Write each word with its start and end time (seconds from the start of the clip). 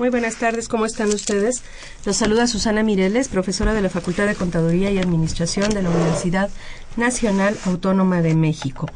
Muy 0.00 0.08
buenas 0.08 0.36
tardes, 0.36 0.66
¿cómo 0.66 0.86
están 0.86 1.10
ustedes? 1.10 1.62
Los 2.06 2.16
saluda 2.16 2.46
Susana 2.46 2.82
Mireles, 2.82 3.28
profesora 3.28 3.74
de 3.74 3.82
la 3.82 3.90
Facultad 3.90 4.26
de 4.26 4.34
Contaduría 4.34 4.90
y 4.90 4.96
Administración 4.96 5.68
de 5.68 5.82
la 5.82 5.90
Universidad 5.90 6.48
Nacional 6.96 7.54
Autónoma 7.66 8.22
de 8.22 8.34
México. 8.34 8.88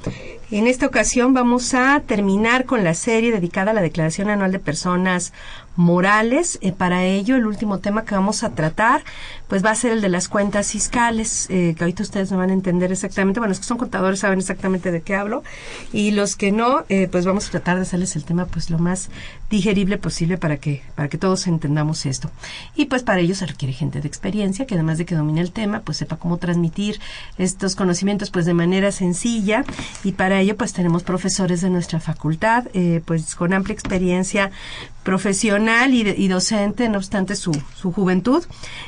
En 0.51 0.67
esta 0.67 0.87
ocasión 0.87 1.35
vamos 1.35 1.75
a 1.75 2.01
terminar 2.07 2.65
con 2.65 2.85
la 2.85 2.95
serie 2.95 3.33
dedicada 3.33 3.73
a 3.73 3.75
la 3.75 3.83
Declaración 3.83 4.31
Anual 4.31 4.51
de 4.51 4.61
Personas 4.61 5.35
Morales. 5.77 6.59
Eh, 6.61 6.73
para 6.73 7.05
ello, 7.05 7.37
el 7.37 7.47
último 7.47 7.79
tema 7.79 8.05
que 8.05 8.15
vamos 8.15 8.45
a 8.45 8.51
tratar, 8.51 9.03
pues 9.49 9.65
va 9.65 9.71
a 9.71 9.75
ser 9.75 9.93
el 9.93 10.01
de 10.01 10.09
las 10.09 10.29
cuentas 10.29 10.73
fiscales, 10.73 11.47
eh, 11.51 11.75
que 11.77 11.85
ahorita 11.85 12.03
ustedes 12.03 12.31
no 12.31 12.39
van 12.39 12.51
a 12.51 12.53
entender 12.53 12.93
exactamente. 12.93 13.41
Bueno, 13.41 13.51
los 13.51 13.59
que 13.59 13.67
son 13.67 13.79
contadores 13.79 14.21
saben 14.21 14.39
exactamente 14.39 14.93
de 14.93 15.03
qué 15.03 15.15
hablo. 15.15 15.43
Y 15.93 16.13
los 16.13 16.37
que 16.37 16.53
no, 16.53 16.85
eh, 16.89 17.09
pues 17.11 17.27
vamos 17.27 17.49
a 17.49 17.51
tratar 17.51 17.77
de 17.77 17.83
hacerles 17.83 18.17
el 18.17 18.25
tema 18.25 18.47
pues 18.47 18.71
lo 18.71 18.79
más 18.79 19.11
digerible 19.51 19.99
posible 19.99 20.39
para 20.39 20.57
que, 20.57 20.83
para 20.95 21.09
que 21.09 21.19
todos 21.19 21.47
entendamos 21.47 22.07
esto. 22.07 22.31
Y 22.75 22.87
pues 22.87 23.03
para 23.03 23.21
ello 23.21 23.35
se 23.35 23.47
requiere 23.47 23.73
gente 23.73 24.01
de 24.01 24.09
experiencia, 24.09 24.67
que 24.67 24.75
además 24.75 24.99
de 24.99 25.05
que 25.05 25.15
domine 25.15 25.41
el 25.41 25.53
tema, 25.53 25.81
pues 25.81 25.99
sepa 25.99 26.17
cómo 26.17 26.39
transmitir 26.39 27.01
estos 27.39 27.77
conocimientos 27.77 28.31
pues 28.31 28.47
de 28.47 28.55
manera 28.55 28.93
sencilla. 28.93 29.65
Y 30.03 30.13
para 30.13 30.41
ello 30.41 30.57
pues 30.57 30.73
tenemos 30.73 31.03
profesores 31.03 31.61
de 31.61 31.71
nuestra 31.71 32.01
facultad, 32.01 32.65
pues 33.05 33.35
con 33.35 33.53
amplia 33.53 33.75
experiencia 33.75 34.51
profesional 35.05 35.95
y, 35.95 36.29
docente, 36.29 36.89
no 36.89 36.97
obstante 36.99 37.37
su, 37.37 37.53
su, 37.77 37.93
juventud. 37.93 38.43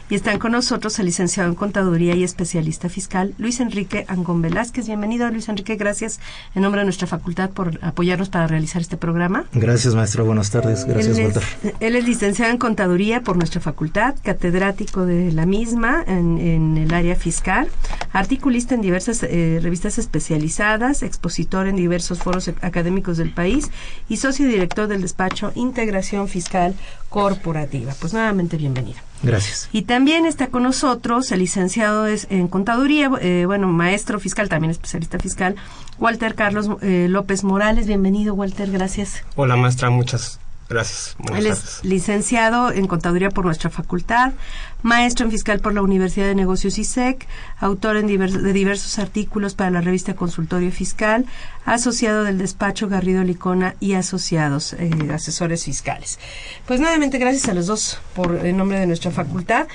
Y 0.08 0.14
están 0.14 0.38
con 0.38 0.52
nosotros 0.52 0.98
el 0.98 1.06
licenciado 1.06 1.48
en 1.48 1.54
Contaduría 1.54 2.14
y 2.14 2.24
especialista 2.24 2.88
fiscal, 2.88 3.34
Luis 3.38 3.60
Enrique 3.60 4.06
Angón 4.08 4.40
Velázquez. 4.40 4.86
Bienvenido, 4.86 5.30
Luis 5.30 5.48
Enrique. 5.48 5.76
Gracias 5.76 6.18
en 6.54 6.62
nombre 6.62 6.80
de 6.80 6.86
nuestra 6.86 7.06
facultad 7.06 7.50
por 7.50 7.78
apoyarnos 7.82 8.30
para 8.30 8.46
realizar 8.46 8.80
este 8.80 8.96
programa. 8.96 9.44
Gracias, 9.52 9.94
maestro. 9.94 10.24
Buenas 10.24 10.50
tardes. 10.50 10.86
Gracias, 10.86 11.18
él 11.18 11.26
es, 11.26 11.74
él 11.80 11.96
es 11.96 12.04
licenciado 12.04 12.50
en 12.50 12.58
Contaduría 12.58 13.20
por 13.20 13.36
nuestra 13.36 13.60
facultad, 13.60 14.14
catedrático 14.22 15.04
de 15.04 15.32
la 15.32 15.44
misma 15.44 16.02
en, 16.06 16.38
en 16.38 16.78
el 16.78 16.94
área 16.94 17.14
fiscal, 17.14 17.68
articulista 18.12 18.74
en 18.74 18.80
diversas 18.80 19.22
eh, 19.22 19.60
revistas 19.62 19.98
especializadas, 19.98 21.02
expositor 21.02 21.66
en 21.66 21.76
diversos 21.76 22.20
foros 22.20 22.48
académicos 22.62 23.18
del 23.18 23.30
país 23.30 23.70
y 24.08 24.16
socio 24.16 24.48
director 24.48 24.88
del 24.88 25.02
despacho 25.02 25.52
Integración 25.54 26.05
Fiscal 26.26 26.74
Corporativa. 27.08 27.94
Pues 28.00 28.12
nuevamente 28.12 28.56
bienvenido. 28.56 28.98
Gracias. 29.22 29.68
Y 29.72 29.82
también 29.82 30.26
está 30.26 30.48
con 30.48 30.62
nosotros 30.62 31.30
el 31.32 31.40
licenciado 31.40 32.06
es 32.06 32.26
en 32.30 32.48
contaduría, 32.48 33.10
eh, 33.20 33.44
bueno, 33.46 33.68
maestro 33.68 34.20
fiscal, 34.20 34.48
también 34.48 34.70
especialista 34.70 35.18
fiscal, 35.18 35.56
Walter 35.98 36.34
Carlos 36.34 36.68
eh, 36.82 37.06
López 37.08 37.44
Morales. 37.44 37.86
Bienvenido, 37.86 38.34
Walter, 38.34 38.70
gracias. 38.70 39.24
Hola, 39.34 39.56
maestra, 39.56 39.90
muchas 39.90 40.38
Gracias. 40.68 41.16
Él 41.34 41.46
es 41.46 41.80
licenciado 41.84 42.72
en 42.72 42.86
Contaduría 42.86 43.30
por 43.30 43.44
nuestra 43.44 43.70
facultad, 43.70 44.32
maestro 44.82 45.24
en 45.24 45.30
Fiscal 45.30 45.60
por 45.60 45.74
la 45.74 45.82
Universidad 45.82 46.26
de 46.26 46.34
Negocios 46.34 46.78
ISEC, 46.78 47.26
autor 47.58 47.96
en 47.96 48.06
de 48.06 48.52
diversos 48.52 48.98
artículos 48.98 49.54
para 49.54 49.70
la 49.70 49.80
revista 49.80 50.14
Consultorio 50.14 50.72
Fiscal, 50.72 51.24
asociado 51.64 52.24
del 52.24 52.38
despacho 52.38 52.88
Garrido 52.88 53.22
Licona 53.22 53.76
y 53.78 53.94
asociados, 53.94 54.72
eh, 54.74 54.90
asesores 55.12 55.64
fiscales. 55.64 56.18
Pues 56.66 56.80
nuevamente 56.80 57.18
gracias 57.18 57.48
a 57.48 57.54
los 57.54 57.66
dos 57.66 57.98
por 58.14 58.44
en 58.44 58.56
nombre 58.56 58.80
de 58.80 58.86
nuestra 58.86 59.10
facultad. 59.10 59.66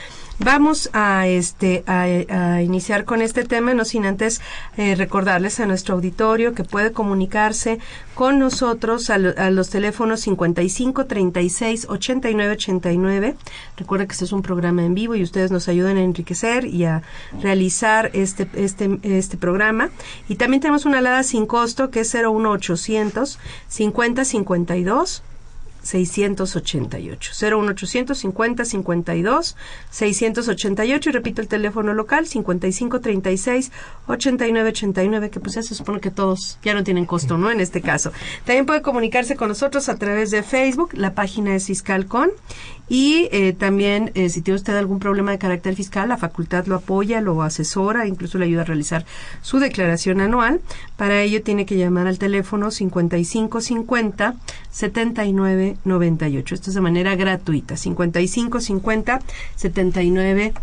Vamos 0.43 0.89
a 0.93 1.27
este 1.27 1.83
a, 1.85 2.63
iniciar 2.63 3.05
con 3.05 3.21
este 3.21 3.43
tema, 3.43 3.75
no 3.75 3.85
sin 3.85 4.07
antes 4.07 4.41
eh, 4.75 4.95
recordarles 4.95 5.59
a 5.59 5.67
nuestro 5.67 5.93
auditorio 5.93 6.55
que 6.55 6.63
puede 6.63 6.91
comunicarse 6.91 7.77
con 8.15 8.39
nosotros 8.39 9.11
a, 9.11 9.19
los 9.19 9.69
teléfonos 9.69 10.21
55 10.21 11.05
36 11.05 11.85
89 11.87 12.53
89. 12.53 13.35
Recuerda 13.77 14.07
que 14.07 14.13
este 14.13 14.25
es 14.25 14.31
un 14.31 14.41
programa 14.41 14.83
en 14.83 14.95
vivo 14.95 15.13
y 15.13 15.21
ustedes 15.21 15.51
nos 15.51 15.67
ayudan 15.67 15.97
a 15.97 16.01
enriquecer 16.01 16.65
y 16.65 16.85
a 16.85 17.03
realizar 17.39 18.09
este 18.13 18.49
este 18.55 18.97
este 19.03 19.37
programa. 19.37 19.91
Y 20.27 20.37
también 20.37 20.59
tenemos 20.59 20.85
una 20.85 20.97
alada 20.97 21.21
sin 21.21 21.45
costo 21.45 21.91
que 21.91 21.99
es 21.99 22.15
01800 22.15 23.37
50 23.67 24.25
52 24.25 25.23
688 25.83 27.31
01800 27.33 28.17
50 28.17 28.65
52 28.65 29.57
688 29.89 31.09
y 31.09 31.13
repito 31.13 31.41
el 31.41 31.47
teléfono 31.47 31.93
local 31.93 32.27
55 32.27 33.01
36 33.01 33.71
89 34.07 34.69
89 34.69 35.29
que 35.29 35.39
pues 35.39 35.55
ya 35.55 35.63
se 35.63 35.75
supone 35.75 35.99
que 35.99 36.11
todos 36.11 36.59
ya 36.63 36.73
no 36.73 36.83
tienen 36.83 37.05
costo, 37.05 37.37
¿no? 37.37 37.51
En 37.51 37.59
este 37.59 37.81
caso. 37.81 38.11
También 38.45 38.65
puede 38.65 38.81
comunicarse 38.81 39.35
con 39.35 39.49
nosotros 39.49 39.89
a 39.89 39.95
través 39.95 40.31
de 40.31 40.43
Facebook, 40.43 40.91
la 40.93 41.13
página 41.13 41.55
es 41.55 41.65
Fiscalcon 41.65 42.31
y 42.93 43.29
eh, 43.31 43.53
también, 43.53 44.11
eh, 44.15 44.27
si 44.27 44.41
tiene 44.41 44.57
usted 44.57 44.75
algún 44.75 44.99
problema 44.99 45.31
de 45.31 45.37
carácter 45.37 45.77
fiscal, 45.77 46.09
la 46.09 46.17
facultad 46.17 46.65
lo 46.65 46.75
apoya, 46.75 47.21
lo 47.21 47.41
asesora, 47.41 48.05
incluso 48.05 48.37
le 48.37 48.43
ayuda 48.43 48.63
a 48.63 48.65
realizar 48.65 49.05
su 49.41 49.59
declaración 49.59 50.19
anual. 50.19 50.59
Para 50.97 51.21
ello 51.21 51.41
tiene 51.41 51.65
que 51.65 51.77
llamar 51.77 52.07
al 52.07 52.19
teléfono 52.19 52.69
5550 52.69 54.35
7998. 54.71 56.53
Esto 56.53 56.69
es 56.69 56.73
de 56.75 56.81
manera 56.81 57.15
gratuita. 57.15 57.77
5550 57.77 59.21
79 59.55 60.53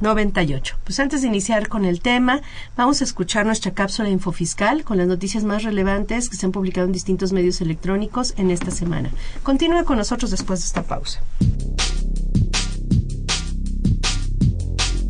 98. 0.00 0.76
Pues 0.84 1.00
antes 1.00 1.22
de 1.22 1.28
iniciar 1.28 1.68
con 1.68 1.84
el 1.84 2.00
tema, 2.00 2.40
vamos 2.76 3.00
a 3.00 3.04
escuchar 3.04 3.46
nuestra 3.46 3.72
cápsula 3.72 4.08
infofiscal 4.08 4.84
con 4.84 4.98
las 4.98 5.06
noticias 5.06 5.44
más 5.44 5.62
relevantes 5.62 6.28
que 6.28 6.36
se 6.36 6.46
han 6.46 6.52
publicado 6.52 6.86
en 6.86 6.92
distintos 6.92 7.32
medios 7.32 7.60
electrónicos 7.60 8.34
en 8.36 8.50
esta 8.50 8.70
semana. 8.70 9.10
Continúe 9.42 9.84
con 9.84 9.98
nosotros 9.98 10.30
después 10.30 10.60
de 10.60 10.66
esta 10.66 10.82
pausa. 10.82 11.22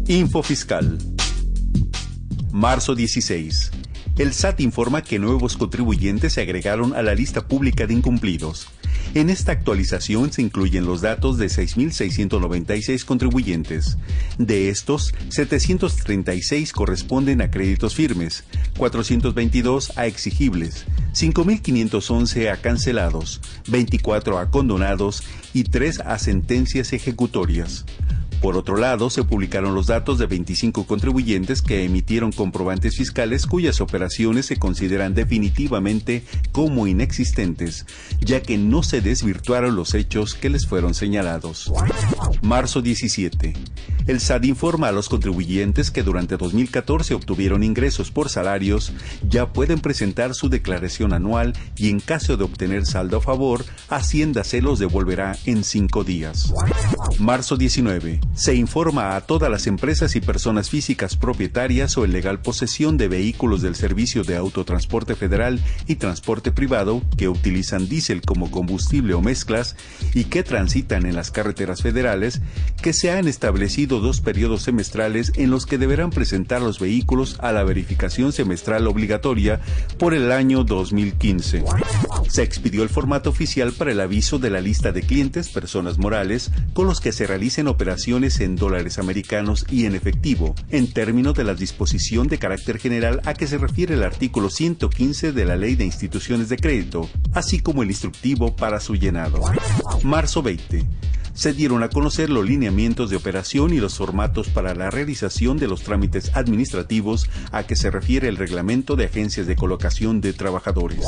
Infofiscal. 0.06 0.99
Marzo 2.53 2.95
16. 2.95 3.71
El 4.19 4.34
SAT 4.34 4.61
informa 4.61 5.03
que 5.03 5.19
nuevos 5.19 5.56
contribuyentes 5.56 6.34
se 6.34 6.43
agregaron 6.43 6.95
a 6.95 7.03
la 7.03 7.15
lista 7.15 7.47
pública 7.47 7.87
de 7.87 7.95
incumplidos. 7.95 8.69
En 9.12 9.28
esta 9.28 9.50
actualización 9.50 10.32
se 10.32 10.41
incluyen 10.41 10.87
los 10.87 11.00
datos 11.00 11.37
de 11.37 11.47
6.696 11.47 13.04
contribuyentes. 13.04 13.97
De 14.38 14.69
estos, 14.69 15.12
736 15.31 16.72
corresponden 16.72 17.43
a 17.43 17.50
créditos 17.50 17.97
firmes, 17.97 18.44
422 18.78 19.99
a 19.99 20.06
exigibles, 20.06 20.84
5.511 21.12 22.53
a 22.53 22.56
cancelados, 22.59 23.41
24 23.66 24.38
a 24.38 24.50
condonados 24.50 25.25
y 25.53 25.65
3 25.65 26.00
a 26.00 26.16
sentencias 26.20 26.93
ejecutorias. 26.93 27.84
Por 28.41 28.56
otro 28.56 28.78
lado, 28.78 29.11
se 29.11 29.23
publicaron 29.23 29.75
los 29.75 29.87
datos 29.87 30.19
de 30.19 30.27
25 30.27 30.87
contribuyentes 30.87 31.61
que 31.61 31.84
emitieron 31.84 32.33
comprobantes 32.33 32.97
fiscales 32.97 33.47
cuyas 33.47 33.83
operaciones 33.83 34.47
se 34.47 34.56
consideran 34.56 35.15
definitivamente 35.15 36.25
como 36.50 36.87
inexistentes, 36.87 37.84
ya 38.21 38.41
que 38.41 38.56
no 38.56 38.83
se 38.83 39.03
desvirtuaron 39.03 39.77
los 39.77 39.93
hechos 39.95 40.35
que 40.35 40.49
les 40.49 40.67
fueron 40.67 40.94
señalados. 40.94 41.70
Marzo 42.41 42.81
17. 42.81 43.53
El 44.06 44.20
SAT 44.20 44.47
informa 44.47 44.88
a 44.88 44.93
los 44.93 45.11
contribuyentes 45.11 45.91
que 45.91 46.03
durante 46.03 46.38
2014 46.38 47.14
obtuvieron 47.14 47.62
ingresos 47.62 48.11
por 48.11 48.31
salarios, 48.31 48.93
ya 49.29 49.53
pueden 49.53 49.81
presentar 49.81 50.35
su 50.35 50.49
declaración 50.49 51.12
anual 51.12 51.53
y 51.76 51.91
en 51.91 52.00
caso 52.00 52.38
de 52.38 52.44
obtener 52.44 52.87
saldo 52.87 53.19
a 53.19 53.20
favor, 53.20 53.64
Hacienda 53.91 54.44
se 54.44 54.62
los 54.62 54.79
devolverá 54.79 55.37
en 55.44 55.62
cinco 55.62 56.05
días. 56.05 56.53
Marzo 57.19 57.56
19 57.56 58.20
Se 58.35 58.55
informa 58.55 59.17
a 59.17 59.21
todas 59.21 59.50
las 59.50 59.67
empresas 59.67 60.17
y 60.17 60.21
personas 60.21 60.71
físicas 60.71 61.17
propietarias 61.17 61.99
o 61.99 62.05
en 62.05 62.12
legal 62.12 62.41
posesión 62.41 62.97
de 62.97 63.09
vehículos 63.09 63.61
del 63.61 63.75
Servicio 63.75 64.23
de 64.23 64.37
Autotransporte 64.37 65.15
Federal 65.15 65.61
y 65.87 65.97
Transporte 65.97 66.53
Privado 66.53 67.03
que 67.19 67.29
utilizan 67.29 67.88
diésel 67.88 68.23
como 68.23 68.50
combustible 68.50 69.15
o 69.15 69.21
mezclas 69.21 69.77
y 70.15 70.25
que 70.25 70.43
transitan 70.43 71.06
en 71.06 71.17
las 71.17 71.31
carreteras 71.31 71.82
federales 71.82 72.41
que 72.81 72.93
se 72.93 73.11
han 73.11 73.29
establecido 73.29 74.00
dos 74.00 74.21
periodos 74.21 74.62
semestrales 74.62 75.33
en 75.37 75.50
los 75.50 75.67
que 75.67 75.76
deberán 75.76 76.11
presentar 76.11 76.62
los 76.62 76.79
vehículos 76.79 77.37
a 77.41 77.53
la 77.53 77.65
verificación 77.65 78.33
semestral 78.33 78.87
obligatoria 78.87 79.61
por 79.99 80.15
el 80.15 80.33
año 80.33 80.65
2015. 80.65 81.65
Se 82.29 82.43
expidió 82.43 82.85
el 82.85 82.88
formato 82.88 83.29
oficial 83.29 83.73
para 83.73 83.93
el 83.93 84.00
aviso 84.00 84.38
de 84.38 84.50
la 84.50 84.61
lista 84.61 84.93
de 84.93 85.03
clientes, 85.03 85.49
personas 85.49 85.99
morales, 85.99 86.50
con 86.73 86.87
los 86.87 87.00
que 87.00 87.12
se 87.12 87.26
realicen 87.26 87.69
operaciones 87.69 88.19
en 88.20 88.55
dólares 88.55 88.99
americanos 88.99 89.64
y 89.70 89.87
en 89.87 89.94
efectivo, 89.94 90.55
en 90.69 90.93
términos 90.93 91.34
de 91.34 91.44
la 91.44 91.55
disposición 91.55 92.28
de 92.28 92.38
carácter 92.38 92.78
general 92.78 93.22
a 93.25 93.32
que 93.32 93.46
se 93.46 93.56
refiere 93.56 93.94
el 93.94 94.02
artículo 94.02 94.50
115 94.50 95.32
de 95.32 95.44
la 95.46 95.56
Ley 95.56 95.75
de 95.75 95.87
Instituciones 95.87 96.50
de 96.50 96.58
Crédito, 96.58 97.08
así 97.32 97.61
como 97.61 97.82
el 97.82 97.88
instructivo 97.88 98.55
para 98.55 98.78
su 98.78 98.94
llenado. 98.94 99.40
Marzo 100.02 100.43
20 100.43 100.84
se 101.35 101.53
dieron 101.53 101.82
a 101.82 101.88
conocer 101.88 102.31
los 102.31 102.47
lineamientos 102.47 103.11
de 103.11 103.17
operación 103.17 103.73
y 103.73 103.81
los 103.81 103.97
formatos 103.97 104.49
para 104.49 104.75
la 104.75 104.91
realización 104.91 105.59
de 105.59 105.69
los 105.69 105.82
trámites 105.82 106.31
administrativos 106.35 107.29
a 107.53 107.65
que 107.65 107.77
se 107.77 107.91
refiere 107.91 108.29
el 108.29 108.37
reglamento 108.37 108.97
de 108.97 109.06
agencias 109.06 109.47
de 109.47 109.56
colocación 109.56 110.21
de 110.21 110.32
trabajadores. 110.32 111.05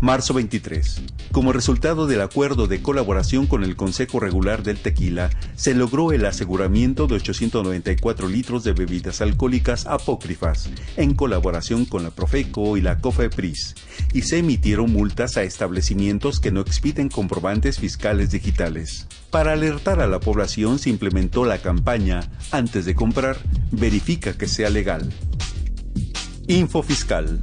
Marzo 0.00 0.34
23. 0.34 1.02
Como 1.32 1.52
resultado 1.52 2.06
del 2.06 2.20
acuerdo 2.20 2.66
de 2.66 2.82
colaboración 2.82 3.46
con 3.46 3.64
el 3.64 3.76
Consejo 3.76 4.20
Regular 4.20 4.62
del 4.62 4.78
Tequila, 4.78 5.30
se 5.56 5.74
logró 5.74 6.12
el 6.12 6.24
aseguramiento 6.24 7.06
de 7.06 7.16
894 7.16 8.28
litros 8.28 8.64
de 8.64 8.72
bebidas 8.72 9.20
alcohólicas 9.20 9.86
apócrifas, 9.86 10.70
en 10.96 11.14
colaboración 11.14 11.84
con 11.84 12.02
la 12.02 12.10
Profeco 12.10 12.76
y 12.76 12.80
la 12.80 12.98
COFEPRIS, 12.98 13.74
y 14.12 14.22
se 14.22 14.38
emitieron 14.38 14.92
multas 14.92 15.36
a 15.36 15.42
establecimientos 15.42 16.40
que 16.40 16.52
no 16.52 16.60
expiden 16.60 17.08
comprobantes 17.08 17.78
fiscales 17.78 18.30
digitales. 18.30 19.06
Para 19.30 19.52
alertar 19.52 20.00
a 20.00 20.06
la 20.06 20.20
población 20.20 20.78
se 20.78 20.90
implementó 20.90 21.44
la 21.44 21.58
campaña 21.58 22.30
Antes 22.50 22.86
de 22.86 22.94
comprar, 22.94 23.36
verifica 23.70 24.32
que 24.32 24.48
sea 24.48 24.70
legal. 24.70 25.12
Info 26.46 26.82
Fiscal. 26.82 27.42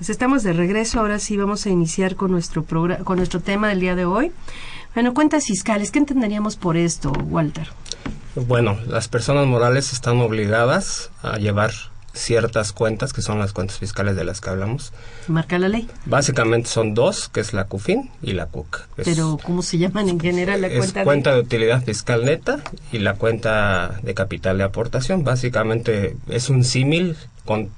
Pues 0.00 0.08
estamos 0.08 0.42
de 0.42 0.54
regreso, 0.54 0.98
ahora 0.98 1.18
sí 1.18 1.36
vamos 1.36 1.66
a 1.66 1.68
iniciar 1.68 2.16
con 2.16 2.30
nuestro 2.30 2.64
con 2.64 3.18
nuestro 3.18 3.40
tema 3.40 3.68
del 3.68 3.80
día 3.80 3.94
de 3.94 4.06
hoy. 4.06 4.32
Bueno, 4.94 5.12
cuentas 5.12 5.44
fiscales, 5.44 5.90
¿qué 5.90 5.98
entenderíamos 5.98 6.56
por 6.56 6.78
esto, 6.78 7.12
Walter? 7.28 7.68
Bueno, 8.34 8.78
las 8.86 9.08
personas 9.08 9.46
morales 9.46 9.92
están 9.92 10.18
obligadas 10.22 11.10
a 11.22 11.36
llevar 11.36 11.72
ciertas 12.12 12.72
cuentas, 12.72 13.12
que 13.12 13.22
son 13.22 13.38
las 13.38 13.52
cuentas 13.52 13.78
fiscales 13.78 14.16
de 14.16 14.24
las 14.24 14.40
que 14.40 14.50
hablamos. 14.50 14.92
¿Marca 15.28 15.58
la 15.58 15.68
ley? 15.68 15.88
Básicamente 16.06 16.68
son 16.68 16.94
dos, 16.94 17.28
que 17.28 17.40
es 17.40 17.52
la 17.52 17.64
CUFIN 17.64 18.10
y 18.22 18.32
la 18.32 18.46
CUC. 18.46 18.88
Pero, 18.96 19.38
¿cómo 19.42 19.62
se 19.62 19.78
llaman 19.78 20.08
en 20.08 20.20
general 20.20 20.60
la 20.60 20.68
es 20.68 20.78
cuenta? 20.78 21.04
cuenta 21.04 21.34
de... 21.34 21.40
utilidad 21.40 21.82
fiscal 21.82 22.24
neta 22.24 22.60
y 22.92 22.98
la 22.98 23.14
cuenta 23.14 24.00
de 24.02 24.14
capital 24.14 24.58
de 24.58 24.64
aportación. 24.64 25.24
Básicamente 25.24 26.16
es 26.28 26.50
un 26.50 26.64
símil 26.64 27.16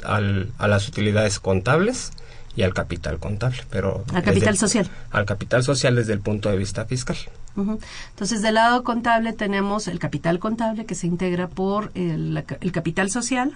a 0.04 0.66
las 0.68 0.88
utilidades 0.88 1.40
contables 1.40 2.12
y 2.54 2.62
al 2.62 2.74
capital 2.74 3.18
contable, 3.18 3.62
pero 3.70 4.04
al 4.12 4.22
capital 4.22 4.58
social. 4.58 4.88
Al 5.10 5.24
capital 5.24 5.62
social 5.64 5.96
desde 5.96 6.12
el 6.12 6.20
punto 6.20 6.50
de 6.50 6.58
vista 6.58 6.84
fiscal. 6.84 7.16
Entonces, 7.56 8.42
del 8.42 8.54
lado 8.54 8.82
contable 8.82 9.32
tenemos 9.32 9.88
el 9.88 9.98
capital 9.98 10.38
contable 10.38 10.84
que 10.84 10.94
se 10.94 11.06
integra 11.06 11.48
por 11.48 11.90
el, 11.94 12.44
el 12.60 12.72
capital 12.72 13.10
social 13.10 13.52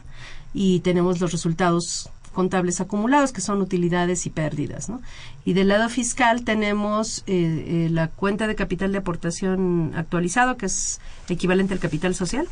y 0.56 0.80
tenemos 0.80 1.20
los 1.20 1.32
resultados 1.32 2.08
contables 2.32 2.80
acumulados, 2.80 3.32
que 3.32 3.40
son 3.40 3.60
utilidades 3.60 4.26
y 4.26 4.30
pérdidas. 4.30 4.88
¿no? 4.88 5.00
Y 5.44 5.52
del 5.52 5.68
lado 5.68 5.88
fiscal 5.88 6.44
tenemos 6.44 7.24
eh, 7.26 7.86
eh, 7.86 7.88
la 7.90 8.08
cuenta 8.08 8.46
de 8.46 8.54
capital 8.54 8.92
de 8.92 8.98
aportación 8.98 9.92
actualizado, 9.96 10.56
que 10.56 10.66
es 10.66 11.00
equivalente 11.28 11.74
al 11.74 11.80
capital 11.80 12.14
social, 12.14 12.46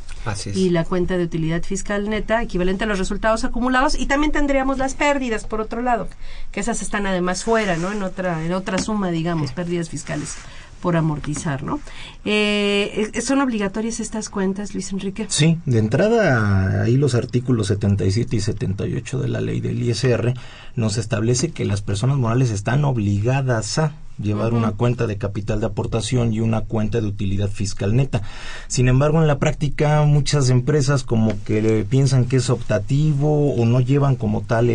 y 0.54 0.70
la 0.70 0.84
cuenta 0.84 1.16
de 1.16 1.24
utilidad 1.24 1.62
fiscal 1.62 2.08
neta, 2.08 2.42
equivalente 2.42 2.84
a 2.84 2.86
los 2.86 2.98
resultados 2.98 3.44
acumulados, 3.44 3.94
y 3.98 4.06
también 4.06 4.32
tendríamos 4.32 4.78
las 4.78 4.94
pérdidas, 4.94 5.44
por 5.46 5.60
otro 5.60 5.80
lado, 5.80 6.08
que 6.50 6.60
esas 6.60 6.82
están 6.82 7.06
además 7.06 7.44
fuera, 7.44 7.76
¿no? 7.76 7.92
en, 7.92 8.02
otra, 8.02 8.44
en 8.44 8.52
otra 8.52 8.78
suma, 8.78 9.10
digamos, 9.10 9.52
pérdidas 9.52 9.90
fiscales 9.90 10.36
por 10.84 10.98
amortizar, 10.98 11.62
¿no? 11.62 11.80
Eh, 12.26 13.10
¿Son 13.22 13.40
obligatorias 13.40 14.00
estas 14.00 14.28
cuentas, 14.28 14.74
Luis 14.74 14.92
Enrique? 14.92 15.24
Sí, 15.30 15.56
de 15.64 15.78
entrada 15.78 16.82
ahí 16.82 16.98
los 16.98 17.14
artículos 17.14 17.68
77 17.68 18.36
y 18.36 18.40
78 18.40 19.18
de 19.18 19.28
la 19.28 19.40
ley 19.40 19.62
del 19.62 19.82
ISR 19.82 20.34
nos 20.76 20.98
establece 20.98 21.52
que 21.52 21.64
las 21.64 21.80
personas 21.80 22.18
morales 22.18 22.50
están 22.50 22.84
obligadas 22.84 23.78
a 23.78 23.94
llevar 24.22 24.54
una 24.54 24.72
cuenta 24.72 25.06
de 25.06 25.18
capital 25.18 25.60
de 25.60 25.66
aportación 25.66 26.32
y 26.32 26.40
una 26.40 26.62
cuenta 26.62 27.00
de 27.00 27.06
utilidad 27.06 27.48
fiscal 27.48 27.96
neta. 27.96 28.22
Sin 28.68 28.88
embargo, 28.88 29.20
en 29.20 29.26
la 29.26 29.38
práctica 29.38 30.02
muchas 30.04 30.50
empresas 30.50 31.02
como 31.04 31.32
que 31.44 31.84
piensan 31.88 32.24
que 32.26 32.36
es 32.36 32.50
optativo 32.50 33.54
o 33.54 33.64
no 33.64 33.80
llevan 33.80 34.16
como 34.16 34.42
tal 34.42 34.68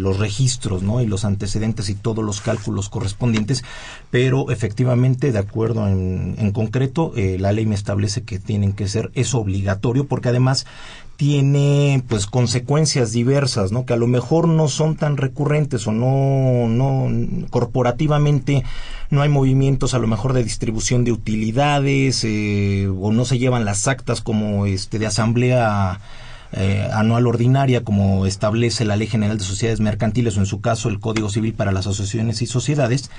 los 0.00 0.18
registros, 0.18 0.82
¿no? 0.82 1.00
Y 1.00 1.06
los 1.06 1.24
antecedentes 1.24 1.88
y 1.88 1.94
todos 1.94 2.24
los 2.24 2.40
cálculos 2.40 2.88
correspondientes, 2.88 3.64
pero 4.10 4.50
efectivamente, 4.50 5.32
de 5.32 5.38
acuerdo 5.38 5.86
en, 5.86 6.34
en 6.38 6.52
concreto, 6.52 7.12
eh, 7.16 7.36
la 7.38 7.52
ley 7.52 7.66
me 7.66 7.74
establece 7.74 8.22
que 8.22 8.38
tienen 8.38 8.72
que 8.72 8.88
ser, 8.88 9.10
es 9.14 9.34
obligatorio 9.34 10.06
porque 10.06 10.28
además 10.28 10.66
tiene 11.20 12.02
pues 12.08 12.26
consecuencias 12.26 13.12
diversas, 13.12 13.72
¿no? 13.72 13.84
Que 13.84 13.92
a 13.92 13.98
lo 13.98 14.06
mejor 14.06 14.48
no 14.48 14.68
son 14.68 14.96
tan 14.96 15.18
recurrentes 15.18 15.86
o 15.86 15.92
no, 15.92 16.66
no 16.66 17.46
corporativamente 17.50 18.64
no 19.10 19.20
hay 19.20 19.28
movimientos 19.28 19.92
a 19.92 19.98
lo 19.98 20.06
mejor 20.06 20.32
de 20.32 20.42
distribución 20.42 21.04
de 21.04 21.12
utilidades 21.12 22.24
eh, 22.24 22.88
o 22.88 23.12
no 23.12 23.26
se 23.26 23.38
llevan 23.38 23.66
las 23.66 23.86
actas 23.86 24.22
como 24.22 24.64
este 24.64 24.98
de 24.98 25.08
asamblea 25.08 26.00
eh, 26.52 26.88
anual 26.92 27.26
ordinaria 27.26 27.84
como 27.84 28.24
establece 28.24 28.86
la 28.86 28.96
Ley 28.96 29.06
General 29.06 29.36
de 29.36 29.44
Sociedades 29.44 29.80
Mercantiles 29.80 30.38
o 30.38 30.40
en 30.40 30.46
su 30.46 30.62
caso 30.62 30.88
el 30.88 31.00
Código 31.00 31.28
Civil 31.28 31.52
para 31.52 31.70
las 31.70 31.86
asociaciones 31.86 32.40
y 32.40 32.46
sociedades, 32.46 33.10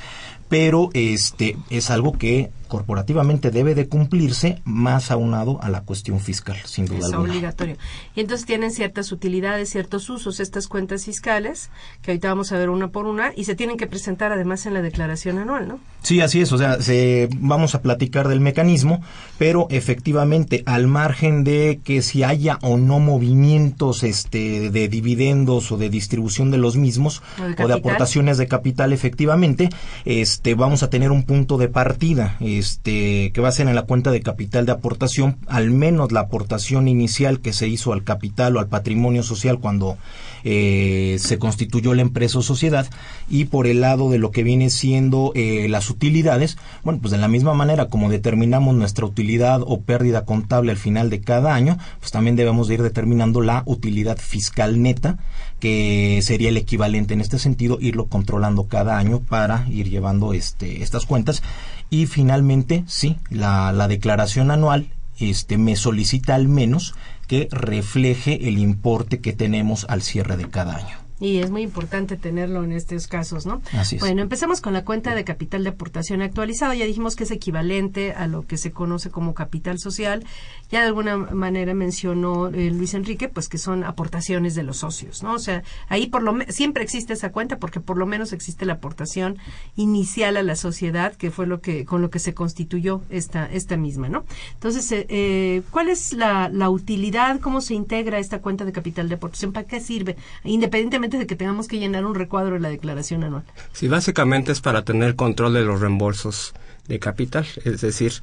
pero 0.52 0.90
este 0.94 1.56
es 1.70 1.90
algo 1.90 2.12
que 2.12 2.52
corporativamente 2.72 3.52
debe 3.52 3.76
de 3.76 3.90
cumplirse 3.90 4.62
más 4.64 5.12
aunado 5.12 5.62
a 5.62 5.70
la 5.70 5.82
cuestión 5.82 6.22
fiscal, 6.22 6.58
sin 6.64 6.86
duda 6.86 7.08
es 7.08 7.14
obligatorio. 7.14 7.76
Y 8.16 8.22
entonces 8.22 8.46
tienen 8.46 8.72
ciertas 8.72 9.12
utilidades, 9.12 9.70
ciertos 9.70 10.10
usos 10.10 10.40
estas 10.40 10.70
cuentas 10.70 11.04
fiscales, 11.04 11.70
que 12.02 12.12
ahorita 12.12 12.30
vamos 12.30 12.54
a 12.54 12.58
ver 12.58 12.70
una 12.70 12.88
por 12.90 13.08
una, 13.08 13.34
y 13.36 13.44
se 13.44 13.56
tienen 13.56 13.76
que 13.76 13.88
presentar 13.88 14.32
además 14.32 14.66
en 14.66 14.74
la 14.74 14.82
declaración 14.82 15.38
anual, 15.38 15.68
¿no? 15.68 15.80
Sí, 16.02 16.22
así 16.22 16.42
es, 16.42 16.52
o 16.54 16.58
sea, 16.58 16.82
se, 16.82 17.28
vamos 17.38 17.76
a 17.76 17.82
platicar 17.82 18.30
del 18.30 18.40
mecanismo, 18.40 19.02
pero 19.38 19.68
efectivamente, 19.70 20.64
al 20.66 20.88
margen 20.88 21.44
de 21.44 21.82
que 21.84 22.02
si 22.02 22.24
haya 22.24 22.58
o 22.62 22.78
no 22.78 23.00
movimientos 23.00 24.04
este, 24.04 24.70
de 24.72 24.88
dividendos 24.88 25.74
o 25.74 25.78
de 25.78 25.90
distribución 25.90 26.52
de 26.52 26.58
los 26.58 26.78
mismos, 26.78 27.22
o 27.62 27.68
de, 27.68 27.74
aportaciones 27.74 28.38
de 28.38 28.48
capital, 28.48 28.94
efectivamente, 28.94 29.70
este 30.06 30.41
este, 30.42 30.56
vamos 30.56 30.82
a 30.82 30.90
tener 30.90 31.12
un 31.12 31.22
punto 31.22 31.60
de 31.60 31.68
partida, 31.68 32.36
este, 32.40 33.32
que 33.32 33.42
va 33.42 33.50
a 33.50 33.52
ser 33.52 33.68
en 33.68 33.76
la 33.76 33.84
cuenta 33.84 34.10
de 34.10 34.22
capital 34.22 34.66
de 34.66 34.72
aportación, 34.72 35.38
al 35.46 35.70
menos 35.70 36.12
la 36.12 36.22
aportación 36.22 36.88
inicial 36.88 37.42
que 37.42 37.54
se 37.54 37.68
hizo 37.68 37.94
al 37.94 38.04
capital 38.04 38.58
o 38.58 38.60
al 38.60 38.68
patrimonio 38.68 39.22
social 39.22 39.60
cuando 39.60 40.00
eh, 40.44 41.18
se 41.20 41.38
constituyó 41.38 41.94
la 41.94 42.02
empresa 42.02 42.40
o 42.40 42.42
sociedad, 42.42 42.88
y 43.30 43.46
por 43.46 43.68
el 43.68 43.82
lado 43.82 44.10
de 44.10 44.18
lo 44.18 44.32
que 44.32 44.42
viene 44.42 44.72
siendo 44.72 45.32
eh, 45.36 45.68
las 45.70 45.92
utilidades, 45.92 46.58
bueno, 46.84 46.98
pues 47.00 47.12
de 47.12 47.20
la 47.20 47.28
misma 47.28 47.54
manera 47.54 47.86
como 47.86 48.10
determinamos 48.10 48.74
nuestra 48.74 49.06
utilidad 49.06 49.62
o 49.64 49.82
pérdida 49.82 50.26
contable 50.26 50.72
al 50.72 50.78
final 50.78 51.12
de 51.12 51.22
cada 51.22 51.54
año, 51.54 51.78
pues 52.00 52.12
también 52.12 52.36
debemos 52.36 52.68
de 52.68 52.74
ir 52.74 52.82
determinando 52.82 53.42
la 53.42 53.62
utilidad 53.68 54.18
fiscal 54.18 54.82
neta, 54.82 55.20
que 55.62 56.20
sería 56.24 56.50
el 56.50 56.58
equivalente 56.58 57.14
en 57.14 57.22
este 57.22 57.40
sentido, 57.40 57.78
irlo 57.80 58.08
controlando 58.08 58.66
cada 58.66 58.98
año 58.98 59.22
para 59.22 59.66
ir 59.70 59.90
llevando 59.90 60.34
este, 60.34 60.84
estas 60.84 61.06
cuentas. 61.06 61.44
Y 61.90 62.08
finalmente, 62.08 62.84
sí, 62.88 63.18
la, 63.30 63.72
la 63.72 63.88
declaración 63.88 64.52
anual 64.52 64.90
este, 65.20 65.58
me 65.58 65.76
solicita 65.76 66.36
al 66.36 66.48
menos 66.48 66.96
que 67.28 67.48
refleje 67.52 68.50
el 68.50 68.58
importe 68.58 69.22
que 69.22 69.34
tenemos 69.34 69.86
al 69.88 70.02
cierre 70.02 70.36
de 70.36 70.50
cada 70.50 70.76
año. 70.76 71.01
Y 71.22 71.38
es 71.38 71.52
muy 71.52 71.62
importante 71.62 72.18
tenerlo 72.18 72.64
en 72.64 72.72
estos 72.72 73.06
casos, 73.06 73.46
¿no? 73.46 73.62
Así 73.74 73.98
es. 73.98 74.02
Bueno, 74.02 74.24
empezamos 74.24 74.60
con 74.60 74.74
la 74.74 74.84
cuenta 74.84 75.14
de 75.14 75.24
capital 75.24 75.64
de 75.64 75.70
aportación 75.70 76.24
actualizado. 76.24 76.74
Ya 76.74 76.86
dijimos 76.86 77.16
que 77.16 77.26
es 77.26 77.32
equivalente 77.32 78.14
a 78.14 78.26
lo 78.26 78.48
que 78.48 78.58
se 78.58 78.72
conoce 78.72 79.12
como 79.12 79.36
capital 79.36 79.78
social. 79.78 80.26
Ya 80.72 80.82
de 80.82 80.88
alguna 80.88 81.18
manera 81.18 81.76
mencionó 81.76 82.48
eh, 82.48 82.72
Luis 82.72 82.96
Enrique, 82.96 83.30
pues 83.30 83.50
que 83.50 83.60
son 83.60 83.84
aportaciones 83.84 84.56
de 84.56 84.64
los 84.64 84.78
socios, 84.78 85.22
¿no? 85.22 85.34
O 85.34 85.40
sea, 85.40 85.62
ahí 85.90 86.08
por 86.08 86.24
lo 86.24 86.34
siempre 86.50 86.84
existe 86.84 87.14
esa 87.14 87.32
cuenta 87.32 87.60
porque 87.60 87.80
por 87.80 87.98
lo 87.98 88.08
menos 88.08 88.34
existe 88.34 88.66
la 88.66 88.74
aportación 88.74 89.38
inicial 89.76 90.38
a 90.38 90.44
la 90.44 90.56
sociedad, 90.56 91.14
que 91.14 91.30
fue 91.30 91.46
lo 91.46 91.62
que 91.62 91.86
con 91.86 92.02
lo 92.02 92.10
que 92.10 92.18
se 92.18 92.34
constituyó 92.34 93.04
esta 93.12 93.46
esta 93.46 93.78
misma, 93.78 94.10
¿no? 94.10 94.24
Entonces, 94.54 94.92
eh, 94.92 95.06
eh, 95.10 95.62
¿cuál 95.70 95.90
es 95.90 96.14
la, 96.14 96.50
la 96.50 96.72
utilidad? 96.72 97.40
¿Cómo 97.42 97.62
se 97.62 97.76
integra 97.76 98.18
esta 98.18 98.42
cuenta 98.42 98.66
de 98.66 98.72
capital 98.72 99.08
de 99.08 99.16
aportación? 99.16 99.54
¿Para 99.54 99.68
qué 99.68 99.80
sirve? 99.80 100.16
Independientemente 100.44 101.11
de 101.18 101.28
que 101.28 101.36
tengamos 101.36 101.68
que 101.68 101.80
llenar 101.80 102.06
un 102.06 102.16
recuadro 102.16 102.56
de 102.56 102.60
la 102.60 102.70
declaración 102.70 103.24
anual. 103.24 103.44
Sí, 103.74 103.88
básicamente 103.88 104.52
es 104.52 104.62
para 104.62 104.84
tener 104.84 105.16
control 105.16 105.54
de 105.54 105.64
los 105.64 105.80
reembolsos 105.80 106.54
de 106.88 107.00
capital, 107.00 107.46
es 107.64 107.82
decir, 107.82 108.14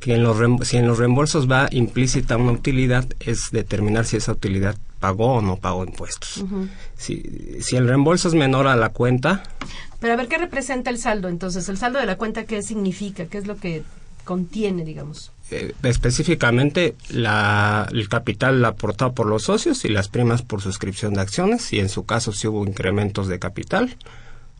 que 0.00 0.14
en 0.14 0.22
los 0.22 0.36
si 0.68 0.76
en 0.76 0.86
los 0.86 0.98
reembolsos 0.98 1.50
va 1.50 1.68
implícita 1.70 2.36
una 2.36 2.52
utilidad, 2.52 3.06
es 3.20 3.50
determinar 3.50 4.04
si 4.04 4.16
esa 4.16 4.32
utilidad 4.32 4.76
pagó 5.00 5.34
o 5.34 5.42
no 5.42 5.56
pagó 5.56 5.84
impuestos. 5.84 6.44
si, 6.96 7.22
si 7.60 7.76
el 7.76 7.88
reembolso 7.88 8.28
es 8.28 8.34
menor 8.34 8.66
a 8.66 8.76
la 8.76 8.90
cuenta. 8.90 9.42
Pero 10.00 10.14
a 10.14 10.16
ver, 10.16 10.28
¿qué 10.28 10.38
representa 10.38 10.90
el 10.90 10.98
saldo? 10.98 11.28
Entonces, 11.28 11.68
¿el 11.68 11.78
saldo 11.78 11.98
de 11.98 12.06
la 12.06 12.16
cuenta 12.16 12.44
qué 12.44 12.62
significa? 12.62 13.26
¿Qué 13.26 13.38
es 13.38 13.46
lo 13.46 13.56
que 13.56 13.82
contiene, 14.24 14.84
digamos? 14.84 15.32
Eh, 15.50 15.74
específicamente 15.82 16.96
la, 17.10 17.86
el 17.92 18.08
capital 18.08 18.64
aportado 18.64 19.12
por 19.12 19.26
los 19.26 19.44
socios 19.44 19.84
y 19.84 19.88
las 19.88 20.08
primas 20.08 20.40
por 20.40 20.62
suscripción 20.62 21.12
de 21.14 21.20
acciones 21.20 21.70
y 21.74 21.80
en 21.80 21.90
su 21.90 22.06
caso 22.06 22.32
si 22.32 22.48
hubo 22.48 22.66
incrementos 22.66 23.28
de 23.28 23.38
capital 23.38 23.94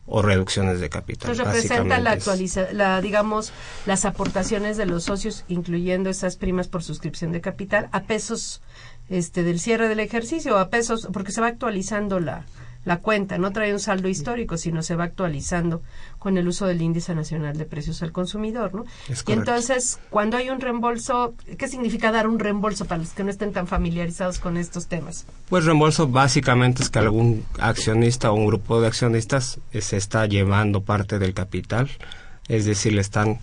o 0.05 0.21
reducciones 0.21 0.79
de 0.79 0.89
capital. 0.89 1.31
Entonces 1.31 1.53
representa 1.53 1.99
la 1.99 2.11
actualiza, 2.11 2.71
la 2.71 3.01
digamos 3.01 3.51
las 3.87 4.05
aportaciones 4.05 4.77
de 4.77 4.85
los 4.85 5.05
socios 5.05 5.43
incluyendo 5.47 6.11
esas 6.11 6.37
primas 6.37 6.67
por 6.67 6.83
suscripción 6.83 7.31
de 7.31 7.41
capital 7.41 7.89
a 7.91 8.03
pesos 8.03 8.61
este 9.09 9.41
del 9.41 9.59
cierre 9.59 9.87
del 9.87 9.99
ejercicio 9.99 10.59
a 10.59 10.69
pesos 10.69 11.07
porque 11.11 11.31
se 11.31 11.41
va 11.41 11.47
actualizando 11.47 12.19
la 12.19 12.45
la 12.85 12.99
cuenta, 12.99 13.37
no 13.37 13.51
trae 13.51 13.73
un 13.73 13.79
saldo 13.79 14.07
histórico, 14.07 14.57
sino 14.57 14.81
se 14.83 14.95
va 14.95 15.03
actualizando 15.03 15.81
con 16.19 16.37
el 16.37 16.47
uso 16.47 16.65
del 16.67 16.81
índice 16.81 17.13
nacional 17.15 17.57
de 17.57 17.65
precios 17.65 18.01
al 18.03 18.11
consumidor, 18.11 18.73
¿no? 18.73 18.85
y 19.09 19.31
entonces, 19.31 19.99
cuando 20.09 20.37
hay 20.37 20.49
un 20.49 20.61
reembolso, 20.61 21.35
¿qué 21.57 21.67
significa 21.67 22.11
dar 22.11 22.27
un 22.27 22.39
reembolso 22.39 22.85
para 22.85 22.99
los 22.99 23.11
que 23.11 23.23
no 23.23 23.31
estén 23.31 23.51
tan 23.51 23.67
familiarizados 23.67 24.39
con 24.39 24.57
estos 24.57 24.87
temas? 24.87 25.25
Pues 25.49 25.65
reembolso 25.65 26.07
básicamente 26.07 26.83
es 26.83 26.89
que 26.89 26.99
algún 26.99 27.43
accionista 27.59 28.31
o 28.31 28.35
un 28.35 28.47
grupo 28.47 28.79
de 28.79 28.87
accionistas 28.87 29.59
se 29.71 29.97
está 29.97 30.25
llevando 30.27 30.83
parte 30.83 31.19
del 31.19 31.33
capital 31.33 31.89
es 32.47 32.65
decir, 32.65 32.93
le 32.93 33.01
están 33.01 33.39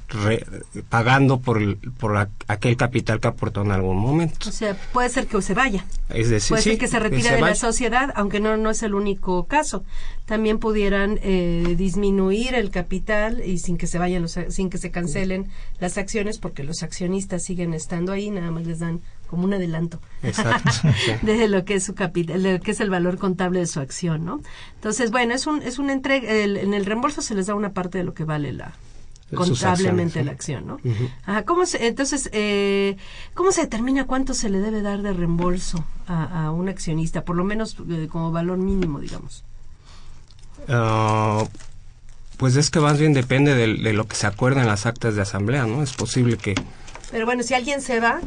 pagando 0.88 1.40
por, 1.40 1.76
por 1.92 2.16
aquel 2.46 2.76
capital 2.76 3.18
que 3.18 3.28
aportó 3.28 3.62
en 3.62 3.72
algún 3.72 3.96
momento. 3.96 4.48
O 4.48 4.52
sea, 4.52 4.76
puede 4.92 5.08
ser 5.08 5.26
que 5.26 5.42
se 5.42 5.54
vaya. 5.54 5.84
Es 6.08 6.30
decir, 6.30 6.50
puede 6.50 6.62
ser 6.62 6.78
que 6.78 6.86
se 6.86 7.00
retire 7.00 7.32
de 7.32 7.40
la 7.40 7.56
sociedad, 7.56 8.12
aunque 8.14 8.38
no, 8.38 8.56
no 8.56 8.70
es 8.70 8.82
el 8.84 8.94
único 8.94 9.46
caso. 9.46 9.82
También 10.24 10.60
pudieran 10.60 11.18
eh, 11.22 11.74
disminuir 11.76 12.54
el 12.54 12.70
capital 12.70 13.42
y 13.44 13.58
sin 13.58 13.76
que 13.76 13.88
se 13.88 13.98
vayan, 13.98 14.22
los, 14.22 14.38
sin 14.50 14.70
que 14.70 14.78
se 14.78 14.92
cancelen 14.92 15.48
las 15.80 15.98
acciones, 15.98 16.38
porque 16.38 16.62
los 16.62 16.84
accionistas 16.84 17.42
siguen 17.42 17.74
estando 17.74 18.12
ahí, 18.12 18.30
nada 18.30 18.52
más 18.52 18.66
les 18.66 18.78
dan 18.78 19.00
como 19.26 19.44
un 19.44 19.54
adelanto 19.54 19.98
de 21.22 21.48
lo 21.48 21.64
que 21.64 21.74
es 21.74 21.84
su 21.84 21.94
capital, 21.94 22.42
de 22.42 22.52
lo 22.52 22.60
que 22.60 22.70
es 22.70 22.80
el 22.80 22.90
valor 22.90 23.18
contable 23.18 23.60
de 23.60 23.66
su 23.66 23.80
acción, 23.80 24.26
¿no? 24.26 24.42
Entonces, 24.74 25.10
bueno, 25.10 25.34
es 25.34 25.46
un 25.46 25.62
es 25.62 25.78
un 25.78 25.88
entrega, 25.90 26.30
en 26.30 26.74
el 26.74 26.84
reembolso 26.84 27.22
se 27.22 27.34
les 27.34 27.46
da 27.46 27.54
una 27.54 27.72
parte 27.72 27.98
de 27.98 28.04
lo 28.04 28.12
que 28.12 28.24
vale 28.24 28.52
la 28.52 28.74
contablemente 29.34 30.22
la 30.24 30.32
acción, 30.32 30.66
¿no? 30.66 30.78
¿cómo 31.44 31.66
se, 31.66 31.86
entonces, 31.86 32.28
eh, 32.32 32.96
¿cómo 33.34 33.52
se 33.52 33.62
determina 33.62 34.06
cuánto 34.06 34.34
se 34.34 34.50
le 34.50 34.58
debe 34.58 34.82
dar 34.82 35.02
de 35.02 35.12
reembolso 35.12 35.84
a, 36.06 36.50
un 36.50 36.68
accionista, 36.68 37.24
por 37.24 37.36
lo 37.36 37.44
menos 37.44 37.76
eh, 37.90 38.08
como 38.10 38.32
valor 38.32 38.58
mínimo, 38.58 39.00
digamos? 39.00 39.44
Ah, 40.68 41.44
pues 42.36 42.56
es 42.56 42.70
que 42.70 42.80
más 42.80 42.98
bien 42.98 43.12
depende 43.12 43.54
de, 43.54 43.74
de, 43.74 43.92
lo 43.92 44.06
que 44.06 44.16
se 44.16 44.26
acuerda 44.26 44.60
en 44.60 44.66
las 44.66 44.86
actas 44.86 45.14
de 45.14 45.22
asamblea, 45.22 45.66
¿no? 45.66 45.82
Es 45.82 45.92
posible 45.92 46.36
que... 46.36 46.54
Pero 47.10 47.26
bueno, 47.26 47.42
si 47.42 47.54
alguien 47.54 47.80
se 47.80 48.00
va, 48.00 48.20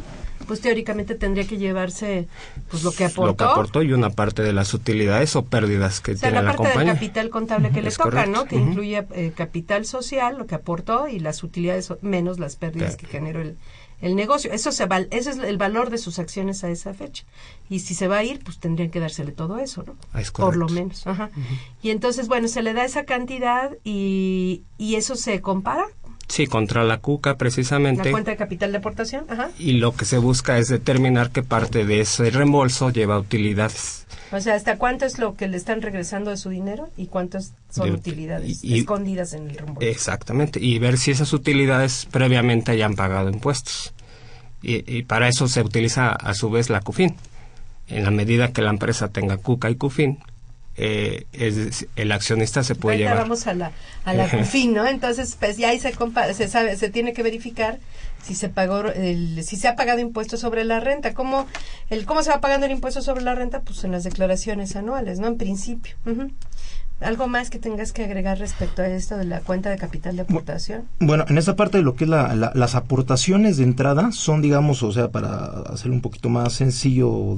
pues 0.45 0.61
teóricamente 0.61 1.15
tendría 1.15 1.45
que 1.45 1.57
llevarse 1.57 2.27
pues 2.69 2.83
lo 2.83 2.91
que 2.91 3.05
aportó. 3.05 3.25
Lo 3.25 3.35
que 3.35 3.43
aportó 3.43 3.83
y 3.83 3.93
una 3.93 4.09
parte 4.09 4.41
de 4.43 4.53
las 4.53 4.73
utilidades 4.73 5.35
o 5.35 5.45
pérdidas 5.45 6.01
que 6.01 6.15
tiene 6.15 6.41
la, 6.41 6.55
parte 6.55 6.77
del 6.77 6.87
capital 6.87 7.29
contable 7.29 7.71
que 7.71 7.81
le 7.81 7.91
toca, 7.91 8.25
¿no? 8.25 8.45
Que 8.45 8.55
incluye 8.55 9.05
eh, 9.13 9.33
capital 9.35 9.85
social, 9.85 10.37
lo 10.37 10.47
que 10.47 10.55
aportó 10.55 11.07
y 11.07 11.19
las 11.19 11.43
utilidades 11.43 11.91
menos 12.01 12.39
las 12.39 12.55
pérdidas 12.55 12.95
que 12.95 13.07
generó 13.07 13.41
el, 13.41 13.57
el 14.01 14.15
negocio. 14.15 14.51
Eso 14.51 14.71
se 14.71 14.85
val, 14.85 15.07
eso 15.11 15.29
es 15.29 15.37
el 15.37 15.57
valor 15.57 15.89
de 15.89 15.97
sus 15.97 16.19
acciones 16.19 16.63
a 16.63 16.69
esa 16.69 16.93
fecha. 16.93 17.25
Y 17.69 17.79
si 17.79 17.95
se 17.95 18.07
va 18.07 18.17
a 18.17 18.23
ir, 18.23 18.43
pues 18.43 18.59
tendrían 18.59 18.91
que 18.91 18.99
dársele 18.99 19.31
todo 19.31 19.57
eso, 19.57 19.83
¿no? 19.83 19.95
Ah, 20.13 20.21
Por 20.33 20.55
lo 20.57 20.67
menos. 20.67 21.07
Ajá. 21.07 21.29
Y 21.81 21.89
entonces, 21.89 22.27
bueno, 22.27 22.47
se 22.47 22.61
le 22.61 22.73
da 22.73 22.85
esa 22.85 23.05
cantidad 23.05 23.71
y, 23.83 24.63
y 24.77 24.95
eso 24.95 25.15
se 25.15 25.41
compara 25.41 25.87
Sí, 26.27 26.47
contra 26.47 26.83
la 26.83 26.97
CUCA 26.97 27.37
precisamente. 27.37 28.05
La 28.05 28.11
cuenta 28.11 28.31
de 28.31 28.37
capital 28.37 28.71
de 28.71 28.79
aportación. 28.79 29.25
Ajá. 29.29 29.51
Y 29.59 29.73
lo 29.73 29.95
que 29.95 30.05
se 30.05 30.17
busca 30.17 30.57
es 30.57 30.69
determinar 30.69 31.31
qué 31.31 31.43
parte 31.43 31.85
de 31.85 32.01
ese 32.01 32.29
reembolso 32.31 32.89
lleva 32.89 33.19
utilidades. 33.19 34.05
O 34.31 34.41
sea, 34.41 34.55
¿hasta 34.55 34.77
cuánto 34.77 35.05
es 35.05 35.19
lo 35.19 35.35
que 35.35 35.47
le 35.47 35.57
están 35.57 35.81
regresando 35.81 36.31
de 36.31 36.37
su 36.37 36.49
dinero 36.49 36.89
y 36.97 37.07
cuántas 37.07 37.53
son 37.69 37.91
utilidades 37.91 38.63
escondidas 38.63 39.33
en 39.33 39.49
el 39.49 39.57
reembolso? 39.57 39.87
Exactamente. 39.87 40.59
Y 40.59 40.79
ver 40.79 40.97
si 40.97 41.11
esas 41.11 41.31
utilidades 41.31 42.07
previamente 42.09 42.71
hayan 42.71 42.95
pagado 42.95 43.29
impuestos. 43.29 43.93
Y, 44.61 44.91
y 44.91 45.03
para 45.03 45.27
eso 45.27 45.47
se 45.47 45.61
utiliza 45.61 46.11
a 46.11 46.33
su 46.33 46.49
vez 46.49 46.69
la 46.69 46.81
CUFIN. 46.81 47.15
En 47.87 48.03
la 48.03 48.09
medida 48.09 48.51
que 48.51 48.63
la 48.63 48.71
empresa 48.71 49.09
tenga 49.09 49.37
CUCA 49.37 49.69
y 49.69 49.75
CUFIN, 49.75 50.17
eh, 50.77 51.25
es, 51.33 51.87
el 51.95 52.11
accionista 52.11 52.63
se 52.63 52.75
puede 52.75 52.97
llevar. 52.97 53.17
Vamos 53.17 53.47
a 53.47 53.53
la, 53.53 53.71
a 54.03 54.13
la 54.13 54.29
CUFIN, 54.37 54.73
¿no? 54.73 54.87
Entonces, 54.87 55.37
pues 55.39 55.57
ya 55.57 55.69
ahí 55.69 55.79
se, 55.79 55.93
se 56.33 56.47
sabe, 56.47 56.75
se 56.75 56.89
tiene 56.89 57.13
que 57.13 57.23
verificar 57.23 57.79
si 58.23 58.35
se 58.35 58.49
pagó, 58.49 58.79
el, 58.87 59.43
si 59.43 59.55
se 59.55 59.67
ha 59.67 59.75
pagado 59.75 59.99
impuesto 59.99 60.37
sobre 60.37 60.63
la 60.63 60.79
renta. 60.79 61.13
¿Cómo, 61.13 61.45
el, 61.89 62.05
¿Cómo 62.05 62.23
se 62.23 62.31
va 62.31 62.41
pagando 62.41 62.65
el 62.65 62.71
impuesto 62.71 63.01
sobre 63.01 63.23
la 63.23 63.35
renta? 63.35 63.61
Pues 63.61 63.83
en 63.83 63.91
las 63.91 64.03
declaraciones 64.03 64.75
anuales, 64.75 65.19
¿no? 65.19 65.27
En 65.27 65.37
principio. 65.37 65.95
¿Algo 67.01 67.27
más 67.27 67.49
que 67.49 67.59
tengas 67.59 67.91
que 67.91 68.05
agregar 68.05 68.39
respecto 68.39 68.81
a 68.81 68.87
esto 68.87 69.17
de 69.17 69.25
la 69.25 69.41
cuenta 69.41 69.69
de 69.69 69.77
capital 69.77 70.15
de 70.15 70.21
aportación? 70.21 70.85
Bueno, 70.99 71.25
en 71.27 71.37
esta 71.37 71.57
parte 71.57 71.77
de 71.77 71.83
lo 71.83 71.95
que 71.95 72.05
es 72.05 72.09
la, 72.09 72.33
las 72.53 72.75
aportaciones 72.75 73.57
de 73.57 73.65
entrada 73.65 74.13
son, 74.13 74.41
digamos, 74.41 74.81
o 74.81 74.93
sea, 74.93 75.09
para 75.09 75.45
hacerlo 75.73 75.93
un 75.93 76.01
poquito 76.01 76.29
más 76.29 76.53
sencillo 76.53 77.37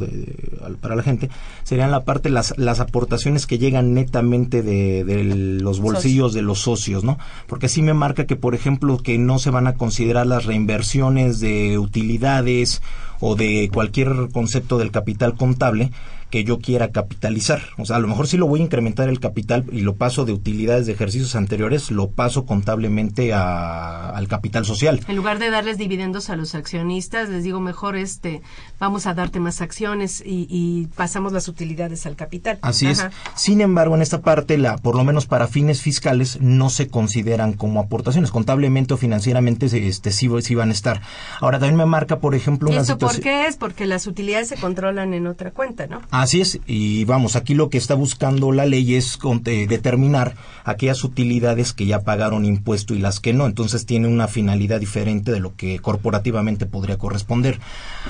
para 0.80 0.96
la 0.96 1.02
gente, 1.02 1.32
serían 1.64 1.90
la 1.90 2.04
parte, 2.04 2.30
las, 2.30 2.56
las 2.58 2.80
aportaciones 2.80 3.48
que 3.48 3.58
llegan 3.58 3.96
netamente 3.96 4.62
de, 4.62 5.04
de 5.04 5.24
los 5.24 5.80
bolsillos 5.80 6.36
de 6.36 6.44
los 6.44 6.60
socios, 6.60 7.04
¿no? 7.04 7.18
Porque 7.48 7.68
sí 7.68 7.82
me 7.82 7.96
marca 7.96 8.28
que, 8.28 8.36
por 8.36 8.54
ejemplo, 8.54 9.00
que 9.00 9.18
no 9.18 9.40
se 9.40 9.50
van 9.50 9.66
a 9.66 9.74
considerar 9.74 10.28
las 10.28 10.46
reinversiones 10.46 11.40
de 11.40 11.80
utilidades 11.80 12.84
o 13.20 13.36
de 13.36 13.70
cualquier 13.74 14.30
concepto 14.32 14.78
del 14.78 14.92
capital 14.92 15.36
contable 15.36 15.92
que 16.30 16.44
yo 16.44 16.60
quiera 16.60 16.92
capitalizar. 16.92 17.62
O 17.78 17.86
sea, 17.86 17.96
a 17.96 18.00
lo 18.00 18.08
mejor 18.08 18.28
si 18.28 18.38
lo 18.38 18.48
voy 18.48 18.60
a 18.60 18.64
incrementar 18.64 19.08
el 19.08 19.20
capital 19.20 19.66
y 19.72 19.82
lo 19.82 19.96
paso 19.96 20.26
de 20.26 20.34
utilidades 20.34 20.86
de 20.86 20.94
ejercicios 20.94 21.36
anteriores, 21.36 21.90
lo 21.90 22.10
paso 22.10 22.46
contablemente 22.46 23.34
al 23.34 24.28
capital 24.28 24.66
social. 24.66 25.00
En 25.08 25.16
lugar 25.16 25.40
de 25.40 25.50
darles 25.50 25.78
dividendos 25.78 26.30
a 26.30 26.36
los 26.36 26.54
accionistas, 26.54 27.30
les 27.30 27.44
digo 27.44 27.60
mejor 27.60 27.96
este, 27.96 28.42
vamos 28.80 29.08
a 29.08 29.14
darte 29.14 29.40
más 29.40 29.62
acciones 29.62 30.22
y, 30.26 30.88
pasamos 30.96 31.32
las 31.32 31.48
utilidades 31.48 32.06
al 32.06 32.16
capital. 32.16 32.60
Así 32.62 32.88
es. 32.88 33.06
Sin 33.36 33.62
embargo, 33.62 33.96
en 33.96 34.02
esta 34.02 34.22
parte, 34.22 34.58
la, 34.58 34.78
por 34.78 34.96
lo 34.96 35.04
menos 35.04 35.26
para 35.28 35.48
fines 35.48 35.82
fiscales, 35.82 36.40
no 36.42 36.70
se 36.70 36.88
consideran 36.88 37.54
como 37.54 37.80
aportaciones. 37.80 38.32
Contablemente 38.32 38.94
o 38.94 38.98
financieramente 38.98 39.66
este, 39.66 40.12
sí, 40.12 40.30
sí 40.42 40.56
van 40.56 40.70
a 40.70 40.74
estar. 40.74 41.02
Ahora 41.40 41.60
también 41.60 41.78
me 41.78 41.86
marca, 41.86 42.20
por 42.20 42.36
ejemplo, 42.36 42.70
una 42.70 42.82
¿Eso 42.82 42.98
por 43.14 43.22
qué 43.22 43.48
es? 43.48 43.58
Porque 43.58 43.86
las 43.86 44.08
utilidades 44.08 44.50
se 44.50 44.56
controlan 44.56 45.14
en 45.14 45.28
otra 45.28 45.52
cuenta, 45.52 45.88
¿no? 45.88 46.02
Así 46.12 46.42
es, 46.42 46.60
y 46.66 47.06
vamos, 47.06 47.36
aquí 47.36 47.56
lo 47.56 47.70
que 47.70 47.78
está 47.78 47.96
buscando 47.96 48.52
la 48.52 48.66
ley 48.66 48.96
es 48.96 49.18
eh, 49.46 49.68
determinar 49.68 50.36
aquellas 50.64 51.04
utilidades 51.04 51.74
que 51.74 51.86
ya 51.86 52.02
pagaron 52.02 52.46
impuesto 52.46 52.94
y 52.94 53.00
las 53.00 53.20
que 53.20 53.34
no, 53.34 53.46
entonces 53.46 53.86
tiene 53.86 54.08
una 54.08 54.28
finalidad 54.28 54.80
diferente 54.80 55.32
de 55.32 55.40
lo 55.40 55.56
que 55.56 55.80
corporativamente 55.80 56.66
podría 56.66 56.98
corresponder. 56.98 57.60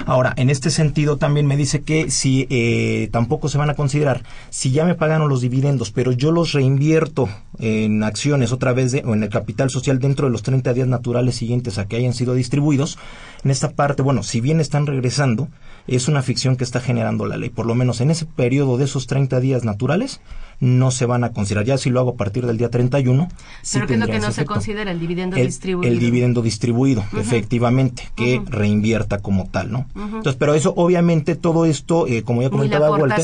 Ahora, 0.05 0.33
en 0.37 0.49
este 0.49 0.69
sentido 0.71 1.17
también 1.17 1.45
me 1.45 1.57
dice 1.57 1.81
que 1.81 2.09
si 2.09 2.47
eh, 2.49 3.09
tampoco 3.11 3.49
se 3.49 3.57
van 3.57 3.69
a 3.69 3.75
considerar, 3.75 4.23
si 4.49 4.71
ya 4.71 4.85
me 4.85 4.95
pagaron 4.95 5.29
los 5.29 5.41
dividendos, 5.41 5.91
pero 5.91 6.11
yo 6.11 6.31
los 6.31 6.53
reinvierto 6.53 7.29
en 7.59 8.03
acciones 8.03 8.51
otra 8.51 8.73
vez 8.73 8.91
de, 8.91 9.03
o 9.05 9.13
en 9.13 9.23
el 9.23 9.29
capital 9.29 9.69
social 9.69 9.99
dentro 9.99 10.27
de 10.27 10.31
los 10.31 10.43
30 10.43 10.73
días 10.73 10.87
naturales 10.87 11.35
siguientes 11.35 11.77
a 11.77 11.87
que 11.87 11.95
hayan 11.95 12.13
sido 12.13 12.33
distribuidos, 12.33 12.97
en 13.43 13.51
esta 13.51 13.71
parte, 13.71 14.01
bueno, 14.01 14.23
si 14.23 14.41
bien 14.41 14.59
están 14.59 14.85
regresando, 14.85 15.47
es 15.87 16.07
una 16.07 16.21
ficción 16.21 16.57
que 16.57 16.63
está 16.63 16.79
generando 16.79 17.25
la 17.25 17.37
ley. 17.37 17.49
Por 17.49 17.65
lo 17.65 17.75
menos 17.75 18.01
en 18.01 18.11
ese 18.11 18.25
periodo 18.25 18.77
de 18.77 18.85
esos 18.85 19.07
30 19.07 19.39
días 19.39 19.63
naturales, 19.63 20.19
no 20.59 20.91
se 20.91 21.05
van 21.05 21.23
a 21.23 21.33
considerar. 21.33 21.65
Ya 21.65 21.77
si 21.77 21.89
lo 21.89 21.99
hago 21.99 22.11
a 22.11 22.15
partir 22.15 22.45
del 22.45 22.57
día 22.57 22.69
31. 22.69 23.27
Pero 23.73 23.87
¿qué 23.87 23.93
es 23.93 23.99
lo 23.99 24.07
que 24.07 24.19
no 24.19 24.31
se 24.31 24.45
considera? 24.45 24.91
El 24.91 24.99
dividendo 24.99 25.37
distribuido. 25.37 25.91
El 25.91 25.99
dividendo 25.99 26.41
distribuido, 26.41 27.03
efectivamente, 27.17 28.09
que 28.15 28.41
reinvierta 28.45 29.19
como 29.19 29.47
tal, 29.49 29.71
¿no? 29.71 29.87
Entonces, 29.95 30.35
pero 30.35 30.55
eso, 30.55 30.73
obviamente, 30.75 31.35
todo 31.35 31.65
esto, 31.65 32.07
eh, 32.07 32.23
como 32.23 32.41
ya 32.41 32.49
comentaba 32.49 32.89
Walter. 32.89 33.19
o 33.19 33.23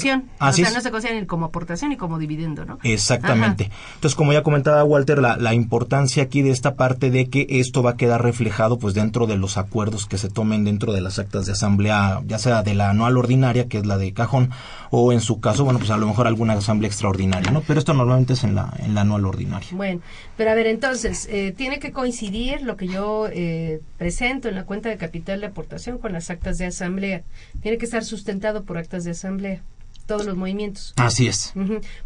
sea, 0.52 0.72
no 0.72 0.82
se 0.82 0.92
considera 0.92 1.20
ni 1.20 1.26
como 1.26 1.46
aportación 1.48 1.90
ni 1.90 1.98
como 1.98 2.20
dividendo, 2.20 2.66
¿no? 2.66 2.80
Exactamente. 2.84 3.72
Entonces, 3.96 4.16
como 4.24 4.32
ya 4.32 4.42
comentaba 4.42 4.86
Walter, 4.86 5.20
la, 5.20 5.36
la 5.36 5.54
importancia 5.54 6.24
aquí 6.24 6.44
de 6.44 6.52
esta 6.52 6.76
parte 6.76 7.12
de 7.12 7.30
que 7.30 7.46
esto 7.50 7.84
va 7.84 7.90
a 7.90 7.98
quedar 7.98 8.24
reflejado, 8.24 8.80
pues, 8.80 8.94
dentro 8.94 9.28
de 9.28 9.36
los 9.36 9.58
acuerdos 9.58 10.06
que 10.06 10.18
se 10.18 10.30
tomen 10.30 10.64
dentro 10.64 10.94
de 10.94 11.02
las 11.02 11.20
actas 11.20 11.46
de 11.46 11.52
asamblea, 11.52 12.22
ya 12.26 12.40
sea 12.40 12.64
de 12.64 12.74
la 12.74 12.90
anual 12.90 13.18
ordinaria, 13.18 13.68
que 13.68 13.80
es 13.80 13.86
la 13.86 13.98
de 13.98 14.14
cajón, 14.14 14.52
o 14.92 15.12
en 15.12 15.20
su 15.20 15.42
caso, 15.42 15.66
bueno, 15.66 15.78
pues 15.78 15.92
a 15.92 15.98
lo 15.98 16.08
mejor 16.08 16.26
alguna 16.26 16.54
asamblea 16.54 16.88
extraordinaria, 16.88 17.52
¿no? 17.52 17.64
Pero 17.68 17.80
esto 17.80 17.94
normalmente 17.94 18.32
es 18.32 18.46
en 18.46 18.56
la, 18.56 18.74
en 18.80 18.96
la 18.96 19.02
anual 19.02 19.26
ordinaria. 19.26 19.68
Bueno, 19.74 20.00
pero 20.38 20.52
a 20.52 20.54
ver, 20.54 20.68
entonces, 20.68 21.28
eh, 21.30 21.54
tiene 21.58 21.80
que 21.80 21.92
coincidir 21.92 22.62
lo 22.62 22.78
que 22.78 22.88
yo 22.88 23.28
eh, 23.30 23.82
presento 23.98 24.48
en 24.48 24.56
la 24.56 24.64
cuenta 24.64 24.88
de 24.88 24.96
capital 24.96 25.42
de 25.42 25.48
aportación 25.48 25.98
con 25.98 26.14
las 26.14 26.30
actas 26.30 26.58
de 26.60 26.68
asamblea. 26.68 27.24
Tiene 27.62 27.78
que 27.78 27.84
estar 27.84 28.06
sustentado 28.06 28.64
por 28.64 28.78
actas 28.78 29.04
de 29.04 29.12
asamblea 29.12 29.64
todos 30.06 30.26
los 30.26 30.36
movimientos. 30.36 30.94
Así 30.98 31.28
es. 31.28 31.54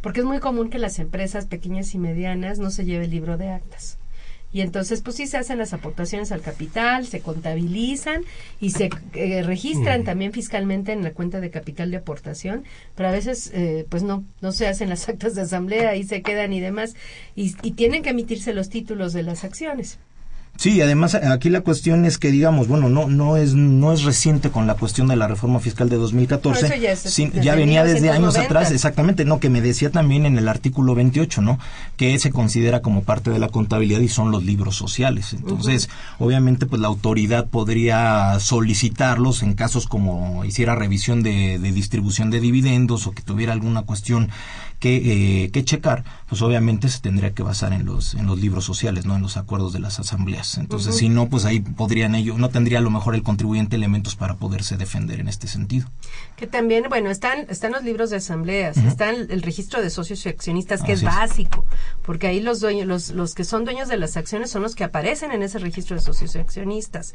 Porque 0.02 0.22
es 0.22 0.26
muy 0.26 0.40
común 0.40 0.70
que 0.70 0.78
las 0.78 1.00
empresas 1.00 1.46
pequeñas 1.46 1.94
y 1.94 1.98
medianas 1.98 2.60
no 2.60 2.70
se 2.70 2.86
lleve 2.86 3.06
el 3.06 3.12
libro 3.12 3.38
de 3.38 3.50
actas. 3.50 3.98
Y 4.52 4.62
entonces, 4.62 5.02
pues 5.02 5.18
sí 5.18 5.28
se 5.28 5.38
hacen 5.38 5.58
las 5.58 5.74
aportaciones 5.74 6.32
al 6.32 6.42
capital, 6.42 7.06
se 7.06 7.20
contabilizan 7.20 8.24
y 8.62 8.72
se 8.72 8.90
eh, 9.14 9.44
registran 9.44 10.02
mm. 10.02 10.04
también 10.06 10.32
fiscalmente 10.32 10.94
en 10.94 11.04
la 11.04 11.12
cuenta 11.12 11.42
de 11.42 11.52
capital 11.52 11.92
de 11.92 11.98
aportación, 11.98 12.64
pero 12.96 13.10
a 13.10 13.12
veces, 13.12 13.52
eh, 13.54 13.86
pues 13.90 14.04
no, 14.04 14.24
no 14.42 14.54
se 14.54 14.68
hacen 14.68 14.90
las 14.90 15.10
actas 15.10 15.36
de 15.36 15.42
asamblea 15.42 15.96
y 15.96 16.06
se 16.06 16.22
quedan 16.22 16.54
y 16.54 16.62
demás, 16.62 16.96
y, 17.36 17.56
y 17.62 17.72
tienen 17.72 18.04
que 18.04 18.12
emitirse 18.12 18.54
los 18.54 18.70
títulos 18.70 19.12
de 19.12 19.24
las 19.24 19.44
acciones. 19.44 20.00
Sí, 20.58 20.82
además 20.82 21.14
aquí 21.16 21.50
la 21.50 21.62
cuestión 21.62 22.06
es 22.06 22.18
que 22.18 22.32
digamos, 22.32 22.68
bueno, 22.68 22.90
no 22.90 23.08
no 23.08 23.38
es 23.38 23.54
no 23.54 23.94
es 23.94 24.04
reciente 24.04 24.50
con 24.50 24.66
la 24.66 24.74
cuestión 24.74 25.08
de 25.08 25.16
la 25.16 25.28
reforma 25.28 25.60
fiscal 25.60 25.88
de 25.88 25.98
2014, 25.98 26.80
ya, 26.80 27.42
ya 27.42 27.56
venía 27.56 27.84
desde 27.84 28.10
años 28.10 28.38
atrás, 28.38 28.72
exactamente, 28.72 29.24
no 29.24 29.40
que 29.40 29.50
me 29.50 29.62
decía 29.62 29.92
también 29.92 30.26
en 30.26 30.38
el 30.38 30.48
artículo 30.48 30.96
28, 30.96 31.42
¿no? 31.42 31.60
Que 31.96 32.18
se 32.18 32.32
considera 32.32 32.82
como 32.82 33.04
parte 33.04 33.30
de 33.30 33.38
la 33.38 33.50
contabilidad 33.50 34.00
y 34.00 34.10
son 34.10 34.32
los 34.32 34.44
libros 34.44 34.76
sociales. 34.76 35.34
Entonces, 35.34 35.90
obviamente 36.18 36.66
pues 36.66 36.82
la 36.82 36.88
autoridad 36.88 37.46
podría 37.48 38.40
solicitarlos 38.40 39.44
en 39.44 39.54
casos 39.54 39.88
como 39.88 40.44
hiciera 40.44 40.76
revisión 40.76 41.22
de, 41.22 41.60
de 41.60 41.72
distribución 41.72 42.32
de 42.32 42.40
dividendos 42.40 43.06
o 43.06 43.12
que 43.12 43.22
tuviera 43.22 43.54
alguna 43.54 43.84
cuestión 43.84 44.30
que, 44.80 45.44
eh, 45.44 45.52
que 45.52 45.64
checar, 45.64 46.04
pues 46.30 46.42
obviamente 46.42 46.90
se 46.90 47.00
tendría 47.00 47.34
que 47.34 47.44
basar 47.44 47.74
en 47.74 47.86
los, 47.86 48.14
en 48.14 48.28
los 48.28 48.40
libros 48.40 48.66
sociales, 48.66 49.06
no 49.06 49.16
en 49.16 49.22
los 49.22 49.38
acuerdos 49.38 49.74
de 49.74 49.80
las 49.80 50.00
asambleas. 50.00 50.58
Entonces, 50.58 50.96
si 50.96 51.10
no, 51.10 51.30
pues 51.30 51.46
ahí 51.46 51.60
podrían 51.60 52.16
ellos, 52.16 52.38
no 52.38 52.50
tendría 52.50 52.80
a 52.80 52.82
lo 52.82 52.90
mejor 52.90 53.16
el 53.16 53.24
contribuyente 53.24 53.76
elementos 53.76 54.16
para 54.16 54.36
poderse 54.36 54.78
defender 54.78 55.20
en 55.20 55.28
este 55.28 55.48
sentido. 55.48 55.90
Que 56.36 56.48
también, 56.48 56.86
bueno, 56.90 57.10
están, 57.10 57.48
están 57.50 57.72
los 57.72 57.84
libros 57.84 58.10
de 58.10 58.18
asambleas, 58.18 58.78
está 58.78 59.10
el, 59.10 59.42
registro 59.42 59.82
de 59.82 59.90
socios 59.90 60.26
y 60.26 60.30
accionistas, 60.30 60.84
que 60.84 60.94
es. 60.94 61.04
básico, 61.04 61.66
porque 62.04 62.28
ahí 62.28 62.40
los 62.40 62.60
dueños, 62.60 62.88
los, 62.88 63.10
los 63.10 63.36
que 63.36 63.44
son 63.44 63.66
dueños 63.66 63.88
de 63.88 63.98
las 63.98 64.18
acciones 64.18 64.50
son 64.50 64.62
los 64.62 64.76
que 64.76 64.84
aparecen 64.84 65.32
en 65.32 65.44
ese 65.44 65.60
registro 65.60 65.96
de 65.96 66.02
socios 66.02 66.36
y 66.36 66.40
accionistas. 66.40 67.14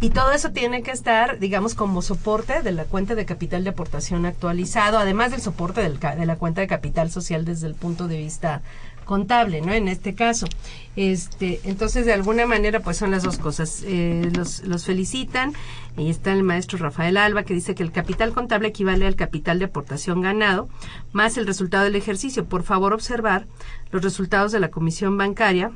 Y 0.00 0.10
todo 0.10 0.32
eso 0.32 0.50
tiene 0.52 0.82
que 0.82 0.90
estar, 0.90 1.38
digamos, 1.38 1.74
como 1.74 2.02
soporte 2.02 2.62
de 2.62 2.72
la 2.72 2.84
cuenta 2.84 3.14
de 3.14 3.26
capital 3.26 3.64
de 3.64 3.70
aportación 3.70 4.26
actualizado, 4.26 4.98
además 4.98 5.30
del 5.30 5.40
soporte 5.40 5.82
del, 5.82 5.98
de 5.98 6.26
la 6.26 6.36
cuenta 6.36 6.60
de 6.60 6.66
capital 6.66 7.10
social 7.10 7.44
desde 7.44 7.66
el 7.66 7.74
punto 7.74 8.08
de 8.08 8.18
vista 8.18 8.62
contable, 9.10 9.60
¿no? 9.60 9.72
En 9.72 9.88
este 9.88 10.14
caso. 10.14 10.46
Este, 10.94 11.58
entonces, 11.64 12.06
de 12.06 12.12
alguna 12.12 12.46
manera, 12.46 12.78
pues 12.78 12.96
son 12.96 13.10
las 13.10 13.24
dos 13.24 13.38
cosas. 13.38 13.82
Eh, 13.84 14.30
los, 14.36 14.84
felicitan. 14.84 15.52
Ahí 15.96 16.08
está 16.08 16.32
el 16.32 16.44
maestro 16.44 16.78
Rafael 16.78 17.16
Alba, 17.16 17.42
que 17.42 17.52
dice 17.52 17.74
que 17.74 17.82
el 17.82 17.90
capital 17.90 18.32
contable 18.32 18.68
equivale 18.68 19.08
al 19.08 19.16
capital 19.16 19.58
de 19.58 19.64
aportación 19.64 20.20
ganado, 20.20 20.68
más 21.10 21.36
el 21.38 21.48
resultado 21.48 21.82
del 21.82 21.96
ejercicio. 21.96 22.44
Por 22.44 22.62
favor, 22.62 22.92
observar 22.92 23.48
los 23.90 24.00
resultados 24.00 24.52
de 24.52 24.60
la 24.60 24.68
comisión 24.68 25.18
bancaria. 25.18 25.72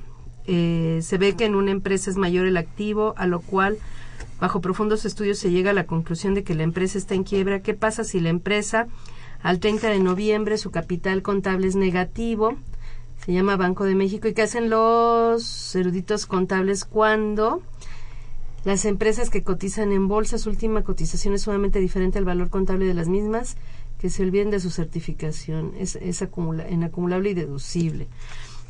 Eh, 0.47 1.01
se 1.03 1.19
ve 1.19 1.35
que 1.35 1.47
en 1.47 1.57
una 1.57 1.73
empresa 1.73 2.11
es 2.11 2.17
mayor 2.17 2.47
el 2.47 2.57
activo, 2.57 3.15
a 3.17 3.27
lo 3.27 3.41
cual 3.41 3.79
bajo 4.39 4.61
profundos 4.61 5.05
estudios 5.05 5.41
se 5.41 5.51
llega 5.51 5.71
a 5.71 5.75
la 5.75 5.87
conclusión 5.87 6.35
de 6.35 6.45
que 6.45 6.55
la 6.55 6.63
empresa 6.63 6.99
está 6.99 7.17
en 7.17 7.25
quiebra. 7.25 7.63
¿Qué 7.63 7.75
pasa 7.75 8.05
si 8.05 8.21
la 8.21 8.29
empresa 8.29 8.87
al 9.43 9.59
30 9.59 9.89
de 9.89 9.99
noviembre 9.99 10.57
su 10.57 10.71
capital 10.71 11.23
contable 11.23 11.67
es 11.67 11.75
negativo, 11.75 12.57
se 13.25 13.33
llama 13.33 13.57
Banco 13.57 13.85
de 13.85 13.95
México 13.95 14.29
y 14.29 14.35
que 14.35 14.43
hacen 14.43 14.69
los 14.69 15.75
eruditos 15.75 16.27
contables 16.27 16.85
cuando 16.85 17.63
las 18.65 18.85
empresas 18.85 19.31
que 19.31 19.43
cotizan 19.43 19.93
en 19.93 20.09
bolsa, 20.09 20.39
su 20.39 20.51
última 20.51 20.83
cotización 20.83 21.35
es 21.35 21.43
sumamente 21.43 21.81
diferente 21.81 22.19
al 22.19 22.25
valor 22.25 22.51
contable 22.51 22.87
de 22.87 22.95
las 22.95 23.09
mismas, 23.09 23.57
que 23.99 24.11
se 24.11 24.23
olviden 24.23 24.51
de 24.51 24.61
su 24.61 24.71
certificación, 24.71 25.73
es, 25.79 25.97
es 25.97 26.21
acumula, 26.21 26.69
en 26.69 26.83
acumulable 26.83 27.31
y 27.31 27.35
deducible. 27.35 28.09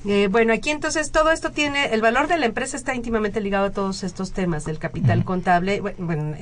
Eh, 0.06 0.28
bueno, 0.30 0.52
aquí 0.52 0.70
entonces 0.70 1.10
todo 1.12 1.30
esto 1.30 1.50
tiene, 1.50 1.86
el 1.94 2.02
valor 2.02 2.28
de 2.28 2.36
la 2.36 2.44
empresa 2.46 2.76
está 2.76 2.94
íntimamente 2.94 3.40
ligado 3.40 3.66
a 3.66 3.70
todos 3.70 4.02
estos 4.02 4.32
temas 4.32 4.64
del 4.66 4.78
capital 4.78 5.24
contable, 5.24 5.80
bueno, 5.80 6.36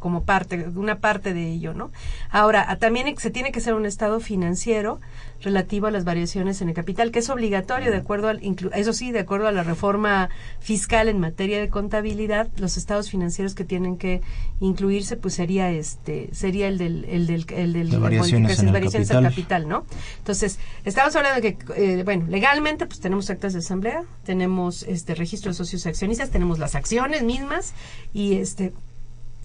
como 0.00 0.24
parte, 0.24 0.66
una 0.74 0.98
parte 0.98 1.32
de 1.32 1.52
ello, 1.52 1.74
¿no? 1.74 1.92
Ahora, 2.30 2.76
también 2.78 3.14
se 3.16 3.30
tiene 3.30 3.52
que 3.52 3.60
ser 3.60 3.74
un 3.74 3.86
estado 3.86 4.18
financiero 4.18 5.00
relativo 5.44 5.86
a 5.86 5.90
las 5.90 6.04
variaciones 6.04 6.60
en 6.62 6.70
el 6.70 6.74
capital, 6.74 7.10
que 7.10 7.20
es 7.20 7.30
obligatorio 7.30 7.90
de 7.90 7.98
acuerdo 7.98 8.28
al, 8.28 8.40
eso 8.74 8.92
sí, 8.92 9.12
de 9.12 9.20
acuerdo 9.20 9.46
a 9.46 9.52
la 9.52 9.62
reforma 9.62 10.30
fiscal 10.58 11.08
en 11.08 11.20
materia 11.20 11.60
de 11.60 11.68
contabilidad, 11.68 12.48
los 12.56 12.76
estados 12.76 13.10
financieros 13.10 13.54
que 13.54 13.64
tienen 13.64 13.96
que 13.96 14.22
incluirse, 14.60 15.16
pues 15.16 15.34
sería 15.34 15.70
este, 15.70 16.30
sería 16.32 16.66
el 16.68 16.78
del, 16.78 17.04
el 17.04 17.26
del, 17.26 17.46
el 17.50 17.72
del 17.74 17.90
de 17.90 17.98
variaciones, 17.98 18.58
en 18.58 18.72
variaciones 18.72 19.08
capital. 19.08 19.30
capital. 19.30 19.68
¿no? 19.68 19.84
Entonces, 20.18 20.58
estamos 20.84 21.14
hablando 21.14 21.40
de 21.40 21.54
que, 21.54 21.64
eh, 21.76 22.02
bueno, 22.04 22.26
legalmente, 22.28 22.86
pues 22.86 23.00
tenemos 23.04 23.28
actas 23.28 23.52
de 23.52 23.58
asamblea, 23.58 24.02
tenemos 24.24 24.82
este 24.84 25.14
registro 25.14 25.50
de 25.50 25.54
socios 25.58 25.84
accionistas, 25.84 26.30
tenemos 26.30 26.58
las 26.58 26.74
acciones 26.74 27.22
mismas 27.22 27.74
y 28.14 28.36
este 28.36 28.72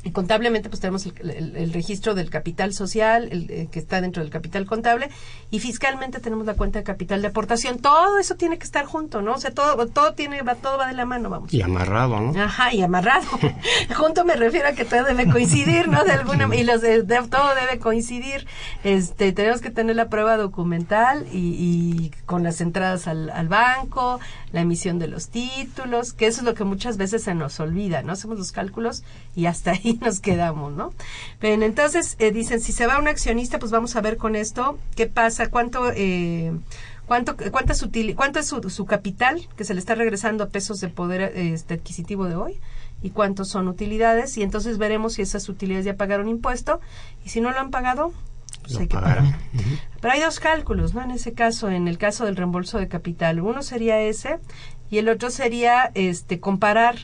y 0.09 0.11
contablemente 0.11 0.69
pues 0.69 0.81
tenemos 0.81 1.05
el, 1.05 1.71
registro 1.71 2.15
del 2.15 2.31
capital 2.31 2.73
social 2.73 3.29
el, 3.31 3.49
eh, 3.51 3.69
que 3.71 3.77
está 3.77 4.01
dentro 4.01 4.23
del 4.23 4.31
capital 4.31 4.65
contable 4.65 5.09
y 5.51 5.59
fiscalmente 5.59 6.19
tenemos 6.19 6.47
la 6.47 6.55
cuenta 6.55 6.79
de 6.79 6.83
capital 6.83 7.21
de 7.21 7.27
aportación. 7.27 7.77
Todo 7.77 8.17
eso 8.17 8.33
tiene 8.33 8.57
que 8.57 8.63
estar 8.63 8.85
junto 8.85 9.21
no 9.21 9.33
o 9.35 9.37
sea 9.37 9.51
todo 9.51 9.85
todo 9.87 10.13
tiene 10.13 10.41
va 10.41 10.55
todo 10.55 10.79
va 10.79 10.87
de 10.87 10.93
la 10.93 11.05
mano 11.05 11.29
vamos. 11.29 11.53
Y 11.53 11.61
amarrado 11.61 12.19
no 12.19 12.41
ajá 12.41 12.73
y 12.73 12.81
amarrado. 12.81 13.27
Junto 13.95 14.25
me 14.25 14.35
refiero 14.35 14.69
a 14.69 14.71
que 14.71 14.83
todo 14.83 15.03
debe 15.03 15.29
coincidir 15.29 15.87
no 15.87 16.03
de 16.03 16.11
alguna 16.11 16.49
y 16.55 16.63
los 16.63 16.81
de, 16.81 17.03
todo 17.03 17.53
debe 17.53 17.79
coincidir. 17.79 18.47
Este 18.83 19.31
tenemos 19.31 19.61
que 19.61 19.69
tener 19.69 19.95
la 19.95 20.09
prueba 20.09 20.37
documental 20.37 21.27
y, 21.31 22.11
con 22.25 22.41
las 22.41 22.61
entradas 22.61 23.07
al, 23.07 23.29
al 23.29 23.47
banco 23.47 24.19
la 24.51 24.61
emisión 24.61 24.97
de 24.97 25.07
los 25.07 25.29
títulos 25.29 26.13
que 26.13 26.25
eso 26.25 26.39
es 26.39 26.45
lo 26.45 26.55
que 26.55 26.63
muchas 26.63 26.97
veces 26.97 27.23
se 27.23 27.35
nos 27.35 27.59
olvida 27.59 28.01
no 28.01 28.13
hacemos 28.13 28.39
los 28.39 28.51
cálculos 28.51 29.03
y 29.35 29.45
hasta 29.45 29.71
ahí 29.71 29.98
nos 30.05 30.19
quedamos, 30.19 30.73
¿no? 30.73 30.93
Bien, 31.41 31.63
entonces 31.63 32.15
eh, 32.19 32.31
dicen, 32.31 32.61
si 32.61 32.71
se 32.71 32.87
va 32.87 32.99
un 32.99 33.07
accionista, 33.07 33.59
pues 33.59 33.71
vamos 33.71 33.95
a 33.95 34.01
ver 34.01 34.17
con 34.17 34.35
esto 34.35 34.77
qué 34.95 35.07
pasa, 35.07 35.49
cuánto... 35.49 35.91
Eh, 35.93 36.51
¿Cuánto, 37.05 37.35
cuánto, 37.51 37.73
es, 37.73 37.83
cuánto 38.15 38.37
es 38.37 38.45
su, 38.45 38.69
su, 38.69 38.85
capital 38.85 39.49
que 39.57 39.63
se 39.63 39.73
le 39.73 39.79
está 39.79 39.95
regresando 39.95 40.43
a 40.43 40.49
pesos 40.49 40.79
de 40.79 40.89
poder 40.89 41.23
este, 41.35 41.73
adquisitivo 41.73 42.25
de 42.25 42.35
hoy? 42.35 42.59
y 43.01 43.11
cuántos 43.11 43.47
son 43.49 43.67
utilidades 43.67 44.37
y 44.37 44.43
entonces 44.43 44.77
veremos 44.77 45.13
si 45.13 45.21
esas 45.21 45.47
utilidades 45.49 45.85
ya 45.85 45.95
pagaron 45.95 46.27
impuesto 46.27 46.81
y 47.23 47.29
si 47.29 47.41
no 47.41 47.51
lo 47.51 47.59
han 47.59 47.71
pagado 47.71 48.11
pues 48.61 48.77
hay 48.77 48.87
que 48.87 48.95
pagar. 48.95 49.23
Pero 50.01 50.13
hay 50.13 50.19
dos 50.19 50.39
cálculos, 50.39 50.93
¿no? 50.93 51.01
En 51.01 51.11
ese 51.11 51.33
caso, 51.33 51.69
en 51.69 51.87
el 51.87 51.97
caso 51.97 52.25
del 52.25 52.35
reembolso 52.35 52.77
de 52.77 52.87
capital, 52.87 53.39
uno 53.39 53.63
sería 53.63 53.99
ese 54.01 54.39
y 54.89 54.97
el 54.97 55.09
otro 55.09 55.29
sería 55.29 55.91
este 55.95 56.39
comparar 56.39 56.95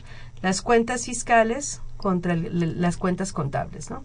las 0.42 0.62
cuentas 0.62 1.06
fiscales 1.06 1.80
contra 2.06 2.36
las 2.36 2.96
cuentas 2.98 3.32
contables, 3.32 3.90
¿no? 3.90 4.04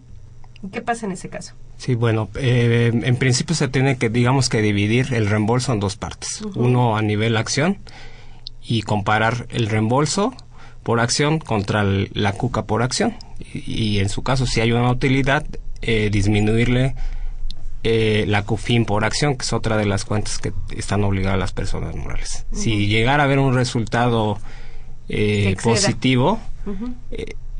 ¿Qué 0.72 0.82
pasa 0.82 1.06
en 1.06 1.12
ese 1.12 1.28
caso? 1.28 1.54
Sí, 1.76 1.94
bueno, 1.94 2.28
eh, 2.34 2.90
en 2.92 3.14
principio 3.14 3.54
se 3.54 3.68
tiene 3.68 3.96
que, 3.96 4.10
digamos 4.10 4.48
que 4.48 4.60
dividir 4.60 5.14
el 5.14 5.30
reembolso 5.30 5.72
en 5.72 5.78
dos 5.78 5.94
partes. 5.94 6.42
Uno 6.56 6.96
a 6.96 7.02
nivel 7.02 7.36
acción 7.36 7.78
y 8.60 8.82
comparar 8.82 9.46
el 9.50 9.68
reembolso 9.68 10.34
por 10.82 10.98
acción 10.98 11.38
contra 11.38 11.84
la 11.84 12.32
cuca 12.32 12.64
por 12.64 12.82
acción. 12.82 13.14
Y, 13.54 14.00
en 14.00 14.08
su 14.08 14.24
caso, 14.24 14.46
si 14.46 14.60
hay 14.60 14.72
una 14.72 14.90
utilidad, 14.90 15.46
eh, 15.80 16.10
disminuirle 16.10 16.96
eh, 17.84 18.24
la 18.26 18.42
CUFIN 18.42 18.84
por 18.84 19.04
acción, 19.04 19.36
que 19.36 19.44
es 19.44 19.52
otra 19.52 19.76
de 19.76 19.86
las 19.86 20.04
cuentas 20.04 20.38
que 20.38 20.52
están 20.76 21.04
obligadas 21.04 21.38
las 21.38 21.52
personas 21.52 21.94
morales. 21.94 22.46
Si 22.50 22.88
llegara 22.88 23.22
a 23.22 23.26
haber 23.26 23.38
un 23.38 23.54
resultado 23.54 24.40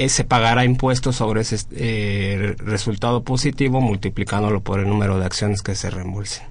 eh, 0.05 0.09
se 0.09 0.25
pagará 0.25 0.65
impuestos 0.65 1.17
sobre 1.17 1.43
ese 1.43 2.55
resultado 2.59 3.23
positivo 3.23 3.81
multiplicándolo 3.81 4.61
por 4.61 4.81
el 4.81 4.89
número 4.89 5.19
de 5.19 5.27
acciones 5.27 5.63
que 5.63 5.75
se 5.75 5.91
reembolsen. 5.91 6.45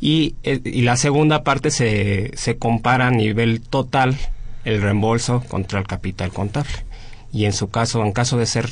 y, 0.00 0.34
y, 0.42 0.82
la 0.82 0.96
segunda 0.96 1.42
parte 1.42 1.70
se, 1.70 2.32
se 2.34 2.58
compara 2.58 3.06
a 3.06 3.10
nivel 3.10 3.60
total 3.60 4.18
el 4.64 4.82
reembolso 4.82 5.42
contra 5.48 5.78
el 5.78 5.86
capital 5.86 6.30
contable. 6.30 6.84
Y 7.32 7.44
en 7.44 7.52
su 7.52 7.68
caso, 7.68 8.04
en 8.04 8.12
caso 8.12 8.36
de 8.36 8.46
ser 8.46 8.68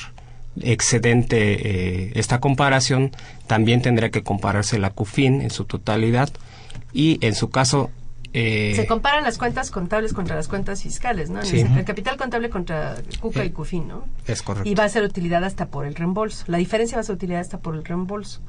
excedente 0.60 1.38
eh, 1.38 2.12
esta 2.14 2.40
comparación, 2.40 3.12
también 3.46 3.82
tendría 3.82 4.10
que 4.10 4.22
compararse 4.22 4.78
la 4.78 4.90
CUFIN 4.90 5.40
en 5.40 5.50
su 5.50 5.64
totalidad 5.64 6.30
y 6.92 7.18
en 7.24 7.34
su 7.34 7.50
caso... 7.50 7.90
Eh, 8.32 8.72
Se 8.76 8.86
comparan 8.86 9.24
las 9.24 9.38
cuentas 9.38 9.70
contables 9.70 10.12
contra 10.12 10.36
las 10.36 10.48
cuentas 10.48 10.82
fiscales, 10.82 11.30
¿no? 11.30 11.40
El 11.40 11.84
capital 11.84 12.16
contable 12.16 12.50
contra 12.50 12.96
CUCA 13.20 13.44
y 13.44 13.50
CUFIN, 13.50 13.88
¿no? 13.88 14.04
Es 14.26 14.42
correcto. 14.42 14.68
Y 14.68 14.74
va 14.74 14.84
a 14.84 14.88
ser 14.88 15.04
utilidad 15.04 15.44
hasta 15.44 15.66
por 15.66 15.86
el 15.86 15.94
reembolso. 15.94 16.44
La 16.48 16.58
diferencia 16.58 16.96
va 16.96 17.00
a 17.00 17.04
ser 17.04 17.14
utilidad 17.14 17.40
hasta 17.40 17.58
por 17.58 17.74
el 17.74 17.84
reembolso. 17.84 18.40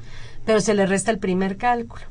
Pero 0.44 0.60
se 0.60 0.74
le 0.74 0.86
resta 0.86 1.10
el 1.10 1.18
primer 1.18 1.56
cálculo. 1.56 2.02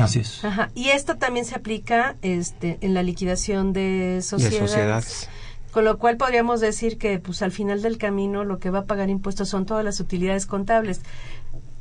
Así 0.00 0.20
es. 0.20 0.42
Y 0.74 0.88
esto 0.88 1.16
también 1.16 1.44
se 1.44 1.54
aplica 1.54 2.16
este, 2.22 2.78
en 2.80 2.94
la 2.94 3.02
liquidación 3.02 3.72
de 3.72 4.20
sociedades. 4.22 5.28
Con 5.70 5.84
lo 5.84 5.98
cual 5.98 6.16
podríamos 6.16 6.60
decir 6.60 6.98
que 6.98 7.18
pues 7.18 7.42
al 7.42 7.50
final 7.50 7.82
del 7.82 7.98
camino 7.98 8.44
lo 8.44 8.60
que 8.60 8.70
va 8.70 8.80
a 8.80 8.84
pagar 8.84 9.10
impuestos 9.10 9.48
son 9.48 9.66
todas 9.66 9.84
las 9.84 9.98
utilidades 9.98 10.46
contables. 10.46 11.00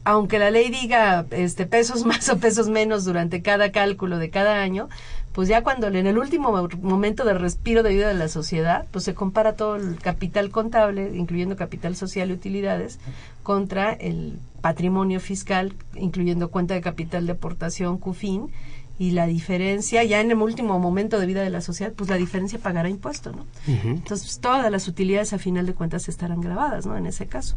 Aunque 0.06 0.39
la 0.39 0.52
ley 0.52 0.70
diga 0.70 1.26
este 1.32 1.66
pesos 1.66 2.06
más 2.06 2.30
o 2.30 2.38
pesos 2.38 2.70
menos 2.70 3.06
durante 3.06 3.42
cada 3.42 3.72
cálculo 3.72 4.18
de 4.18 4.30
cada 4.30 4.62
año, 4.62 4.89
pues 5.34 5.50
ya 5.50 5.63
cuando 5.63 5.88
en 5.88 6.08
el 6.08 6.18
último 6.18 6.68
momento 6.82 7.26
de 7.26 7.34
respiro 7.34 7.82
de 7.82 7.89
vida 7.89 8.08
de 8.08 8.13
la 8.13 8.28
sociedad, 8.28 8.86
pues 8.92 9.04
se 9.04 9.16
compara 9.16 9.54
todo 9.54 9.76
el 9.76 9.98
capital 10.00 10.52
contable, 10.52 11.16
incluyendo 11.16 11.56
capital 11.56 11.96
social 11.96 12.30
y 12.30 12.34
utilidades, 12.34 13.00
contra 13.42 13.94
el 13.94 14.38
patrimonio 14.62 15.20
fiscal, 15.20 15.74
incluyendo 15.96 16.50
cuenta 16.52 16.76
de 16.76 16.82
capital 16.82 17.26
de 17.26 17.34
aportación, 17.34 17.98
CUFIN, 17.98 18.52
y 19.00 19.12
la 19.12 19.26
diferencia, 19.26 20.04
ya 20.04 20.22
en 20.22 20.30
el 20.30 20.38
último 20.38 20.78
momento 20.78 21.20
de 21.20 21.26
vida 21.26 21.42
de 21.42 21.50
la 21.50 21.62
sociedad, 21.62 21.92
pues 21.94 22.12
la 22.12 22.16
diferencia 22.16 22.60
pagará 22.60 22.89
impuesto, 22.89 23.32
¿no? 23.32 23.46
Entonces, 23.66 24.39
todas 24.39 24.72
las 24.72 24.88
utilidades 24.88 25.34
a 25.34 25.39
final 25.39 25.66
de 25.66 25.74
cuentas 25.74 26.08
estarán 26.08 26.42
grabadas, 26.42 26.86
¿no? 26.86 26.96
En 26.96 27.08
ese 27.08 27.26
caso. 27.26 27.56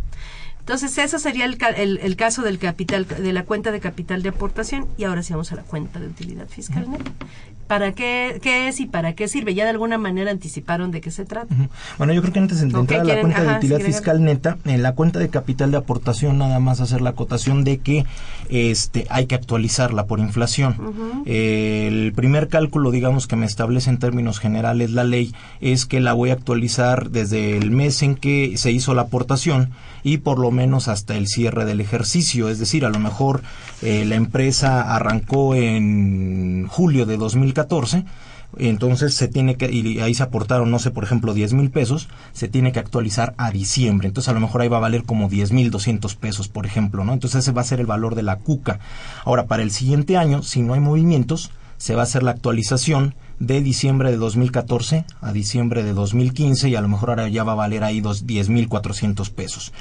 Entonces, 0.67 0.99
eso 0.99 1.21
sería 1.21 1.45
el, 1.45 1.57
el, 2.03 2.17
caso 2.17 2.43
del 2.43 2.59
capital, 2.59 3.07
de 3.07 3.33
la 3.33 3.45
cuenta 3.45 3.71
de 3.71 3.79
capital 3.79 4.25
de 4.25 4.31
aportación, 4.31 4.89
y 4.99 5.05
ahora 5.05 5.23
sí 5.23 5.33
vamos 5.33 5.53
a 5.53 5.55
la 5.55 5.63
cuenta 5.63 6.01
de 6.01 6.09
utilidad 6.09 6.49
fiscal 6.49 6.89
¿Para 7.67 7.93
qué, 7.93 8.39
qué 8.43 8.69
es 8.69 8.81
y 8.81 8.87
para 8.87 9.15
qué 9.15 9.29
sirve? 9.29 9.55
Ya 9.55 9.65
de 9.65 9.71
alguna 9.71 9.99
manera 9.99 10.31
anticiparon 10.31 10.91
de 10.91 11.01
qué 11.01 11.11
se 11.11 11.25
trata. 11.25 11.55
Bueno, 11.99 12.13
yo 12.13 12.23
creo 12.23 12.33
que 12.33 12.39
antes 12.39 12.61
de 12.61 12.67
entrar 12.67 13.01
a 13.01 13.05
la 13.05 13.21
cuenta 13.21 13.43
de 13.43 13.57
utilidad 13.57 13.81
fiscal 13.81 14.23
neta, 14.23 14.59
en 14.65 14.83
la 14.83 14.95
cuenta 14.95 15.19
de 15.19 15.29
capital 15.29 15.71
de 15.71 15.79
aportación 15.79 16.39
nada 16.39 16.61
más 16.61 16.81
hacer 16.81 17.01
la 17.01 17.11
acotación 17.11 17.65
de 17.65 17.79
que 17.79 18.05
este 18.49 19.07
hay 19.11 19.27
que 19.27 19.35
actualizarla 19.35 20.07
por 20.07 20.21
inflación. 20.21 21.25
el 21.27 22.13
primer 22.15 22.49
cálculo, 22.49 22.91
digamos, 22.91 23.27
que 23.27 23.37
me 23.37 23.47
establece 23.47 23.91
en 23.91 23.99
términos 23.99 24.39
generales 24.39 24.93
la 24.93 25.05
ley 25.05 25.35
es 25.61 25.87
que 25.87 26.01
la 26.01 26.13
voy 26.13 26.31
a 26.31 26.35
actualizar 26.35 27.11
desde 27.11 27.57
el 27.57 27.71
mes 27.71 28.03
en 28.03 28.15
que 28.15 28.57
se 28.57 28.71
hizo 28.71 28.95
la 28.95 29.03
aportación 29.03 29.71
y 30.03 30.19
por 30.19 30.39
lo 30.39 30.53
menos 30.53 30.87
hasta 30.87 31.17
el 31.17 31.27
cierre 31.27 31.65
del 31.65 31.81
ejercicio. 31.81 32.49
Es 32.49 32.61
decir, 32.61 32.85
a 32.85 32.91
lo 32.91 33.01
mejor 33.01 33.43
eh, 33.83 34.05
la 34.05 34.15
empresa 34.15 34.95
arrancó 34.95 35.55
en 35.57 36.69
julio 36.69 37.07
de 37.07 37.17
2014 37.17 37.56
entonces 38.59 39.15
se 39.15 39.29
tiene 39.29 39.57
que, 39.57 39.71
y 39.71 40.01
ahí 40.01 40.15
se 40.15 40.23
aportaron, 40.23 40.71
no 40.71 40.79
sé, 40.79 40.91
por 40.91 41.05
ejemplo, 41.05 41.35
10 41.35 41.53
mil 41.53 41.71
pesos, 41.71 42.09
se 42.33 42.49
tiene 42.49 42.73
que 42.73 42.79
actualizar 42.79 43.35
a 43.39 43.51
diciembre. 43.51 44.09
Entonces 44.09 44.29
a 44.29 44.33
lo 44.33 44.41
mejor 44.41 44.61
ahí 44.61 44.69
va 44.69 44.79
a 44.79 44.81
valer 44.81 45.05
como 45.05 45.29
10 45.29 45.53
mil 45.53 45.71
200 45.71 46.15
pesos, 46.17 46.49
por 46.49 46.67
ejemplo, 46.67 47.05
¿no? 47.05 47.13
Entonces 47.13 47.41
ese 47.41 47.53
va 47.53 47.61
a 47.61 47.65
ser 47.65 47.81
el 47.81 47.87
valor 47.87 48.15
de 48.15 48.23
la 48.23 48.37
cuca. 48.37 48.79
Ahora, 49.25 49.47
para 49.47 49.63
el 49.63 49.71
siguiente 49.71 50.17
año, 50.17 50.43
si 50.43 50.63
no 50.63 50.75
hay 50.75 50.81
movimientos, 50.81 51.51
se 51.79 51.95
va 51.95 52.03
a 52.03 52.05
hacer 52.05 52.23
la 52.23 52.31
actualización 52.31 53.15
de 53.39 53.61
diciembre 53.61 54.11
de 54.11 54.17
2014 54.17 55.05
a 55.21 55.33
diciembre 55.33 55.83
de 55.83 55.93
2015 55.93 56.71
y 56.71 56.75
a 56.75 56.81
lo 56.81 56.89
mejor 56.89 57.11
ahora 57.11 57.29
ya 57.29 57.45
va 57.45 57.53
a 57.53 57.57
valer 57.57 57.85
ahí 57.85 58.01
dos, 58.01 58.27
10.400 58.27 59.31
pesos. 59.31 59.73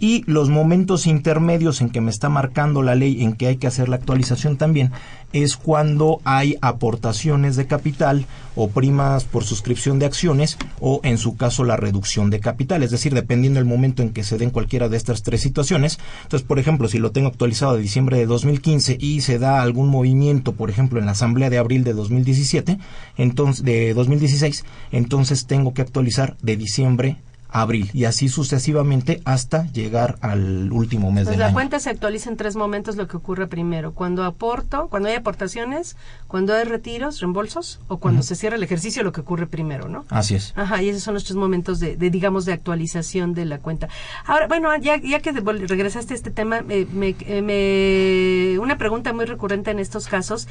Y 0.00 0.24
los 0.26 0.48
momentos 0.48 1.06
intermedios 1.06 1.82
en 1.82 1.90
que 1.90 2.00
me 2.00 2.10
está 2.10 2.30
marcando 2.30 2.82
la 2.82 2.94
ley 2.94 3.22
en 3.22 3.34
que 3.34 3.48
hay 3.48 3.56
que 3.58 3.66
hacer 3.66 3.90
la 3.90 3.96
actualización 3.96 4.56
también 4.56 4.92
es 5.34 5.58
cuando 5.58 6.20
hay 6.24 6.56
aportaciones 6.62 7.54
de 7.54 7.66
capital 7.66 8.24
o 8.56 8.68
primas 8.68 9.24
por 9.24 9.44
suscripción 9.44 9.98
de 9.98 10.06
acciones 10.06 10.56
o 10.80 11.00
en 11.04 11.18
su 11.18 11.36
caso 11.36 11.64
la 11.64 11.76
reducción 11.76 12.30
de 12.30 12.40
capital, 12.40 12.82
es 12.82 12.90
decir, 12.90 13.14
dependiendo 13.14 13.60
del 13.60 13.68
momento 13.68 14.02
en 14.02 14.10
que 14.10 14.24
se 14.24 14.38
den 14.38 14.50
cualquiera 14.50 14.88
de 14.88 14.96
estas 14.96 15.22
tres 15.22 15.42
situaciones. 15.42 15.98
Entonces, 16.22 16.46
por 16.46 16.58
ejemplo, 16.58 16.88
si 16.88 16.98
lo 16.98 17.12
tengo 17.12 17.28
actualizado 17.28 17.76
de 17.76 17.82
diciembre 17.82 18.16
de 18.16 18.26
2015 18.26 18.96
y 18.98 19.20
se 19.20 19.38
da 19.38 19.60
algún 19.60 19.88
movimiento, 19.88 20.52
por 20.52 20.70
ejemplo, 20.70 20.98
en 20.98 21.06
la 21.06 21.12
asamblea 21.12 21.50
de 21.50 21.58
abril 21.58 21.84
de 21.84 21.92
2017, 21.92 22.78
entonces 23.18 23.64
de 23.64 23.92
2016, 23.92 24.64
entonces 24.92 25.46
tengo 25.46 25.74
que 25.74 25.82
actualizar 25.82 26.36
de 26.42 26.56
diciembre 26.56 27.18
abril 27.52 27.90
y 27.92 28.04
así 28.04 28.28
sucesivamente 28.28 29.20
hasta 29.24 29.66
llegar 29.72 30.18
al 30.20 30.72
último 30.72 31.10
mes 31.10 31.24
pues 31.24 31.32
del 31.32 31.40
la 31.40 31.46
año. 31.46 31.54
cuenta 31.54 31.80
se 31.80 31.90
actualiza 31.90 32.30
en 32.30 32.36
tres 32.36 32.56
momentos 32.56 32.96
lo 32.96 33.08
que 33.08 33.16
ocurre 33.16 33.46
primero, 33.46 33.92
cuando 33.92 34.24
aporto, 34.24 34.88
cuando 34.88 35.08
hay 35.08 35.16
aportaciones, 35.16 35.96
cuando 36.26 36.54
hay 36.54 36.64
retiros, 36.64 37.20
reembolsos 37.20 37.80
o 37.88 37.98
cuando 37.98 38.22
se 38.22 38.34
cierra 38.34 38.56
el 38.56 38.62
ejercicio 38.62 39.02
lo 39.02 39.12
que 39.12 39.20
ocurre 39.20 39.46
primero, 39.46 39.88
¿no? 39.88 40.04
Así 40.08 40.34
es. 40.34 40.52
Ajá, 40.56 40.82
y 40.82 40.88
esos 40.88 41.02
son 41.02 41.14
los 41.14 41.24
tres 41.24 41.36
momentos 41.36 41.80
de, 41.80 41.96
digamos 41.96 42.44
de 42.44 42.52
actualización 42.52 43.34
de 43.34 43.44
la 43.44 43.58
cuenta. 43.58 43.88
Ahora, 44.26 44.46
bueno, 44.46 44.68
ya, 44.76 44.96
ya 44.96 45.20
que 45.20 45.32
regresaste 45.32 46.14
a 46.14 46.16
este 46.16 46.30
tema, 46.30 46.60
me, 46.62 46.86
me, 46.86 48.58
una 48.58 48.76
pregunta 48.78 49.12
muy 49.12 49.24
recurrente 49.24 49.70
en 49.70 49.78
estos 49.78 50.06
casos 50.06 50.48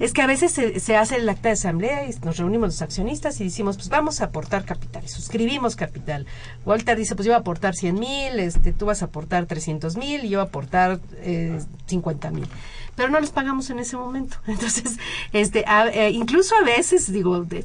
es 0.00 0.12
que 0.12 0.22
a 0.22 0.26
veces 0.26 0.52
se, 0.52 0.96
hace 0.96 1.16
el 1.16 1.28
acta 1.28 1.48
de 1.48 1.52
asamblea 1.52 2.08
y 2.08 2.14
nos 2.24 2.36
reunimos 2.36 2.68
los 2.68 2.82
accionistas 2.82 3.40
y 3.40 3.44
decimos, 3.44 3.76
pues 3.76 3.88
vamos 3.88 4.20
a 4.20 4.26
aportar 4.26 4.64
capital, 4.64 5.06
suscribimos 5.08 5.76
capital. 5.76 6.26
Walter 6.64 6.96
dice, 6.96 7.14
pues 7.14 7.26
yo 7.26 7.32
voy 7.32 7.36
a 7.36 7.40
aportar 7.40 7.74
100 7.74 7.98
mil, 7.98 8.38
este, 8.40 8.72
tú 8.72 8.86
vas 8.86 9.02
a 9.02 9.06
aportar 9.06 9.46
300 9.46 9.96
mil 9.96 10.24
y 10.24 10.30
yo 10.30 10.38
voy 10.38 10.46
a 10.46 10.48
aportar 10.48 11.00
eh, 11.18 11.58
50 11.86 12.30
mil. 12.30 12.46
Pero 12.96 13.08
no 13.10 13.20
los 13.20 13.30
pagamos 13.30 13.70
en 13.70 13.78
ese 13.78 13.96
momento. 13.96 14.36
Entonces, 14.46 14.98
este, 15.32 15.64
eh, 15.92 16.10
incluso 16.10 16.54
a 16.56 16.64
veces, 16.64 17.12
digo, 17.12 17.44
de, 17.44 17.64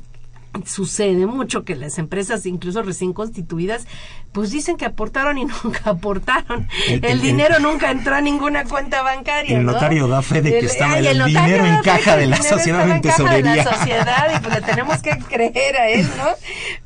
sucede 0.66 1.26
mucho 1.26 1.64
que 1.64 1.76
las 1.76 1.98
empresas, 2.00 2.46
incluso 2.46 2.82
recién 2.82 3.14
constituidas, 3.14 3.86
pues 4.32 4.52
dicen 4.52 4.78
que 4.78 4.86
aportaron 4.86 5.38
y 5.38 5.46
nunca 5.64 5.92
aportaron. 5.92 6.68
El, 6.88 7.22
dinero 7.22 7.60
nunca 7.60 7.92
entró 7.92 8.16
a 8.16 8.22
ninguna 8.22 8.66
cuenta 8.66 9.02
bancaria. 9.02 9.58
El 9.58 9.66
notario 9.66 10.08
da 10.08 10.22
fe 10.22 10.42
de 10.42 10.52
que 10.60 10.66
está 10.66 10.98
el, 10.98 11.24
dinero 11.26 11.66
en 11.66 11.82
caja 11.82 12.18
de 12.18 12.28
la 12.28 12.42
sociedad 12.42 12.86
de 12.86 13.00
tesorería. 13.00 13.56
la 13.56 13.78
sociedad 13.78 14.28
y 14.36 14.40
pues 14.40 14.56
le 14.56 14.62
tenemos 14.62 15.02
que 15.02 15.18
creer 15.18 15.78
a 15.78 15.90
él, 15.90 16.08
¿no? 16.18 16.28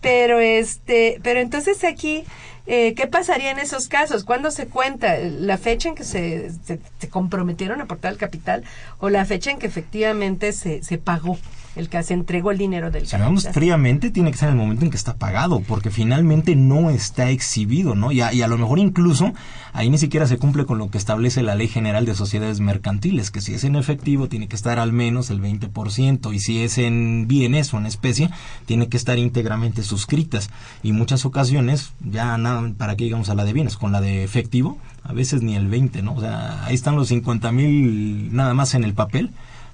Pero 0.02 0.40
este, 0.40 1.20
pero 1.24 1.40
entonces 1.40 1.84
aquí 1.84 2.24
eh, 2.66 2.94
¿Qué 2.96 3.08
pasaría 3.08 3.52
en 3.52 3.60
esos 3.60 3.90
casos? 3.90 4.24
¿Cuándo 4.24 4.50
se 4.50 4.68
cuenta 4.68 5.18
la 5.18 5.58
fecha 5.58 5.90
en 5.90 5.96
que 5.96 6.06
se, 6.06 6.50
se, 6.64 7.10
comprometieron 7.10 7.82
a 7.82 7.84
aportar 7.84 8.14
el 8.14 8.18
capital 8.18 8.64
o 9.00 9.10
la 9.10 9.26
fecha 9.26 9.52
en 9.52 9.60
que 9.60 9.68
efectivamente 9.68 10.54
se, 10.54 10.82
se 10.82 10.98
pagó? 10.98 11.38
El 11.76 11.90
que 11.90 12.02
se 12.04 12.14
entregó 12.14 12.52
el 12.52 12.58
dinero 12.58 12.92
del 12.92 13.08
Si 13.08 13.16
hablamos 13.16 13.48
fríamente, 13.52 14.12
tiene 14.12 14.32
que 14.32 14.38
ser 14.38 14.50
en 14.50 14.56
el 14.56 14.62
momento 14.62 14.86
en 14.86 14.92
que 14.92 14.98
está 14.98 15.16
pagado, 15.16 15.62
porque 15.62 15.90
finalmente 15.90 16.56
no 16.56 16.90
está 16.90 17.30
exhibido, 17.30 17.96
¿no? 17.96 18.12
Y 18.12 18.22
a, 18.22 18.34
y 18.34 18.42
a 18.42 18.48
lo 18.48 18.58
mejor 18.58 18.80
incluso 18.80 19.34
ahí 19.74 19.90
ni 19.90 19.98
siquiera 19.98 20.28
se 20.28 20.38
cumple 20.38 20.66
con 20.66 20.78
lo 20.78 20.90
que 20.90 20.98
establece 20.98 21.42
la 21.42 21.56
Ley 21.56 21.68
General 21.68 22.06
de 22.06 22.14
Sociedades 22.14 22.60
Mercantiles, 22.60 23.32
que 23.32 23.42
si 23.42 23.56
es 23.56 23.64
en 23.64 23.76
efectivo 23.76 24.28
tiene 24.28 24.48
que 24.48 24.56
estar 24.56 24.78
al 24.80 24.94
menos 24.94 25.30
el 25.30 25.42
20%, 25.42 26.34
y 26.34 26.40
si 26.40 26.62
es 26.62 26.78
en 26.78 27.28
bienes 27.28 27.74
o 27.74 27.78
en 27.78 27.86
especie, 27.86 28.30
tiene 28.66 28.88
que 28.88 28.98
estar 28.98 29.18
íntegramente 29.18 29.84
suscritas. 29.84 30.50
Y 30.84 30.92
muchas 30.92 31.26
ocasiones, 31.26 31.94
ya 32.00 32.38
nada, 32.38 32.72
para 32.78 32.96
que 32.96 33.06
llegamos 33.06 33.30
a 33.30 33.36
la 33.36 33.46
de 33.46 33.54
bienes, 33.54 33.78
con 33.78 33.92
la 33.92 34.02
de 34.02 34.24
efectivo, 34.24 34.78
a 35.04 35.14
veces 35.14 35.42
ni 35.42 35.56
el 35.56 35.68
20, 35.68 36.02
¿no? 36.02 36.14
O 36.14 36.22
sea, 36.22 36.66
ahí 36.66 36.76
están 36.76 36.96
los 36.96 37.10
50 37.10 37.52
mil 37.52 38.34
nada 38.34 38.54
más 38.54 38.74
en 38.76 38.84
el 38.84 38.94
papel, 38.94 39.32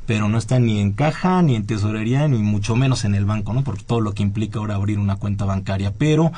pero 0.10 0.28
no 0.28 0.40
está 0.40 0.58
ni 0.58 0.80
en 0.80 0.94
caja, 0.94 1.44
ni 1.44 1.56
en 1.56 1.68
tesorería, 1.68 2.28
ni 2.28 2.40
mucho 2.40 2.76
menos 2.76 3.06
en 3.06 3.14
el 3.14 3.26
banco, 3.26 3.54
¿no? 3.54 3.64
Por 3.64 3.80
todo 3.80 4.02
lo 4.02 4.16
que 4.16 4.24
implica 4.24 4.58
ahora 4.58 4.74
abrir 4.74 4.98
una 4.98 5.18
cuenta 5.18 5.46
bancaria. 5.46 5.94
Pero 6.00 6.32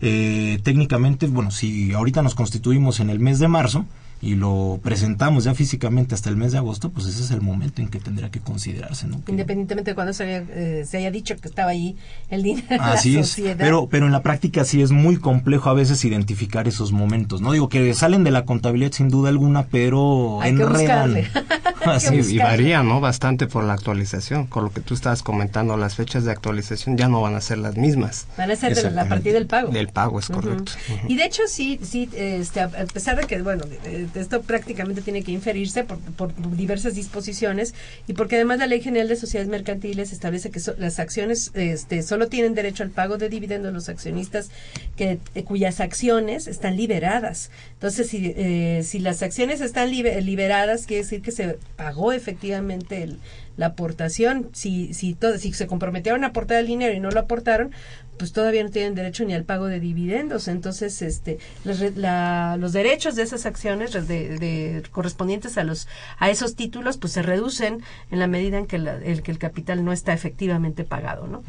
eh, 0.00 0.58
técnicamente, 0.62 1.26
bueno, 1.26 1.50
si 1.50 1.92
ahorita 1.92 2.22
nos 2.22 2.34
constituimos 2.34 3.00
en 3.00 3.10
el 3.10 3.20
mes 3.20 3.38
de 3.38 3.48
marzo, 3.48 3.84
y 4.20 4.34
lo 4.34 4.80
presentamos 4.82 5.44
ya 5.44 5.54
físicamente 5.54 6.14
hasta 6.14 6.30
el 6.30 6.36
mes 6.36 6.52
de 6.52 6.58
agosto, 6.58 6.90
pues 6.90 7.06
ese 7.06 7.22
es 7.22 7.30
el 7.30 7.40
momento 7.40 7.82
en 7.82 7.88
que 7.88 8.00
tendría 8.00 8.30
que 8.30 8.40
considerarse, 8.40 9.06
¿no? 9.06 9.20
Independientemente 9.28 9.92
de 9.92 9.94
cuando 9.94 10.12
se 10.12 10.24
haya, 10.24 10.44
eh, 10.50 10.84
se 10.86 10.98
haya 10.98 11.10
dicho 11.10 11.36
que 11.36 11.48
estaba 11.48 11.70
ahí 11.70 11.96
el 12.30 12.42
dinero 12.42 12.66
Así 12.80 13.18
es, 13.18 13.40
pero, 13.56 13.88
pero 13.88 14.06
en 14.06 14.12
la 14.12 14.22
práctica 14.22 14.64
sí 14.64 14.82
es 14.82 14.90
muy 14.90 15.18
complejo 15.18 15.70
a 15.70 15.74
veces 15.74 16.04
identificar 16.04 16.66
esos 16.66 16.92
momentos, 16.92 17.40
¿no? 17.40 17.52
Digo 17.52 17.68
que 17.68 17.94
salen 17.94 18.24
de 18.24 18.30
la 18.30 18.44
contabilidad 18.44 18.92
sin 18.92 19.08
duda 19.08 19.28
alguna, 19.28 19.66
pero 19.66 20.40
Hay 20.42 20.54
que 20.54 20.62
enredan. 20.62 21.16
Así 21.84 22.18
es. 22.18 22.30
y 22.30 22.38
varía, 22.38 22.82
¿no? 22.82 23.00
Bastante 23.00 23.46
por 23.46 23.64
la 23.64 23.72
actualización. 23.72 24.46
Con 24.46 24.64
lo 24.64 24.70
que 24.70 24.80
tú 24.80 24.94
estabas 24.94 25.22
comentando, 25.22 25.76
las 25.76 25.94
fechas 25.94 26.24
de 26.24 26.32
actualización 26.32 26.96
ya 26.96 27.08
no 27.08 27.22
van 27.22 27.34
a 27.34 27.40
ser 27.40 27.58
las 27.58 27.76
mismas. 27.76 28.26
Van 28.36 28.50
a 28.50 28.56
ser 28.56 28.74
de 28.74 28.90
la 28.90 29.08
partida 29.08 29.34
del 29.34 29.46
pago. 29.46 29.70
Del 29.70 29.88
pago, 29.88 30.18
es 30.18 30.26
correcto. 30.28 30.72
Y 31.06 31.16
de 31.16 31.24
hecho 31.24 31.42
sí, 31.46 31.78
sí, 31.82 32.08
este, 32.14 32.60
a 32.60 32.68
a 32.78 32.86
pesar 32.86 33.16
de 33.16 33.26
que, 33.26 33.40
bueno, 33.42 33.64
eh, 33.84 34.07
esto 34.14 34.42
prácticamente 34.42 35.02
tiene 35.02 35.22
que 35.22 35.32
inferirse 35.32 35.84
por, 35.84 35.98
por 35.98 36.32
diversas 36.56 36.94
disposiciones 36.94 37.74
y 38.06 38.12
porque 38.14 38.36
además 38.36 38.58
la 38.58 38.66
Ley 38.66 38.80
General 38.80 39.08
de 39.08 39.16
Sociedades 39.16 39.48
Mercantiles 39.50 40.12
establece 40.12 40.50
que 40.50 40.60
so- 40.60 40.74
las 40.78 40.98
acciones 40.98 41.50
este, 41.54 42.02
solo 42.02 42.28
tienen 42.28 42.54
derecho 42.54 42.82
al 42.82 42.90
pago 42.90 43.18
de 43.18 43.28
dividendos 43.28 43.72
los 43.72 43.88
accionistas 43.88 44.50
que, 44.96 45.18
eh, 45.34 45.44
cuyas 45.44 45.80
acciones 45.80 46.46
están 46.46 46.76
liberadas. 46.76 47.50
Entonces, 47.74 48.08
si, 48.08 48.32
eh, 48.36 48.82
si 48.84 48.98
las 48.98 49.22
acciones 49.22 49.60
están 49.60 49.90
libe- 49.90 50.20
liberadas, 50.22 50.86
quiere 50.86 51.02
decir 51.02 51.22
que 51.22 51.32
se 51.32 51.58
pagó 51.76 52.12
efectivamente 52.12 53.02
el- 53.02 53.18
la 53.56 53.66
aportación. 53.66 54.48
Si, 54.52 54.94
si, 54.94 55.14
todo, 55.14 55.36
si 55.36 55.52
se 55.52 55.66
comprometieron 55.66 56.22
a 56.22 56.28
aportar 56.28 56.58
el 56.60 56.68
dinero 56.68 56.94
y 56.94 57.00
no 57.00 57.10
lo 57.10 57.18
aportaron, 57.20 57.72
pues 58.18 58.32
todavía 58.32 58.62
no 58.64 58.70
tienen 58.70 58.94
derecho 58.94 59.24
ni 59.24 59.32
al 59.34 59.44
pago 59.44 59.66
de 59.66 59.80
dividendos. 59.80 60.48
Entonces, 60.48 61.00
este, 61.02 61.38
los, 61.64 61.80
la- 61.96 62.56
los 62.58 62.72
derechos 62.72 63.14
de 63.16 63.22
esas 63.22 63.46
acciones 63.46 63.92
de, 63.92 64.38
de- 64.38 64.82
correspondientes 64.90 65.56
a 65.58 65.64
los 65.64 65.86
a 66.18 66.30
esos 66.30 66.54
títulos, 66.56 66.96
pues 66.98 67.12
se 67.12 67.22
reducen 67.22 67.82
en 68.10 68.18
la 68.18 68.26
medida 68.26 68.58
en 68.58 68.66
que, 68.66 68.78
la- 68.78 68.96
el, 68.96 69.22
que 69.22 69.30
el 69.30 69.38
capital 69.38 69.84
no 69.84 69.92
está 69.92 70.12
efectivamente 70.12 70.84
pagado, 70.84 71.26
¿no? 71.26 71.42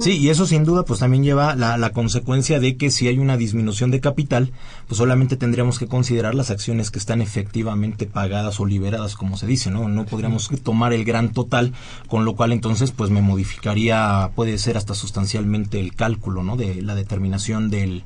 Sí, 0.00 0.18
y 0.18 0.28
eso 0.30 0.46
sin 0.46 0.64
duda 0.64 0.84
pues 0.84 1.00
también 1.00 1.24
lleva 1.24 1.54
la, 1.56 1.76
la 1.78 1.90
consecuencia 1.90 2.60
de 2.60 2.76
que 2.76 2.90
si 2.90 3.08
hay 3.08 3.18
una 3.18 3.36
disminución 3.36 3.90
de 3.90 4.00
capital, 4.00 4.52
pues 4.86 4.98
solamente 4.98 5.36
tendríamos 5.36 5.78
que 5.78 5.86
considerar 5.88 6.34
las 6.34 6.50
acciones 6.50 6.90
que 6.90 6.98
están 6.98 7.20
efectivamente 7.22 8.06
pagadas 8.06 8.60
o 8.60 8.66
liberadas, 8.66 9.14
como 9.16 9.36
se 9.36 9.46
dice, 9.46 9.70
¿no? 9.70 9.88
No 9.88 10.04
podríamos 10.06 10.48
tomar 10.62 10.92
el 10.92 11.04
gran 11.04 11.32
total, 11.32 11.72
con 12.08 12.24
lo 12.24 12.34
cual 12.36 12.52
entonces 12.52 12.90
pues 12.92 13.10
me 13.10 13.22
modificaría, 13.22 14.30
puede 14.34 14.58
ser 14.58 14.76
hasta 14.76 14.94
sustancialmente 14.94 15.80
el 15.80 15.94
cálculo, 16.04 16.42
¿no? 16.42 16.56
De 16.56 16.82
la 16.82 16.94
determinación 16.94 17.70
del, 17.70 18.04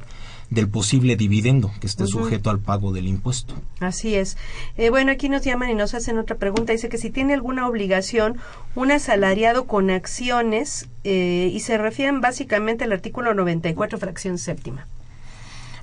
del 0.51 0.69
posible 0.69 1.17
dividendo 1.17 1.71
que 1.81 1.87
esté 1.87 2.07
sujeto 2.07 2.49
al 2.51 2.61
pago 2.61 2.93
del 2.93 3.07
impuesto. 3.09 3.55
Así 3.81 4.15
es. 4.15 4.37
Eh, 4.77 4.91
bueno, 4.91 5.11
aquí 5.13 5.29
nos 5.29 5.43
llaman 5.43 5.71
y 5.71 5.75
nos 5.75 5.95
hacen 5.95 6.17
otra 6.19 6.37
pregunta. 6.37 6.73
Dice 6.73 6.89
que 6.89 6.99
si 6.99 7.11
tiene 7.11 7.35
alguna 7.35 7.67
obligación 7.69 8.37
un 8.75 8.91
asalariado 8.93 9.67
con 9.67 9.91
acciones 9.91 10.89
eh, 11.05 11.51
y 11.53 11.61
se 11.61 11.77
refieren 11.77 12.21
básicamente 12.21 12.85
al 12.85 12.93
artículo 12.93 13.35
94, 13.35 13.99
fracción 13.99 14.39
séptima. 14.39 14.87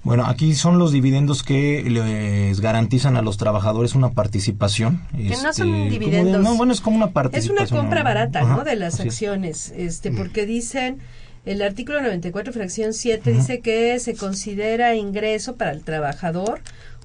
Bueno, 0.04 0.26
aquí 0.28 0.54
son 0.54 0.78
los 0.78 0.92
dividendos 0.92 1.42
que 1.42 1.82
les 1.88 2.60
garantizan 2.62 3.18
a 3.18 3.24
los 3.24 3.38
trabajadores 3.38 3.96
una 3.96 4.12
participación. 4.12 5.02
Que 5.18 5.30
no 5.30 5.36
son 5.36 5.50
este, 5.50 5.66
de- 5.66 5.90
dividendos. 5.90 6.42
no, 6.44 6.56
bueno, 6.58 6.74
es 6.74 6.80
como 6.82 6.98
una 6.98 7.08
Es 7.08 7.12
participación. 7.12 7.68
una 7.74 7.82
compra 7.82 8.04
barata, 8.04 8.44
¿no? 8.44 8.64
De 8.64 8.76
las 8.76 8.96
es. 8.96 9.08
acciones, 9.08 9.74
este, 9.76 10.12
porque 10.12 10.46
dicen, 10.46 11.00
el 11.46 11.62
artículo 11.62 12.02
94, 12.02 12.52
fracción 12.54 12.94
7, 12.94 13.32
dice 13.32 13.60
que 13.62 14.00
se 14.00 14.16
considera 14.16 14.96
ingreso 14.96 15.56
para 15.56 15.72
el 15.72 15.82
trabajador 15.84 16.60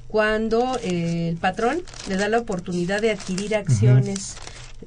cuando 0.09 0.79
eh, 0.83 1.29
el 1.29 1.37
patrón 1.37 1.83
le 2.09 2.17
da 2.17 2.29
la 2.29 2.39
oportunidad 2.39 3.01
de 3.01 3.11
adquirir 3.13 3.55
acciones 3.55 4.37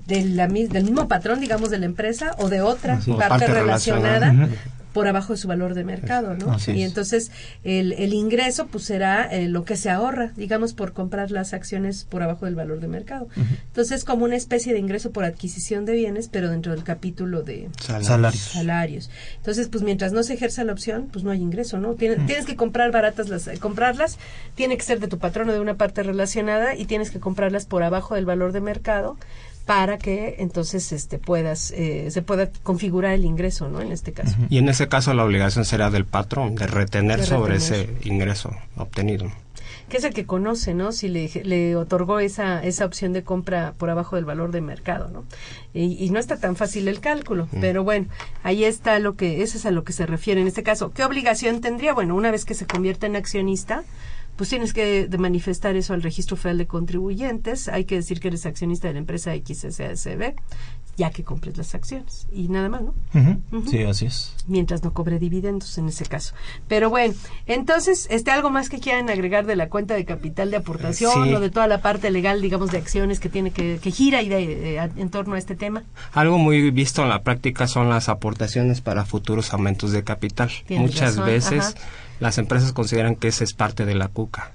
de 0.07 0.23
la 0.25 0.47
mis- 0.47 0.69
del 0.69 0.83
mismo 0.85 1.07
patrón, 1.07 1.39
digamos, 1.39 1.69
de 1.69 1.77
la 1.77 1.85
empresa 1.85 2.35
o 2.39 2.49
de 2.49 2.61
otra 2.61 2.95
parte, 2.99 3.13
Parte 3.29 3.47
relacionada. 3.47 4.31
relacionada. 4.31 4.53
Por 4.93 5.07
abajo 5.07 5.33
de 5.33 5.37
su 5.37 5.47
valor 5.47 5.73
de 5.73 5.83
mercado, 5.83 6.35
¿no? 6.35 6.51
Así 6.51 6.71
Y 6.71 6.83
es. 6.83 6.87
entonces 6.89 7.31
el, 7.63 7.93
el 7.93 8.13
ingreso 8.13 8.67
pues 8.67 8.83
será 8.85 9.23
eh, 9.25 9.47
lo 9.47 9.65
que 9.65 9.75
se 9.75 9.89
ahorra, 9.89 10.31
digamos, 10.37 10.73
por 10.73 10.93
comprar 10.93 11.31
las 11.31 11.53
acciones 11.53 12.05
por 12.05 12.21
abajo 12.23 12.45
del 12.45 12.55
valor 12.55 12.79
de 12.79 12.87
mercado. 12.87 13.27
Entonces 13.67 13.97
es 13.99 14.03
como 14.05 14.25
una 14.25 14.35
especie 14.35 14.71
de 14.73 14.79
ingreso 14.79 15.11
por 15.11 15.23
adquisición 15.25 15.85
de 15.85 15.93
bienes, 15.93 16.29
pero 16.29 16.49
dentro 16.49 16.73
del 16.73 16.83
capítulo 16.83 17.41
de 17.43 17.69
Salarios. 17.79 18.41
salarios. 18.43 19.09
Entonces, 19.37 19.67
pues 19.67 19.83
mientras 19.83 20.13
no 20.13 20.23
se 20.23 20.33
ejerza 20.33 20.63
la 20.63 20.73
opción, 20.73 21.09
pues 21.11 21.23
no 21.25 21.31
hay 21.31 21.41
ingreso, 21.41 21.79
¿no? 21.79 21.93
Tienes, 21.95 22.25
tienes 22.25 22.45
que 22.45 22.55
comprar 22.55 22.91
baratas 22.91 23.29
las, 23.29 23.47
eh, 23.47 23.57
comprarlas, 23.59 24.17
tiene 24.55 24.77
que 24.77 24.83
ser 24.83 24.99
de 24.99 25.07
tu 25.07 25.17
patrono 25.17 25.53
de 25.53 25.59
una 25.59 25.75
parte 25.75 26.03
relacionada 26.03 26.75
y 26.75 26.85
tienes 26.85 27.09
que 27.11 27.19
comprarlas 27.19 27.65
por 27.65 27.83
abajo 27.83 28.15
del 28.15 28.25
valor 28.25 28.51
de 28.51 28.61
mercado 28.61 29.17
para 29.65 29.97
que 29.97 30.35
entonces 30.39 30.91
este 30.91 31.19
puedas 31.19 31.71
eh, 31.71 32.09
se 32.11 32.21
pueda 32.21 32.49
configurar 32.63 33.13
el 33.13 33.23
ingreso, 33.25 33.69
¿no? 33.69 33.81
En 33.81 33.91
este 33.91 34.11
caso. 34.13 34.35
Y 34.49 34.57
en 34.57 34.67
ese 34.69 34.87
caso 34.89 35.13
la 35.13 35.23
obligación 35.23 35.63
será 35.65 35.89
del 35.89 36.05
patrón 36.05 36.55
de 36.55 36.67
retener 36.67 37.19
De 37.21 37.25
sobre 37.25 37.55
ese 37.57 37.89
ingreso 38.03 38.51
obtenido. 38.75 39.31
que 39.89 39.97
es 39.97 40.03
el 40.05 40.13
que 40.13 40.25
conoce, 40.25 40.73
¿no? 40.73 40.91
Si 40.91 41.07
le, 41.07 41.29
le 41.43 41.75
otorgó 41.75 42.19
esa, 42.19 42.63
esa 42.63 42.85
opción 42.85 43.13
de 43.13 43.23
compra 43.23 43.73
por 43.77 43.89
abajo 43.89 44.15
del 44.15 44.25
valor 44.25 44.51
de 44.51 44.59
mercado, 44.61 45.09
¿no? 45.09 45.23
Y, 45.73 46.03
y 46.03 46.09
no 46.09 46.19
está 46.19 46.37
tan 46.37 46.55
fácil 46.55 46.87
el 46.87 46.99
cálculo, 46.99 47.47
Mm. 47.51 47.61
pero 47.61 47.83
bueno, 47.83 48.07
ahí 48.43 48.63
está 48.65 48.97
lo 48.99 49.15
que, 49.15 49.43
eso 49.43 49.57
es 49.57 49.65
a 49.65 49.71
lo 49.71 49.83
que 49.83 49.93
se 49.93 50.05
refiere 50.05 50.41
en 50.41 50.47
este 50.47 50.63
caso. 50.63 50.91
¿Qué 50.91 51.03
obligación 51.05 51.61
tendría? 51.61 51.93
Bueno, 51.93 52.15
una 52.15 52.31
vez 52.31 52.43
que 52.43 52.53
se 52.53 52.65
convierte 52.65 53.05
en 53.05 53.15
accionista, 53.15 53.83
pues 54.35 54.49
tienes 54.49 54.73
que 54.73 55.07
de 55.07 55.17
manifestar 55.17 55.75
eso 55.75 55.93
al 55.93 56.01
registro 56.01 56.35
federal 56.37 56.57
de 56.57 56.67
contribuyentes, 56.67 57.67
hay 57.67 57.85
que 57.85 57.95
decir 57.95 58.19
que 58.19 58.29
eres 58.29 58.45
accionista 58.45 58.87
de 58.87 58.93
la 58.93 58.99
empresa 58.99 59.31
XSASB, 59.35 60.33
ya 60.95 61.09
que 61.09 61.23
compres 61.23 61.57
las 61.57 61.73
acciones, 61.73 62.27
y 62.31 62.49
nada 62.49 62.69
más, 62.69 62.81
¿no? 62.83 62.93
Sí, 63.69 63.81
así 63.83 64.05
es. 64.05 64.35
mientras 64.47 64.83
no 64.83 64.93
cobre 64.93 65.17
dividendos 65.17 65.77
en 65.79 65.87
ese 65.87 66.05
caso. 66.05 66.35
Pero 66.67 66.89
bueno, 66.91 67.13
entonces, 67.47 68.07
este 68.11 68.29
algo 68.31 68.49
más 68.51 68.69
que 68.69 68.79
quieran 68.79 69.09
agregar 69.09 69.45
de 69.45 69.55
la 69.55 69.69
cuenta 69.69 69.95
de 69.95 70.05
capital 70.05 70.51
de 70.51 70.57
aportación 70.57 71.11
Sí. 71.27 71.33
o 71.33 71.39
de 71.39 71.49
toda 71.49 71.67
la 71.67 71.81
parte 71.81 72.11
legal, 72.11 72.41
digamos, 72.41 72.71
de 72.71 72.77
acciones 72.77 73.19
que 73.19 73.29
tiene 73.29 73.51
que, 73.51 73.79
que 73.81 73.89
gira 73.91 74.21
y 74.21 74.29
de, 74.29 74.77
eh, 74.77 74.89
en 74.97 75.09
torno 75.09 75.33
a 75.35 75.37
este 75.39 75.55
tema. 75.55 75.83
Algo 76.11 76.37
muy 76.37 76.69
visto 76.71 77.01
en 77.01 77.09
la 77.09 77.23
práctica 77.23 77.67
son 77.67 77.89
las 77.89 78.07
aportaciones 78.09 78.81
para 78.81 79.05
futuros 79.05 79.51
aumentos 79.53 79.91
de 79.93 80.03
capital. 80.03 80.51
Tienes 80.67 80.91
Muchas 80.91 81.15
razón, 81.15 81.25
veces 81.25 81.63
ajá. 81.75 81.87
Las 82.23 82.37
empresas 82.39 82.71
consideran 82.73 83.15
que 83.15 83.27
esa 83.27 83.43
es 83.43 83.53
parte 83.53 83.85
de 83.85 83.93
la 83.95 84.07
cuca. 84.07 84.51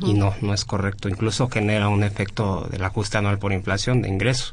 Y 0.00 0.14
no, 0.14 0.34
no 0.42 0.52
es 0.52 0.64
correcto. 0.64 1.08
Incluso 1.08 1.48
genera 1.48 1.88
un 1.88 2.02
efecto 2.02 2.66
del 2.70 2.82
ajuste 2.84 3.18
anual 3.18 3.38
por 3.38 3.52
inflación 3.52 4.02
de 4.02 4.08
ingreso. 4.08 4.52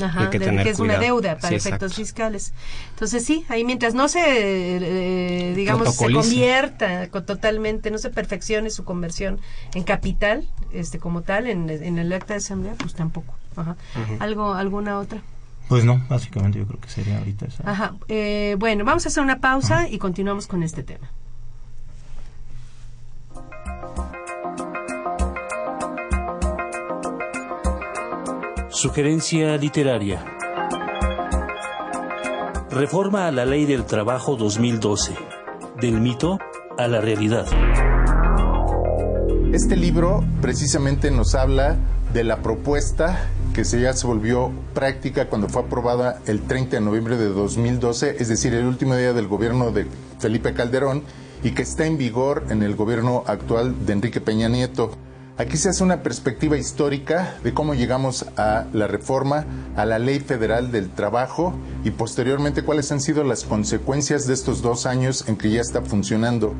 Ajá, 0.00 0.20
Hay 0.20 0.30
que 0.30 0.38
de- 0.38 0.44
tener 0.44 0.64
que 0.64 0.70
es 0.70 0.78
una 0.78 0.96
cuidado. 0.98 1.02
deuda 1.16 1.36
para 1.36 1.48
Sí, 1.48 1.54
efectos 1.56 1.92
exacto. 1.92 1.94
fiscales. 1.96 2.52
Entonces 2.90 3.24
sí, 3.24 3.44
ahí 3.48 3.64
mientras 3.64 3.94
no 3.94 4.06
se, 4.08 4.20
eh, 4.22 5.54
digamos, 5.54 5.96
se 5.96 6.12
convierta 6.12 7.08
co- 7.08 7.22
totalmente, 7.24 7.90
no 7.90 7.98
se 7.98 8.10
perfeccione 8.10 8.70
su 8.70 8.84
conversión 8.84 9.40
en 9.74 9.82
capital, 9.82 10.46
este 10.72 10.98
como 11.00 11.22
tal, 11.22 11.48
en, 11.48 11.68
en 11.70 11.98
el 11.98 12.12
acta 12.12 12.34
de 12.34 12.38
asamblea, 12.38 12.74
pues 12.78 12.94
tampoco. 12.94 13.34
Ajá. 13.56 13.76
Algo, 14.20 14.54
alguna 14.54 14.98
otra. 14.98 15.22
Pues 15.68 15.84
no, 15.84 16.00
básicamente 16.08 16.58
yo 16.58 16.66
creo 16.66 16.80
que 16.80 16.88
sería 16.88 17.18
ahorita 17.18 17.46
esa. 17.46 17.68
Ajá. 17.68 17.94
Eh, 18.08 18.56
bueno, 18.58 18.84
vamos 18.84 19.06
a 19.06 19.08
hacer 19.08 19.22
una 19.22 19.40
pausa 19.40 19.88
y 19.88 19.98
continuamos 19.98 20.46
con 20.46 20.62
este 20.62 20.82
tema. 20.82 21.10
Sugerencia 28.72 29.56
literaria. 29.56 30.24
Reforma 32.70 33.26
a 33.26 33.32
la 33.32 33.44
Ley 33.44 33.66
del 33.66 33.84
Trabajo 33.84 34.36
2012. 34.36 35.12
Del 35.80 36.00
mito 36.00 36.38
a 36.78 36.86
la 36.86 37.00
realidad. 37.00 37.46
Este 39.52 39.74
libro 39.74 40.22
precisamente 40.40 41.10
nos 41.10 41.34
habla 41.34 41.78
de 42.12 42.22
la 42.22 42.42
propuesta 42.42 43.28
que 43.54 43.64
se 43.64 43.80
ya 43.80 43.92
se 43.92 44.06
volvió 44.06 44.52
práctica 44.72 45.28
cuando 45.28 45.48
fue 45.48 45.62
aprobada 45.62 46.20
el 46.26 46.42
30 46.42 46.76
de 46.76 46.80
noviembre 46.80 47.16
de 47.16 47.28
2012, 47.28 48.18
es 48.20 48.28
decir, 48.28 48.54
el 48.54 48.66
último 48.66 48.94
día 48.94 49.12
del 49.12 49.26
gobierno 49.26 49.72
de 49.72 49.88
Felipe 50.20 50.54
Calderón 50.54 51.02
y 51.42 51.50
que 51.50 51.62
está 51.62 51.86
en 51.86 51.98
vigor 51.98 52.44
en 52.50 52.62
el 52.62 52.76
gobierno 52.76 53.24
actual 53.26 53.84
de 53.84 53.94
Enrique 53.94 54.20
Peña 54.20 54.48
Nieto. 54.48 54.92
Aquí 55.40 55.56
se 55.56 55.70
hace 55.70 55.82
una 55.82 56.02
perspectiva 56.02 56.58
histórica 56.58 57.34
de 57.42 57.54
cómo 57.54 57.72
llegamos 57.72 58.26
a 58.36 58.66
la 58.74 58.86
reforma, 58.86 59.46
a 59.74 59.86
la 59.86 59.98
ley 59.98 60.20
federal 60.20 60.70
del 60.70 60.90
trabajo 60.90 61.54
y 61.82 61.92
posteriormente 61.92 62.62
cuáles 62.62 62.92
han 62.92 63.00
sido 63.00 63.24
las 63.24 63.44
consecuencias 63.44 64.26
de 64.26 64.34
estos 64.34 64.60
dos 64.60 64.84
años 64.84 65.26
en 65.28 65.38
que 65.38 65.48
ya 65.48 65.62
está 65.62 65.80
funcionando. 65.80 66.52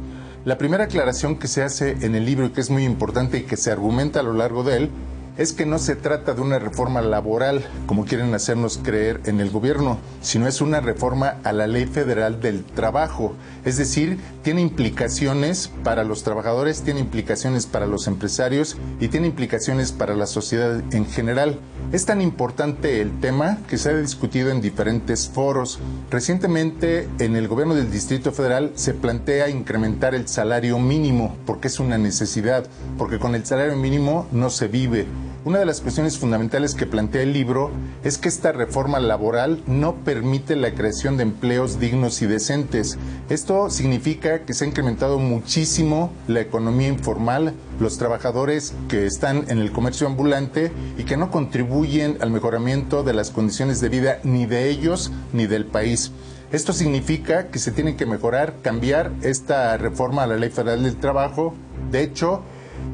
La 0.47 0.57
primera 0.57 0.85
aclaración 0.85 1.39
que 1.39 1.47
se 1.47 1.63
hace 1.63 1.99
en 2.01 2.15
el 2.15 2.25
libro 2.25 2.47
y 2.47 2.53
que 2.53 2.63
es 2.63 2.71
muy 2.71 2.85
importante 2.85 3.37
y 3.37 3.43
que 3.43 3.59
se 3.59 3.71
argumenta 3.71 4.21
a 4.21 4.23
lo 4.23 4.33
largo 4.33 4.65
de 4.65 4.79
él 4.79 4.91
es 5.37 5.53
que 5.53 5.67
no 5.67 5.79
se 5.79 5.97
trata 5.97 6.35
de 6.35 6.41
una 6.41 6.59
reforma 6.59 7.01
laboral, 7.01 7.65
como 7.87 8.05
quieren 8.05 8.35
hacernos 8.35 8.79
creer 8.83 9.21
en 9.25 9.41
el 9.41 9.51
gobierno, 9.51 9.99
sino 10.21 10.47
es 10.47 10.61
una 10.61 10.81
reforma 10.81 11.37
a 11.45 11.53
la 11.53 11.67
ley 11.67 11.87
federal 11.87 12.41
del 12.41 12.65
trabajo. 12.65 13.35
Es 13.65 13.77
decir, 13.77 14.19
tiene 14.43 14.61
implicaciones 14.61 15.71
para 15.85 16.05
los 16.05 16.23
trabajadores, 16.23 16.83
tiene 16.83 17.01
implicaciones 17.01 17.67
para 17.67 17.87
los 17.87 18.07
empresarios 18.07 18.77
y 19.01 19.09
tiene 19.09 19.29
implicaciones 19.29 19.93
para 19.93 20.15
la 20.15 20.27
sociedad 20.27 20.83
en 20.93 21.07
general. 21.07 21.59
Es 21.93 22.07
tan 22.07 22.21
importante 22.21 23.01
el 23.01 23.19
tema 23.21 23.59
que 23.69 23.79
se 23.79 23.91
ha 23.91 23.97
discutido 23.97 24.51
en 24.51 24.61
diferentes 24.61 25.29
foros. 25.29 25.79
Recientemente, 26.11 27.09
en 27.19 27.37
el 27.37 27.49
gobierno 27.49 27.75
del 27.75 27.91
Distrito 27.91 28.33
Federal 28.33 28.73
se 28.75 28.95
plantea 28.95 29.49
incrementar 29.49 30.15
el 30.15 30.29
salario 30.29 30.79
mínimo, 30.79 31.37
porque 31.47 31.69
es 31.69 31.81
una 31.81 31.99
necesidad, 31.99 32.67
porque 32.97 33.19
con 33.19 33.35
el 33.35 33.45
salario 33.45 33.77
mínimo 33.77 34.27
no 34.33 34.51
se 34.51 34.69
vive. 34.69 35.07
Una 35.43 35.59
de 35.59 35.65
las 35.65 35.81
cuestiones 35.81 36.19
fundamentales 36.19 36.75
que 36.75 36.85
plantea 36.85 37.23
el 37.23 37.33
libro 37.33 37.71
es 38.05 38.19
que 38.19 38.29
esta 38.29 38.53
reforma 38.53 39.01
laboral 39.01 39.63
no 39.67 39.95
permite 40.05 40.55
la 40.55 40.75
creación 40.75 41.17
de 41.17 41.23
empleos 41.23 41.81
dignos 41.81 42.21
y 42.21 42.27
decentes. 42.27 42.99
Esto 43.31 43.71
significa 43.71 44.45
que 44.45 44.53
se 44.53 44.65
ha 44.65 44.69
incrementado 44.69 45.19
muchísimo 45.19 46.13
la 46.29 46.43
economía 46.43 46.89
informal, 46.89 47.55
los 47.81 47.97
trabajadores 47.97 48.75
que 48.91 49.07
están 49.07 49.47
en 49.49 49.61
el 49.61 49.73
comercio 49.73 50.07
ambulante 50.07 50.73
y 50.99 51.05
que 51.05 51.17
no 51.17 51.31
contribuyen 51.31 52.19
al 52.21 52.31
mejoramiento 52.31 53.03
de 53.03 53.15
las 53.15 53.31
condiciones 53.31 53.81
de 53.81 53.89
vida 53.89 54.19
ni 54.23 54.45
de 54.45 54.69
ellos 54.69 55.11
ni 55.33 55.47
del 55.47 55.65
país. 55.65 56.13
Esto 56.53 56.75
significa 56.75 57.47
que 57.47 57.61
se 57.61 57.73
tiene 57.73 57.97
que 57.97 58.05
mejorar, 58.05 58.57
cambiar 58.61 59.13
esta 59.23 59.75
reforma 59.79 60.25
a 60.25 60.27
la 60.27 60.37
Ley 60.37 60.51
Federal 60.51 60.83
del 60.83 60.97
Trabajo. 60.97 61.55
De 61.91 62.03
hecho, 62.03 62.43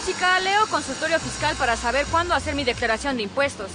física 0.02 0.40
leo 0.40 0.66
consultorio 0.66 1.20
fiscal 1.20 1.54
para 1.56 1.76
saber 1.76 2.06
cuándo 2.10 2.34
hacer 2.34 2.56
mi 2.56 2.64
declaración 2.64 3.16
de 3.16 3.22
impuestos. 3.22 3.70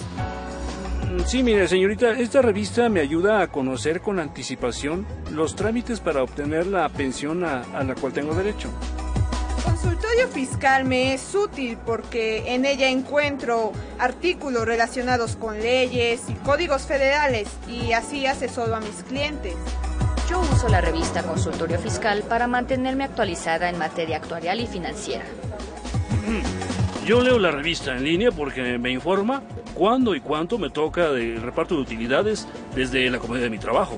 Mm, 1.09 1.21
sí, 1.25 1.41
mire, 1.41 1.69
señorita, 1.69 2.11
esta 2.11 2.41
revista 2.41 2.89
me 2.89 2.99
ayuda 2.99 3.41
a 3.41 3.47
conocer 3.47 4.01
con 4.01 4.19
anticipación 4.19 5.07
los 5.31 5.55
trámites 5.55 6.01
para 6.01 6.21
obtener 6.21 6.67
la 6.67 6.89
pensión 6.89 7.45
a, 7.45 7.61
a 7.61 7.83
la 7.85 7.95
cual 7.95 8.11
tengo 8.11 8.35
derecho. 8.35 8.69
Consultorio 9.63 10.27
fiscal 10.27 10.83
me 10.83 11.13
es 11.13 11.33
útil 11.33 11.77
porque 11.85 12.53
en 12.53 12.65
ella 12.65 12.89
encuentro 12.89 13.71
artículos 13.97 14.65
relacionados 14.65 15.37
con 15.37 15.57
leyes 15.57 16.23
y 16.27 16.33
códigos 16.33 16.81
federales 16.81 17.47
y 17.69 17.93
así 17.93 18.25
asesoro 18.25 18.75
a 18.75 18.81
mis 18.81 19.03
clientes. 19.03 19.55
Yo 20.29 20.41
uso 20.41 20.67
la 20.67 20.81
revista 20.81 21.23
Consultorio 21.23 21.79
Fiscal 21.79 22.21
para 22.23 22.47
mantenerme 22.47 23.05
actualizada 23.05 23.69
en 23.69 23.77
materia 23.77 24.17
actuarial 24.17 24.59
y 24.59 24.67
financiera. 24.67 25.23
Yo 27.05 27.21
leo 27.21 27.39
la 27.39 27.51
revista 27.51 27.95
en 27.95 28.03
línea 28.03 28.31
porque 28.31 28.77
me 28.77 28.91
informa 28.91 29.43
cuándo 29.73 30.15
y 30.15 30.19
cuánto 30.19 30.57
me 30.57 30.69
toca 30.69 31.11
del 31.11 31.41
reparto 31.41 31.75
de 31.75 31.81
utilidades 31.81 32.47
desde 32.75 33.09
la 33.09 33.19
comodidad 33.19 33.45
de 33.45 33.49
mi 33.49 33.59
trabajo. 33.59 33.97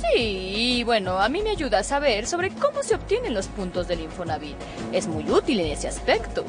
Sí, 0.00 0.18
y 0.18 0.84
bueno, 0.84 1.18
a 1.18 1.28
mí 1.28 1.42
me 1.42 1.50
ayuda 1.50 1.80
a 1.80 1.82
saber 1.82 2.26
sobre 2.26 2.50
cómo 2.50 2.82
se 2.82 2.94
obtienen 2.94 3.34
los 3.34 3.48
puntos 3.48 3.88
del 3.88 4.00
Infonavit. 4.00 4.56
Es 4.92 5.06
muy 5.06 5.28
útil 5.30 5.60
en 5.60 5.72
ese 5.72 5.88
aspecto. 5.88 6.44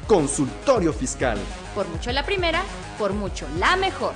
Consultorio 0.07 0.93
Fiscal. 0.93 1.39
Por 1.75 1.89
mucho 1.89 2.13
la 2.13 2.25
primera, 2.25 2.63
por 2.99 3.15
mucho 3.15 3.47
la 3.59 3.77
mejor. 3.77 4.13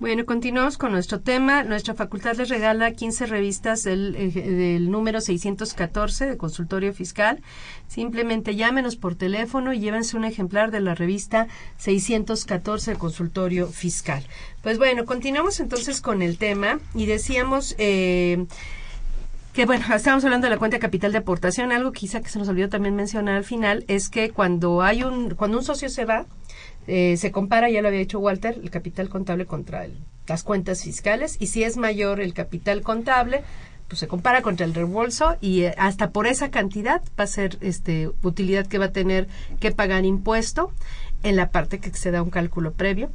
Bueno, 0.00 0.26
continuamos 0.26 0.78
con 0.78 0.92
nuestro 0.92 1.18
tema. 1.18 1.64
Nuestra 1.64 1.92
facultad 1.92 2.36
les 2.36 2.48
regala 2.48 2.92
15 2.92 3.26
revistas 3.26 3.82
del, 3.82 4.14
eh, 4.14 4.30
del, 4.30 4.92
número 4.92 5.20
614 5.20 6.26
de 6.26 6.36
consultorio 6.36 6.92
fiscal. 6.94 7.42
Simplemente 7.88 8.54
llámenos 8.54 8.94
por 8.94 9.16
teléfono 9.16 9.72
y 9.72 9.80
llévense 9.80 10.16
un 10.16 10.24
ejemplar 10.24 10.70
de 10.70 10.78
la 10.78 10.94
revista 10.94 11.48
614 11.78 12.92
de 12.92 12.96
consultorio 12.96 13.66
fiscal. 13.66 14.24
Pues 14.62 14.78
bueno, 14.78 15.04
continuamos 15.04 15.58
entonces 15.58 16.00
con 16.00 16.22
el 16.22 16.38
tema 16.38 16.78
y 16.94 17.06
decíamos... 17.06 17.74
Eh, 17.78 18.46
que 19.58 19.66
bueno, 19.66 19.84
estábamos 19.96 20.24
hablando 20.24 20.46
de 20.46 20.52
la 20.52 20.58
cuenta 20.58 20.76
de 20.76 20.80
capital 20.80 21.10
de 21.10 21.18
aportación, 21.18 21.72
algo 21.72 21.90
quizá 21.90 22.20
que 22.20 22.28
se 22.28 22.38
nos 22.38 22.46
olvidó 22.46 22.68
también 22.68 22.94
mencionar 22.94 23.34
al 23.34 23.42
final 23.42 23.84
es 23.88 24.08
que 24.08 24.30
cuando 24.30 24.82
hay 24.82 25.02
un 25.02 25.34
cuando 25.34 25.58
un 25.58 25.64
socio 25.64 25.88
se 25.88 26.04
va, 26.04 26.26
eh, 26.86 27.16
se 27.16 27.32
compara, 27.32 27.68
ya 27.68 27.82
lo 27.82 27.88
había 27.88 27.98
dicho 27.98 28.20
Walter, 28.20 28.56
el 28.62 28.70
capital 28.70 29.08
contable 29.08 29.46
contra 29.46 29.88
las 30.28 30.44
cuentas 30.44 30.84
fiscales. 30.84 31.38
Y 31.40 31.48
si 31.48 31.64
es 31.64 31.76
mayor 31.76 32.20
el 32.20 32.34
capital 32.34 32.82
contable, 32.82 33.42
pues 33.88 33.98
se 33.98 34.06
compara 34.06 34.42
contra 34.42 34.64
el 34.64 34.74
reembolso 34.74 35.36
y 35.40 35.62
eh, 35.62 35.74
hasta 35.76 36.10
por 36.10 36.28
esa 36.28 36.52
cantidad 36.52 37.02
va 37.18 37.24
a 37.24 37.26
ser 37.26 37.58
este 37.60 38.12
utilidad 38.22 38.68
que 38.68 38.78
va 38.78 38.84
a 38.84 38.92
tener 38.92 39.26
que 39.58 39.72
pagar 39.72 40.04
impuesto 40.04 40.70
en 41.24 41.34
la 41.34 41.50
parte 41.50 41.80
que 41.80 41.92
se 41.94 42.12
da 42.12 42.22
un 42.22 42.30
cálculo 42.30 42.74
previo. 42.74 43.10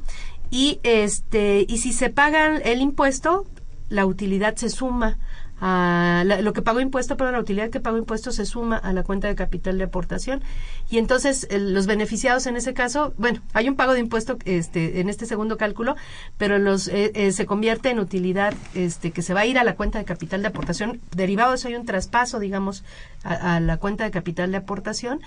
Y 0.50 0.78
este 0.82 1.64
y 1.66 1.78
si 1.78 1.94
se 1.94 2.10
pagan 2.10 2.60
el 2.66 2.82
impuesto, 2.82 3.46
la 3.88 4.04
utilidad 4.04 4.56
se 4.56 4.68
suma 4.68 5.16
a 5.60 6.24
lo 6.24 6.52
que 6.52 6.62
pagó 6.62 6.80
impuesto, 6.80 7.16
pero 7.16 7.30
la 7.30 7.38
utilidad 7.38 7.70
que 7.70 7.80
pagó 7.80 7.96
impuesto 7.96 8.32
se 8.32 8.44
suma 8.44 8.76
a 8.76 8.92
la 8.92 9.02
cuenta 9.02 9.28
de 9.28 9.34
capital 9.34 9.78
de 9.78 9.84
aportación 9.84 10.42
y 10.90 10.98
entonces 10.98 11.46
los 11.50 11.86
beneficiados 11.86 12.46
en 12.46 12.56
ese 12.56 12.74
caso, 12.74 13.14
bueno, 13.16 13.40
hay 13.52 13.68
un 13.68 13.76
pago 13.76 13.92
de 13.92 14.00
impuesto 14.00 14.36
este 14.44 15.00
en 15.00 15.08
este 15.08 15.26
segundo 15.26 15.56
cálculo, 15.56 15.96
pero 16.38 16.58
los 16.58 16.88
eh, 16.88 17.12
eh, 17.14 17.32
se 17.32 17.46
convierte 17.46 17.90
en 17.90 17.98
utilidad 17.98 18.54
este 18.74 19.10
que 19.12 19.22
se 19.22 19.34
va 19.34 19.40
a 19.40 19.46
ir 19.46 19.58
a 19.58 19.64
la 19.64 19.76
cuenta 19.76 19.98
de 19.98 20.04
capital 20.04 20.42
de 20.42 20.48
aportación. 20.48 21.00
Derivado 21.14 21.50
de 21.50 21.56
eso 21.56 21.68
hay 21.68 21.76
un 21.76 21.86
traspaso, 21.86 22.38
digamos, 22.38 22.84
a 23.22 23.58
la 23.60 23.78
cuenta 23.78 24.04
de 24.04 24.10
capital 24.10 24.50
de 24.50 24.58
aportación 24.58 25.20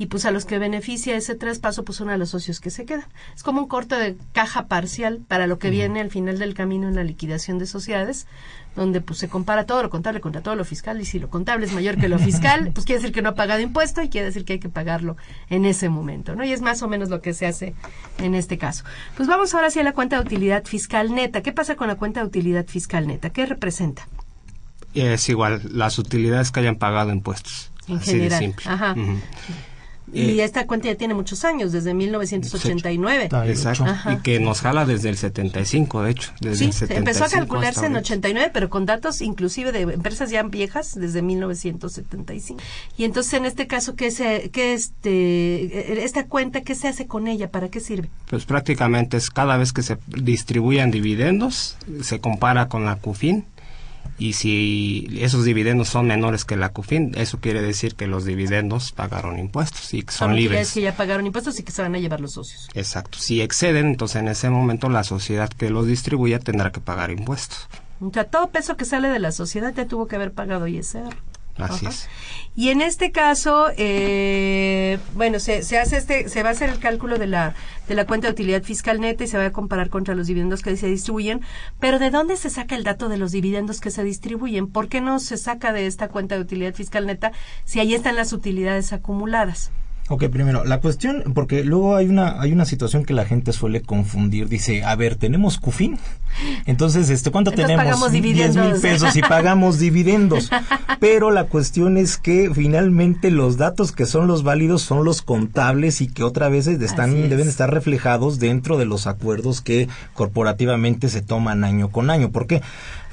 y 0.00 0.06
pues 0.06 0.24
a 0.24 0.30
los 0.30 0.46
que 0.46 0.58
beneficia 0.58 1.14
ese 1.14 1.34
traspaso 1.34 1.84
pues 1.84 1.98
son 1.98 2.08
a 2.08 2.16
los 2.16 2.30
socios 2.30 2.58
que 2.58 2.70
se 2.70 2.86
quedan. 2.86 3.04
Es 3.36 3.42
como 3.42 3.60
un 3.60 3.68
corte 3.68 3.96
de 3.96 4.16
caja 4.32 4.66
parcial 4.66 5.20
para 5.28 5.46
lo 5.46 5.58
que 5.58 5.68
viene 5.68 6.00
al 6.00 6.10
final 6.10 6.38
del 6.38 6.54
camino 6.54 6.88
en 6.88 6.96
la 6.96 7.04
liquidación 7.04 7.58
de 7.58 7.66
sociedades, 7.66 8.26
donde 8.74 9.02
pues 9.02 9.18
se 9.18 9.28
compara 9.28 9.66
todo 9.66 9.82
lo 9.82 9.90
contable 9.90 10.22
contra 10.22 10.40
todo 10.40 10.56
lo 10.56 10.64
fiscal 10.64 10.98
y 11.02 11.04
si 11.04 11.18
lo 11.18 11.28
contable 11.28 11.66
es 11.66 11.74
mayor 11.74 11.98
que 11.98 12.08
lo 12.08 12.18
fiscal, 12.18 12.70
pues 12.74 12.86
quiere 12.86 13.02
decir 13.02 13.14
que 13.14 13.20
no 13.20 13.28
ha 13.28 13.34
pagado 13.34 13.60
impuesto 13.60 14.00
y 14.00 14.08
quiere 14.08 14.28
decir 14.28 14.46
que 14.46 14.54
hay 14.54 14.58
que 14.58 14.70
pagarlo 14.70 15.18
en 15.50 15.66
ese 15.66 15.90
momento, 15.90 16.34
¿no? 16.34 16.44
Y 16.44 16.52
es 16.52 16.62
más 16.62 16.80
o 16.82 16.88
menos 16.88 17.10
lo 17.10 17.20
que 17.20 17.34
se 17.34 17.44
hace 17.46 17.74
en 18.16 18.34
este 18.34 18.56
caso. 18.56 18.84
Pues 19.18 19.28
vamos 19.28 19.52
ahora 19.52 19.66
hacia 19.66 19.82
la 19.82 19.92
cuenta 19.92 20.16
de 20.16 20.22
utilidad 20.22 20.64
fiscal 20.64 21.14
neta. 21.14 21.42
¿Qué 21.42 21.52
pasa 21.52 21.76
con 21.76 21.88
la 21.88 21.96
cuenta 21.96 22.20
de 22.20 22.26
utilidad 22.26 22.64
fiscal 22.66 23.06
neta? 23.06 23.28
¿Qué 23.28 23.44
representa? 23.44 24.08
Es 24.94 25.28
igual, 25.28 25.60
las 25.70 25.98
utilidades 25.98 26.50
que 26.52 26.60
hayan 26.60 26.76
pagado 26.76 27.12
impuestos. 27.12 27.70
En 27.86 27.98
así 27.98 28.12
general. 28.12 28.30
de 28.30 28.46
simple. 28.46 28.64
Ajá. 28.66 28.94
Y 30.12 30.40
esta 30.40 30.66
cuenta 30.66 30.88
ya 30.88 30.94
tiene 30.94 31.14
muchos 31.14 31.44
años, 31.44 31.72
desde 31.72 31.94
1989. 31.94 33.28
Exacto. 33.46 33.84
Ajá. 33.84 34.12
Y 34.14 34.16
que 34.18 34.40
nos 34.40 34.60
jala 34.60 34.84
desde 34.84 35.08
el 35.08 35.16
75, 35.16 36.02
de 36.02 36.10
hecho. 36.10 36.32
Desde 36.40 36.56
Sí, 36.56 36.64
el 36.66 36.72
se 36.72 36.78
75 36.86 36.98
empezó 36.98 37.24
a 37.24 37.28
calcularse 37.28 37.86
en 37.86 37.92
ahorita. 37.94 38.14
89, 38.14 38.50
pero 38.52 38.70
con 38.70 38.86
datos 38.86 39.20
inclusive 39.20 39.72
de 39.72 39.82
empresas 39.82 40.30
ya 40.30 40.42
viejas 40.42 40.94
desde 40.94 41.22
1975. 41.22 42.60
Y 42.96 43.04
entonces 43.04 43.34
en 43.34 43.46
este 43.46 43.66
caso, 43.66 43.94
¿qué 43.94 44.10
se, 44.10 44.50
qué 44.50 44.74
este, 44.74 46.04
esta 46.04 46.26
cuenta, 46.26 46.62
qué 46.62 46.74
se 46.74 46.88
hace 46.88 47.06
con 47.06 47.28
ella? 47.28 47.50
¿Para 47.50 47.68
qué 47.68 47.80
sirve? 47.80 48.10
Pues 48.28 48.44
prácticamente 48.44 49.16
es 49.16 49.30
cada 49.30 49.56
vez 49.56 49.72
que 49.72 49.82
se 49.82 49.98
distribuyan 50.06 50.90
dividendos, 50.90 51.76
se 52.02 52.20
compara 52.20 52.68
con 52.68 52.84
la 52.84 52.96
CUFIN 52.96 53.44
y 54.20 54.34
si 54.34 55.08
esos 55.20 55.46
dividendos 55.46 55.88
son 55.88 56.06
menores 56.06 56.44
que 56.44 56.54
la 56.54 56.68
CUFIN, 56.68 57.12
eso 57.16 57.40
quiere 57.40 57.62
decir 57.62 57.94
que 57.94 58.06
los 58.06 58.26
dividendos 58.26 58.92
pagaron 58.92 59.38
impuestos 59.38 59.94
y 59.94 60.02
que 60.02 60.12
son 60.12 60.32
utilidades 60.32 60.50
libres. 60.50 60.74
que 60.74 60.80
ya 60.82 60.94
pagaron 60.94 61.26
impuestos 61.26 61.58
y 61.58 61.62
que 61.62 61.72
se 61.72 61.80
van 61.80 61.94
a 61.94 61.98
llevar 61.98 62.20
los 62.20 62.32
socios. 62.32 62.68
Exacto. 62.74 63.18
Si 63.18 63.40
exceden, 63.40 63.86
entonces 63.86 64.16
en 64.20 64.28
ese 64.28 64.50
momento 64.50 64.90
la 64.90 65.04
sociedad 65.04 65.48
que 65.48 65.70
los 65.70 65.86
distribuya 65.86 66.38
tendrá 66.38 66.70
que 66.70 66.80
pagar 66.80 67.10
impuestos. 67.10 67.66
O 68.00 68.10
sea, 68.12 68.24
todo 68.24 68.50
peso 68.50 68.76
que 68.76 68.84
sale 68.84 69.08
de 69.08 69.18
la 69.18 69.32
sociedad 69.32 69.72
ya 69.74 69.86
tuvo 69.86 70.06
que 70.06 70.16
haber 70.16 70.32
pagado 70.32 70.66
ISR. 70.66 71.16
Así 71.62 71.86
Ajá. 71.86 71.94
es. 71.94 72.08
Y 72.56 72.70
en 72.70 72.80
este 72.80 73.12
caso, 73.12 73.68
eh, 73.76 74.98
bueno, 75.14 75.38
se, 75.38 75.62
se 75.62 75.78
hace 75.78 75.96
este, 75.96 76.28
se 76.28 76.42
va 76.42 76.50
a 76.50 76.52
hacer 76.52 76.68
el 76.68 76.78
cálculo 76.78 77.16
de 77.18 77.26
la 77.26 77.54
de 77.88 77.94
la 77.94 78.06
cuenta 78.06 78.28
de 78.28 78.32
utilidad 78.32 78.62
fiscal 78.62 79.00
neta 79.00 79.24
y 79.24 79.26
se 79.26 79.36
va 79.36 79.46
a 79.46 79.52
comparar 79.52 79.90
contra 79.90 80.14
los 80.14 80.28
dividendos 80.28 80.62
que 80.62 80.76
se 80.76 80.86
distribuyen. 80.86 81.40
Pero 81.80 81.98
¿de 81.98 82.10
dónde 82.10 82.36
se 82.36 82.50
saca 82.50 82.76
el 82.76 82.84
dato 82.84 83.08
de 83.08 83.18
los 83.18 83.32
dividendos 83.32 83.80
que 83.80 83.90
se 83.90 84.04
distribuyen? 84.04 84.68
¿Por 84.68 84.88
qué 84.88 85.00
no 85.00 85.18
se 85.18 85.36
saca 85.36 85.72
de 85.72 85.86
esta 85.86 86.08
cuenta 86.08 86.36
de 86.36 86.42
utilidad 86.42 86.74
fiscal 86.74 87.06
neta 87.06 87.32
si 87.64 87.80
ahí 87.80 87.94
están 87.94 88.16
las 88.16 88.32
utilidades 88.32 88.92
acumuladas? 88.92 89.72
Ok, 90.12 90.24
primero, 90.24 90.64
la 90.64 90.80
cuestión, 90.80 91.22
porque 91.36 91.62
luego 91.62 91.94
hay 91.94 92.08
una, 92.08 92.40
hay 92.40 92.50
una 92.50 92.64
situación 92.64 93.04
que 93.04 93.14
la 93.14 93.26
gente 93.26 93.52
suele 93.52 93.80
confundir. 93.80 94.48
Dice, 94.48 94.82
a 94.82 94.96
ver, 94.96 95.14
¿tenemos 95.14 95.58
CUFIN? 95.60 95.98
Entonces, 96.66 97.10
este, 97.10 97.30
¿cuánto 97.30 97.50
Entonces 97.52 97.76
tenemos? 97.76 97.84
pagamos 97.84 98.10
10 98.10 98.22
dividendos. 98.24 98.72
mil 98.72 98.80
pesos 98.80 99.14
y 99.14 99.20
pagamos 99.20 99.78
dividendos. 99.78 100.50
Pero 101.00 101.30
la 101.30 101.44
cuestión 101.44 101.96
es 101.96 102.16
que 102.16 102.50
finalmente 102.52 103.30
los 103.30 103.56
datos 103.56 103.92
que 103.92 104.04
son 104.04 104.26
los 104.26 104.42
válidos 104.42 104.82
son 104.82 105.04
los 105.04 105.22
contables 105.22 106.00
y 106.00 106.08
que 106.08 106.24
otra 106.24 106.48
vez 106.48 106.66
están, 106.66 107.16
es. 107.16 107.30
deben 107.30 107.48
estar 107.48 107.72
reflejados 107.72 108.40
dentro 108.40 108.78
de 108.78 108.86
los 108.86 109.06
acuerdos 109.06 109.60
que 109.60 109.88
corporativamente 110.14 111.08
se 111.08 111.22
toman 111.22 111.62
año 111.62 111.88
con 111.88 112.10
año. 112.10 112.30
¿Por 112.32 112.48
qué? 112.48 112.62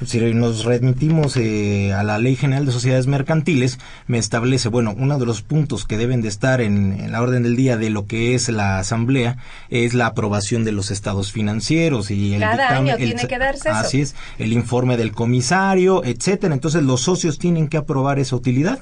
Si 0.04 0.20
nos 0.32 0.64
remitimos 0.64 1.36
eh, 1.36 1.92
a 1.92 2.04
la 2.04 2.18
Ley 2.18 2.36
General 2.36 2.66
de 2.66 2.72
Sociedades 2.72 3.08
Mercantiles, 3.08 3.78
me 4.06 4.18
establece, 4.18 4.68
bueno, 4.68 4.94
uno 4.96 5.18
de 5.18 5.26
los 5.26 5.42
puntos 5.42 5.84
que 5.86 5.96
deben 5.96 6.22
de 6.22 6.28
estar 6.28 6.60
en, 6.60 6.87
en 6.92 7.12
la 7.12 7.20
orden 7.22 7.42
del 7.42 7.56
día 7.56 7.76
de 7.76 7.90
lo 7.90 8.06
que 8.06 8.34
es 8.34 8.48
la 8.48 8.78
Asamblea 8.78 9.36
es 9.70 9.94
la 9.94 10.06
aprobación 10.06 10.64
de 10.64 10.72
los 10.72 10.90
estados 10.90 11.32
financieros 11.32 12.10
y 12.10 12.34
el 12.34 12.40
Cada 12.40 12.76
año 12.76 12.94
el- 12.94 12.98
tiene 12.98 13.26
que 13.26 13.38
darse 13.38 13.68
eso. 13.70 13.78
Así 13.78 14.00
es, 14.00 14.14
el 14.38 14.52
informe 14.52 14.96
del 14.96 15.12
comisario, 15.12 16.04
etcétera. 16.04 16.54
Entonces 16.54 16.82
los 16.82 17.00
socios 17.02 17.38
tienen 17.38 17.68
que 17.68 17.76
aprobar 17.76 18.18
esa 18.18 18.36
utilidad 18.36 18.78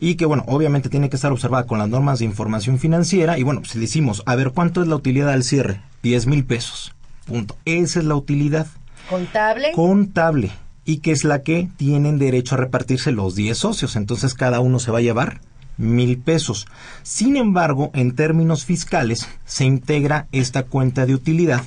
y 0.00 0.16
que 0.16 0.26
bueno, 0.26 0.44
obviamente 0.46 0.88
tiene 0.88 1.08
que 1.08 1.16
estar 1.16 1.32
observada 1.32 1.66
con 1.66 1.78
las 1.78 1.88
normas 1.88 2.18
de 2.18 2.26
información 2.26 2.78
financiera 2.78 3.38
y 3.38 3.42
bueno, 3.42 3.60
pues 3.60 3.74
le 3.74 3.80
decimos, 3.82 4.22
a 4.26 4.34
ver, 4.36 4.50
¿cuánto 4.50 4.82
es 4.82 4.88
la 4.88 4.96
utilidad 4.96 5.30
al 5.30 5.42
cierre? 5.42 5.80
10 6.02 6.26
mil 6.26 6.44
pesos. 6.44 6.94
Punto. 7.24 7.56
Esa 7.64 7.98
es 8.00 8.04
la 8.04 8.14
utilidad 8.14 8.66
Contable. 9.08 9.72
contable 9.72 10.50
y 10.84 10.98
que 10.98 11.10
es 11.12 11.24
la 11.24 11.42
que 11.42 11.68
tienen 11.76 12.18
derecho 12.18 12.54
a 12.54 12.58
repartirse 12.58 13.10
los 13.10 13.34
10 13.34 13.56
socios. 13.58 13.96
Entonces 13.96 14.34
cada 14.34 14.60
uno 14.60 14.78
se 14.78 14.90
va 14.92 14.98
a 14.98 15.02
llevar 15.02 15.40
mil 15.76 16.18
pesos. 16.18 16.66
Sin 17.02 17.36
embargo, 17.36 17.90
en 17.94 18.14
términos 18.14 18.64
fiscales 18.64 19.28
se 19.44 19.64
integra 19.64 20.26
esta 20.32 20.64
cuenta 20.64 21.06
de 21.06 21.14
utilidad 21.14 21.62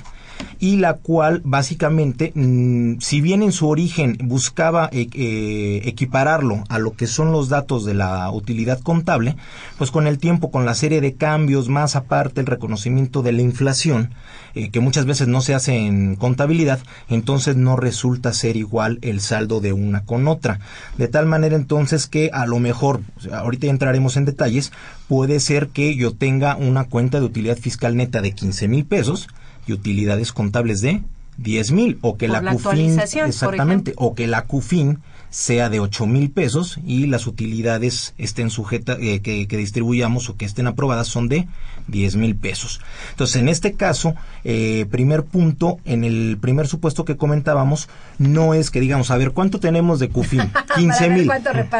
y 0.58 0.76
la 0.76 0.94
cual 0.94 1.40
básicamente, 1.44 2.32
mm, 2.34 2.98
si 3.00 3.20
bien 3.20 3.42
en 3.42 3.52
su 3.52 3.68
origen 3.68 4.18
buscaba 4.22 4.88
eh, 4.92 5.08
eh, 5.14 5.82
equipararlo 5.84 6.64
a 6.68 6.78
lo 6.78 6.92
que 6.92 7.06
son 7.06 7.32
los 7.32 7.48
datos 7.48 7.84
de 7.84 7.94
la 7.94 8.30
utilidad 8.30 8.80
contable, 8.80 9.36
pues 9.78 9.90
con 9.90 10.06
el 10.06 10.18
tiempo, 10.18 10.50
con 10.50 10.66
la 10.66 10.74
serie 10.74 11.00
de 11.00 11.14
cambios, 11.14 11.68
más 11.68 11.96
aparte 11.96 12.40
el 12.40 12.46
reconocimiento 12.46 13.22
de 13.22 13.32
la 13.32 13.42
inflación, 13.42 14.14
eh, 14.54 14.70
que 14.70 14.80
muchas 14.80 15.06
veces 15.06 15.28
no 15.28 15.40
se 15.40 15.54
hace 15.54 15.76
en 15.76 16.16
contabilidad, 16.16 16.80
entonces 17.08 17.56
no 17.56 17.76
resulta 17.76 18.32
ser 18.32 18.56
igual 18.56 18.98
el 19.02 19.20
saldo 19.20 19.60
de 19.60 19.72
una 19.72 20.04
con 20.04 20.28
otra. 20.28 20.60
De 20.98 21.08
tal 21.08 21.26
manera 21.26 21.56
entonces 21.56 22.06
que 22.06 22.30
a 22.32 22.46
lo 22.46 22.58
mejor, 22.58 23.00
ahorita 23.32 23.66
ya 23.66 23.72
entraremos 23.72 24.16
en 24.16 24.24
detalles, 24.24 24.72
puede 25.08 25.40
ser 25.40 25.68
que 25.68 25.96
yo 25.96 26.12
tenga 26.12 26.56
una 26.56 26.84
cuenta 26.84 27.18
de 27.18 27.26
utilidad 27.26 27.56
fiscal 27.56 27.96
neta 27.96 28.20
de 28.20 28.32
15 28.32 28.68
mil 28.68 28.84
pesos 28.84 29.28
y 29.66 29.72
utilidades 29.72 30.32
contables 30.32 30.80
de 30.80 31.02
10 31.38 31.72
mil 31.72 31.98
o 32.02 32.16
que 32.16 32.26
Por 32.26 32.34
la, 32.34 32.42
la 32.42 32.52
CUFIN 32.52 32.98
exactamente 32.98 33.94
o 33.96 34.14
que 34.14 34.26
la 34.26 34.46
CUFIN 34.46 34.98
sea 35.30 35.70
de 35.70 35.80
8 35.80 36.06
mil 36.06 36.30
pesos 36.30 36.78
y 36.84 37.06
las 37.06 37.26
utilidades 37.26 38.14
estén 38.18 38.50
sujetas 38.50 38.98
eh, 39.00 39.20
que, 39.20 39.46
que 39.46 39.56
distribuyamos 39.56 40.28
o 40.28 40.36
que 40.36 40.44
estén 40.44 40.66
aprobadas 40.66 41.08
son 41.08 41.28
de 41.28 41.48
10 41.86 42.16
mil 42.16 42.36
pesos. 42.36 42.80
Entonces, 43.10 43.36
en 43.36 43.48
este 43.48 43.74
caso, 43.74 44.14
eh, 44.44 44.86
primer 44.90 45.24
punto, 45.24 45.78
en 45.84 46.04
el 46.04 46.38
primer 46.40 46.66
supuesto 46.66 47.04
que 47.04 47.16
comentábamos, 47.16 47.88
no 48.18 48.54
es 48.54 48.70
que 48.70 48.80
digamos, 48.80 49.10
a 49.10 49.16
ver, 49.16 49.32
¿cuánto 49.32 49.60
tenemos 49.60 49.98
de 49.98 50.08
CUFIN? 50.08 50.50
15 50.76 51.08
ver 51.08 51.10
mil. 51.10 51.30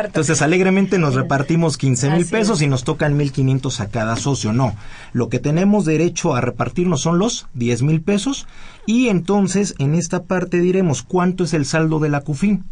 Entonces, 0.05 0.43
alegremente 0.43 0.99
nos 0.99 1.15
repartimos 1.15 1.77
15 1.77 2.11
mil 2.11 2.27
pesos 2.27 2.59
es. 2.59 2.67
y 2.67 2.69
nos 2.69 2.85
tocan 2.85 3.19
1.500 3.19 3.81
a 3.81 3.89
cada 3.89 4.17
socio. 4.17 4.53
No, 4.53 4.75
lo 5.13 5.29
que 5.29 5.39
tenemos 5.39 5.85
derecho 5.85 6.35
a 6.35 6.41
repartirnos 6.41 7.01
son 7.01 7.19
los 7.19 7.47
10 7.55 7.83
mil 7.83 8.01
pesos 8.01 8.47
y 8.87 9.09
entonces 9.09 9.75
en 9.79 9.95
esta 9.95 10.25
parte 10.25 10.61
diremos 10.61 11.03
cuánto 11.03 11.45
es 11.45 11.55
el 11.55 11.65
saldo 11.65 11.99
de 11.99 12.09
la 12.09 12.21
CUFIN. 12.21 12.65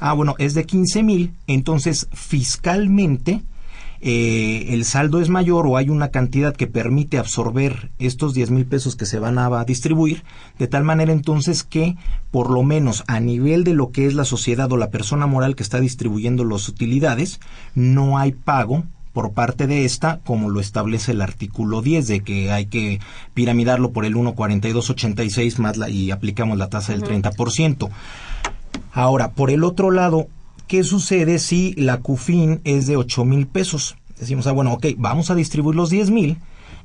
Ah, 0.00 0.12
bueno, 0.12 0.34
es 0.38 0.54
de 0.54 0.64
15 0.64 1.02
mil, 1.02 1.32
entonces 1.46 2.08
fiscalmente 2.12 3.42
eh, 4.00 4.66
el 4.70 4.84
saldo 4.84 5.20
es 5.20 5.28
mayor 5.28 5.66
o 5.66 5.76
hay 5.76 5.88
una 5.88 6.08
cantidad 6.08 6.54
que 6.54 6.68
permite 6.68 7.18
absorber 7.18 7.90
estos 7.98 8.32
10 8.32 8.52
mil 8.52 8.64
pesos 8.64 8.94
que 8.94 9.06
se 9.06 9.18
van 9.18 9.38
a 9.38 9.64
distribuir, 9.64 10.22
de 10.58 10.68
tal 10.68 10.84
manera 10.84 11.12
entonces 11.12 11.64
que 11.64 11.96
por 12.30 12.50
lo 12.50 12.62
menos 12.62 13.02
a 13.08 13.18
nivel 13.18 13.64
de 13.64 13.74
lo 13.74 13.90
que 13.90 14.06
es 14.06 14.14
la 14.14 14.24
sociedad 14.24 14.70
o 14.70 14.76
la 14.76 14.90
persona 14.90 15.26
moral 15.26 15.56
que 15.56 15.64
está 15.64 15.80
distribuyendo 15.80 16.44
las 16.44 16.68
utilidades, 16.68 17.40
no 17.74 18.18
hay 18.18 18.32
pago 18.32 18.84
por 19.12 19.32
parte 19.32 19.66
de 19.66 19.84
esta, 19.84 20.20
como 20.20 20.48
lo 20.48 20.60
establece 20.60 21.10
el 21.10 21.22
artículo 21.22 21.82
10, 21.82 22.06
de 22.06 22.20
que 22.20 22.52
hay 22.52 22.66
que 22.66 23.00
piramidarlo 23.34 23.90
por 23.90 24.04
el 24.04 24.14
1.4286 24.14 25.58
más 25.58 25.76
la, 25.76 25.88
y 25.88 26.12
aplicamos 26.12 26.56
la 26.56 26.68
tasa 26.68 26.92
del 26.92 27.02
Ujú. 27.02 27.14
30%. 27.14 27.90
Ahora, 28.98 29.30
por 29.30 29.52
el 29.52 29.62
otro 29.62 29.92
lado, 29.92 30.26
¿qué 30.66 30.82
sucede 30.82 31.38
si 31.38 31.72
la 31.74 32.00
CUFIN 32.00 32.60
es 32.64 32.88
de 32.88 32.96
8 32.96 33.24
mil 33.24 33.46
pesos? 33.46 33.96
Decimos, 34.18 34.48
ah, 34.48 34.52
bueno, 34.52 34.72
ok, 34.72 34.86
vamos 34.96 35.30
a 35.30 35.36
distribuir 35.36 35.76
los 35.76 35.88
10 35.88 36.10
mil 36.10 36.38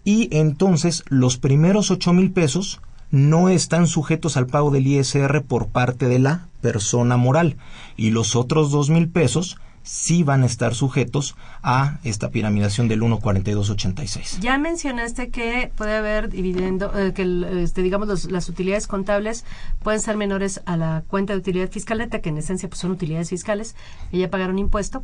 y 0.03 0.29
entonces 0.29 1.03
los 1.07 1.39
primeros 1.39 1.89
8 1.89 2.13
mil 2.13 2.31
pesos 2.31 2.81
no 3.09 3.49
están 3.49 3.87
sujetos 3.87 4.37
al 4.37 4.45
pago 4.45 4.69
del 4.69 4.85
ISR 4.85 5.41
por 5.41 5.69
parte 5.69 6.07
de 6.07 6.19
la 6.19 6.49
persona 6.61 7.17
moral 7.17 7.57
y 7.97 8.11
los 8.11 8.35
otros 8.35 8.69
2 8.69 8.91
mil 8.91 9.09
pesos 9.09 9.57
sí 9.83 10.23
van 10.23 10.43
a 10.43 10.45
estar 10.45 10.73
sujetos 10.73 11.35
a 11.61 11.99
esta 12.03 12.29
piramidación 12.29 12.87
del 12.87 13.01
1.4286. 13.01 14.39
Ya 14.39 14.57
mencionaste 14.57 15.29
que 15.29 15.71
puede 15.75 15.95
haber 15.95 16.29
dividendo, 16.29 16.91
eh, 16.97 17.13
que 17.13 17.61
este, 17.61 17.81
digamos 17.81 18.25
las 18.25 18.49
utilidades 18.49 18.87
contables 18.87 19.45
pueden 19.83 19.99
ser 19.99 20.17
menores 20.17 20.61
a 20.65 20.77
la 20.77 21.03
cuenta 21.07 21.33
de 21.33 21.39
utilidad 21.39 21.69
fiscal 21.69 21.97
neta, 21.99 22.21
que 22.21 22.29
en 22.29 22.37
esencia 22.37 22.69
pues, 22.69 22.79
son 22.79 22.91
utilidades 22.91 23.29
fiscales, 23.29 23.75
y 24.11 24.19
ya 24.19 24.29
pagaron 24.29 24.57
impuesto, 24.57 25.03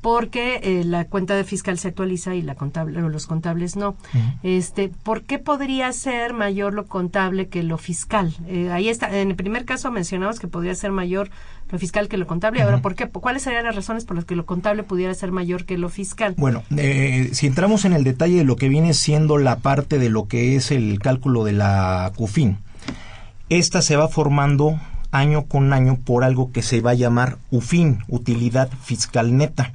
porque 0.00 0.60
eh, 0.62 0.84
la 0.84 1.06
cuenta 1.06 1.34
de 1.34 1.44
fiscal 1.44 1.78
se 1.78 1.88
actualiza 1.88 2.34
y 2.34 2.42
la 2.42 2.54
contable, 2.54 3.00
los 3.00 3.26
contables 3.26 3.76
no. 3.76 3.96
Este, 4.42 4.88
¿por 4.88 5.22
qué 5.22 5.38
podría 5.38 5.92
ser 5.92 6.34
mayor 6.34 6.74
lo 6.74 6.86
contable 6.86 7.48
que 7.48 7.62
lo 7.62 7.78
fiscal? 7.78 8.34
Eh, 8.46 8.70
ahí 8.70 8.88
está, 8.88 9.18
en 9.18 9.30
el 9.30 9.36
primer 9.36 9.64
caso 9.64 9.90
mencionamos 9.90 10.38
que 10.38 10.48
podría 10.48 10.74
ser 10.74 10.92
mayor 10.92 11.30
lo 11.70 11.78
fiscal 11.78 12.08
que 12.08 12.16
lo 12.16 12.26
contable. 12.26 12.62
Ahora, 12.62 12.80
¿por 12.80 12.94
qué? 12.94 13.08
¿Cuáles 13.08 13.42
serían 13.42 13.64
las 13.64 13.76
razones 13.76 14.04
por 14.04 14.17
que 14.26 14.36
lo 14.36 14.46
contable 14.46 14.82
pudiera 14.82 15.14
ser 15.14 15.32
mayor 15.32 15.64
que 15.64 15.78
lo 15.78 15.88
fiscal? 15.88 16.34
Bueno, 16.36 16.62
eh, 16.76 17.30
si 17.32 17.46
entramos 17.46 17.84
en 17.84 17.92
el 17.92 18.04
detalle 18.04 18.38
de 18.38 18.44
lo 18.44 18.56
que 18.56 18.68
viene 18.68 18.94
siendo 18.94 19.38
la 19.38 19.56
parte 19.58 19.98
de 19.98 20.08
lo 20.08 20.28
que 20.28 20.56
es 20.56 20.70
el 20.70 20.98
cálculo 21.00 21.44
de 21.44 21.52
la 21.52 22.12
CUFIN, 22.16 22.58
esta 23.48 23.82
se 23.82 23.96
va 23.96 24.08
formando 24.08 24.78
año 25.10 25.46
con 25.46 25.72
año 25.72 25.98
por 26.04 26.24
algo 26.24 26.52
que 26.52 26.62
se 26.62 26.80
va 26.80 26.92
a 26.92 26.94
llamar 26.94 27.38
UFIN, 27.50 28.00
utilidad 28.08 28.70
fiscal 28.82 29.36
neta. 29.36 29.72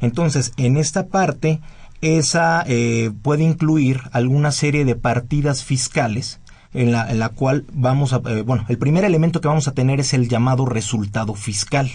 Entonces, 0.00 0.52
en 0.56 0.76
esta 0.76 1.08
parte, 1.08 1.60
esa 2.00 2.64
eh, 2.66 3.10
puede 3.22 3.44
incluir 3.44 4.00
alguna 4.12 4.52
serie 4.52 4.84
de 4.84 4.96
partidas 4.96 5.64
fiscales 5.64 6.40
en 6.72 6.92
la, 6.92 7.10
en 7.10 7.18
la 7.18 7.28
cual 7.30 7.66
vamos 7.72 8.12
a, 8.12 8.22
eh, 8.26 8.42
bueno, 8.42 8.64
el 8.68 8.78
primer 8.78 9.04
elemento 9.04 9.40
que 9.40 9.48
vamos 9.48 9.68
a 9.68 9.72
tener 9.72 10.00
es 10.00 10.14
el 10.14 10.28
llamado 10.28 10.64
resultado 10.64 11.34
fiscal 11.34 11.90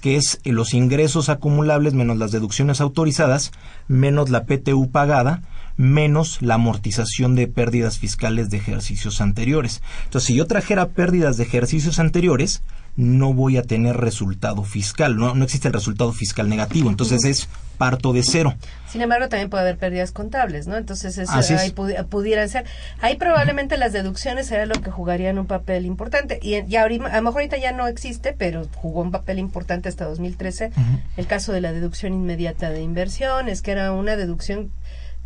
que 0.00 0.16
es 0.16 0.40
eh, 0.44 0.52
los 0.52 0.74
ingresos 0.74 1.28
acumulables 1.28 1.94
menos 1.94 2.16
las 2.16 2.32
deducciones 2.32 2.80
autorizadas, 2.80 3.52
menos 3.88 4.30
la 4.30 4.44
PTU 4.44 4.90
pagada, 4.90 5.42
menos 5.76 6.40
la 6.42 6.54
amortización 6.54 7.34
de 7.34 7.48
pérdidas 7.48 7.98
fiscales 7.98 8.50
de 8.50 8.58
ejercicios 8.58 9.20
anteriores. 9.20 9.82
Entonces, 10.04 10.28
si 10.28 10.34
yo 10.34 10.46
trajera 10.46 10.88
pérdidas 10.88 11.36
de 11.36 11.44
ejercicios 11.44 11.98
anteriores, 11.98 12.62
no 12.96 13.34
voy 13.34 13.58
a 13.58 13.62
tener 13.62 13.96
resultado 13.98 14.64
fiscal, 14.64 15.16
no, 15.16 15.34
no 15.34 15.44
existe 15.44 15.68
el 15.68 15.74
resultado 15.74 16.12
fiscal 16.12 16.48
negativo, 16.48 16.88
entonces 16.88 17.24
es 17.24 17.48
parto 17.76 18.14
de 18.14 18.22
cero. 18.22 18.54
Sin 18.88 19.02
embargo, 19.02 19.28
también 19.28 19.50
puede 19.50 19.64
haber 19.64 19.76
pérdidas 19.76 20.12
contables, 20.12 20.66
¿no? 20.66 20.78
Entonces, 20.78 21.18
eso 21.18 21.32
ahí 21.58 21.74
pudieran 22.08 22.48
ser. 22.48 22.64
Ahí 23.02 23.16
probablemente 23.16 23.76
las 23.76 23.92
deducciones 23.92 24.46
serían 24.46 24.70
lo 24.70 24.80
que 24.80 24.90
jugarían 24.90 25.38
un 25.38 25.46
papel 25.46 25.84
importante. 25.84 26.38
Y 26.40 26.64
ya 26.66 26.84
a 26.84 26.88
lo 26.88 26.98
mejor 26.98 27.42
ahorita 27.42 27.58
ya 27.58 27.72
no 27.72 27.86
existe, 27.86 28.32
pero 28.32 28.66
jugó 28.76 29.02
un 29.02 29.10
papel 29.10 29.38
importante 29.38 29.90
hasta 29.90 30.06
2013 30.06 30.70
el 31.18 31.26
caso 31.26 31.52
de 31.52 31.60
la 31.60 31.72
deducción 31.72 32.14
inmediata 32.14 32.70
de 32.70 32.80
inversiones, 32.80 33.60
que 33.60 33.72
era 33.72 33.92
una 33.92 34.16
deducción 34.16 34.70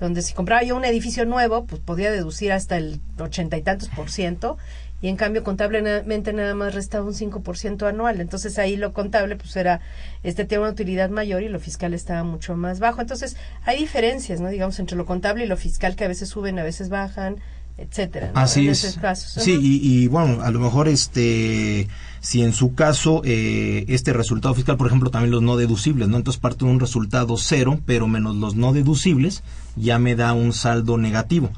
donde 0.00 0.22
si 0.22 0.34
compraba 0.34 0.62
yo 0.62 0.76
un 0.76 0.84
edificio 0.84 1.26
nuevo, 1.26 1.66
pues 1.66 1.80
podía 1.80 2.10
deducir 2.10 2.52
hasta 2.52 2.76
el 2.76 3.00
ochenta 3.18 3.56
y 3.56 3.62
tantos 3.62 3.88
por 3.90 4.10
ciento 4.10 4.58
y 5.02 5.08
en 5.08 5.16
cambio 5.16 5.42
contablemente 5.44 6.32
nada 6.32 6.54
más 6.54 6.74
restaba 6.74 7.06
un 7.06 7.14
5% 7.14 7.88
anual. 7.88 8.20
Entonces 8.20 8.58
ahí 8.58 8.76
lo 8.76 8.92
contable 8.92 9.36
pues 9.36 9.56
era, 9.56 9.80
este 10.22 10.44
tiene 10.44 10.62
una 10.62 10.72
utilidad 10.72 11.08
mayor 11.10 11.42
y 11.42 11.48
lo 11.48 11.58
fiscal 11.58 11.94
estaba 11.94 12.22
mucho 12.22 12.54
más 12.56 12.80
bajo. 12.80 13.00
Entonces 13.00 13.36
hay 13.64 13.78
diferencias, 13.78 14.40
¿no? 14.40 14.48
Digamos, 14.48 14.78
entre 14.78 14.96
lo 14.96 15.06
contable 15.06 15.44
y 15.44 15.46
lo 15.46 15.56
fiscal 15.56 15.96
que 15.96 16.04
a 16.04 16.08
veces 16.08 16.28
suben, 16.28 16.58
a 16.58 16.64
veces 16.64 16.90
bajan, 16.90 17.36
etcétera. 17.78 18.32
Así 18.34 18.68
es. 18.68 18.98
Sí, 19.16 19.58
y, 19.82 20.06
bueno, 20.08 20.42
a 20.42 20.50
lo 20.50 20.60
mejor 20.60 20.86
este 20.88 21.88
si 22.20 22.42
en 22.42 22.52
su 22.52 22.74
caso 22.74 23.22
eh, 23.24 23.86
este 23.88 24.12
resultado 24.12 24.54
fiscal, 24.54 24.76
por 24.76 24.86
ejemplo, 24.86 25.10
también 25.10 25.30
los 25.30 25.42
no 25.42 25.56
deducibles, 25.56 26.08
¿no? 26.08 26.18
Entonces 26.18 26.40
parte 26.40 26.64
de 26.64 26.70
un 26.70 26.78
resultado 26.78 27.36
cero, 27.38 27.80
pero 27.86 28.08
menos 28.08 28.36
los 28.36 28.56
no 28.56 28.72
deducibles, 28.74 29.42
ya 29.74 29.98
me 29.98 30.16
da 30.16 30.34
un 30.34 30.52
saldo 30.52 30.98
negativo. 30.98 31.50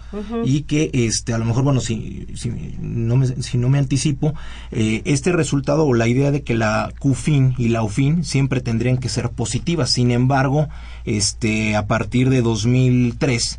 Y 0.45 0.63
que 0.63 0.91
este 0.93 1.35
a 1.35 1.39
lo 1.39 1.45
mejor, 1.45 1.65
bueno, 1.65 1.81
si, 1.81 2.29
si, 2.35 2.53
no, 2.81 3.17
me, 3.17 3.27
si 3.27 3.59
no 3.59 3.69
me 3.69 3.79
anticipo, 3.79 4.35
eh, 4.71 5.03
este 5.05 5.33
resultado 5.33 5.85
o 5.85 5.95
la 5.95 6.07
idea 6.07 6.31
de 6.31 6.43
que 6.43 6.55
la 6.55 6.93
QFIN 7.01 7.55
y 7.59 7.69
la 7.69 7.83
UFIN 7.83 8.23
siempre 8.23 8.61
tendrían 8.61 8.99
que 8.99 9.09
ser 9.09 9.31
positivas. 9.31 9.91
Sin 9.91 10.13
embargo, 10.13 10.69
este 11.05 11.75
a 11.75 11.89
partir 11.89 12.31
de 12.31 12.41
2003, 12.41 13.59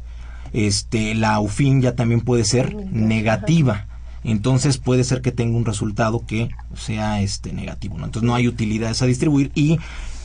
este 0.54 1.16
la 1.16 1.40
UFIN 1.42 1.82
ya 1.82 1.96
también 1.96 2.22
puede 2.22 2.46
ser 2.46 2.74
negativa 2.92 3.88
entonces 4.24 4.78
puede 4.78 5.04
ser 5.04 5.22
que 5.22 5.32
tenga 5.32 5.58
un 5.58 5.66
resultado 5.66 6.26
que 6.26 6.50
sea 6.76 7.22
este 7.22 7.54
negativo. 7.54 7.98
¿no? 7.98 8.06
Entonces 8.06 8.26
no 8.26 8.36
hay 8.36 8.48
utilidades 8.48 9.02
a 9.02 9.06
distribuir 9.06 9.52
y 9.56 9.80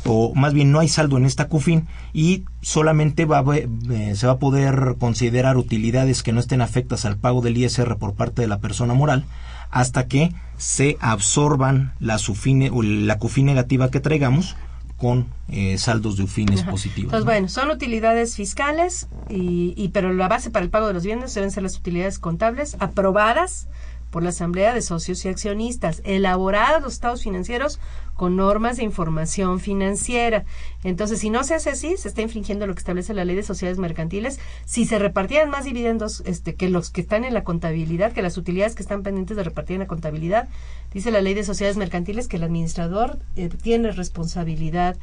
o 0.04 0.34
más 0.34 0.54
bien 0.54 0.70
no 0.72 0.78
hay 0.78 0.88
saldo 0.88 1.16
en 1.16 1.26
esta 1.26 1.48
CUFIN 1.48 1.86
y 2.12 2.44
solamente 2.62 3.24
va 3.24 3.44
eh, 3.54 4.14
se 4.14 4.26
va 4.26 4.34
a 4.34 4.38
poder 4.38 4.96
considerar 4.98 5.56
utilidades 5.56 6.22
que 6.22 6.32
no 6.32 6.40
estén 6.40 6.62
afectas 6.62 7.04
al 7.04 7.16
pago 7.16 7.40
del 7.40 7.56
ISR 7.56 7.96
por 7.96 8.14
parte 8.14 8.42
de 8.42 8.48
la 8.48 8.58
persona 8.58 8.94
moral 8.94 9.24
hasta 9.70 10.06
que 10.06 10.32
se 10.56 10.96
absorban 11.00 11.92
la, 12.00 12.18
sufine, 12.18 12.70
o 12.70 12.82
la 12.82 13.18
CUFIN 13.18 13.46
negativa 13.46 13.90
que 13.90 14.00
traigamos 14.00 14.56
con 14.96 15.28
eh, 15.48 15.78
saldos 15.78 16.16
de 16.16 16.24
UFINes 16.24 16.64
positivos. 16.64 17.12
Entonces, 17.12 17.24
bueno, 17.24 17.48
son 17.48 17.70
utilidades 17.70 18.34
fiscales, 18.34 19.06
y, 19.28 19.72
y, 19.76 19.88
pero 19.90 20.12
la 20.12 20.26
base 20.26 20.50
para 20.50 20.64
el 20.64 20.70
pago 20.70 20.88
de 20.88 20.94
los 20.94 21.04
bienes 21.04 21.32
deben 21.34 21.52
ser 21.52 21.62
las 21.62 21.76
utilidades 21.76 22.18
contables 22.18 22.76
aprobadas 22.80 23.68
por 24.10 24.22
la 24.22 24.30
Asamblea 24.30 24.74
de 24.74 24.82
Socios 24.82 25.24
y 25.24 25.28
Accionistas, 25.28 26.00
elaborados 26.04 26.82
los 26.82 26.94
estados 26.94 27.22
financieros 27.22 27.78
con 28.18 28.34
normas 28.34 28.78
de 28.78 28.82
información 28.82 29.60
financiera. 29.60 30.44
Entonces, 30.82 31.20
si 31.20 31.30
no 31.30 31.44
se 31.44 31.54
hace 31.54 31.70
así, 31.70 31.96
se 31.96 32.08
está 32.08 32.20
infringiendo 32.20 32.66
lo 32.66 32.74
que 32.74 32.80
establece 32.80 33.14
la 33.14 33.24
ley 33.24 33.36
de 33.36 33.44
sociedades 33.44 33.78
mercantiles. 33.78 34.40
Si 34.64 34.86
se 34.86 34.98
repartieran 34.98 35.50
más 35.50 35.64
dividendos 35.64 36.24
este, 36.26 36.56
que 36.56 36.68
los 36.68 36.90
que 36.90 37.00
están 37.00 37.24
en 37.24 37.32
la 37.32 37.44
contabilidad, 37.44 38.12
que 38.12 38.22
las 38.22 38.36
utilidades 38.36 38.74
que 38.74 38.82
están 38.82 39.04
pendientes 39.04 39.36
de 39.36 39.44
repartir 39.44 39.74
en 39.74 39.80
la 39.82 39.86
contabilidad, 39.86 40.48
dice 40.92 41.12
la 41.12 41.20
ley 41.20 41.34
de 41.34 41.44
sociedades 41.44 41.76
mercantiles 41.76 42.26
que 42.26 42.38
el 42.38 42.42
administrador 42.42 43.20
eh, 43.36 43.50
tiene 43.50 43.92
responsabilidad 43.92 44.96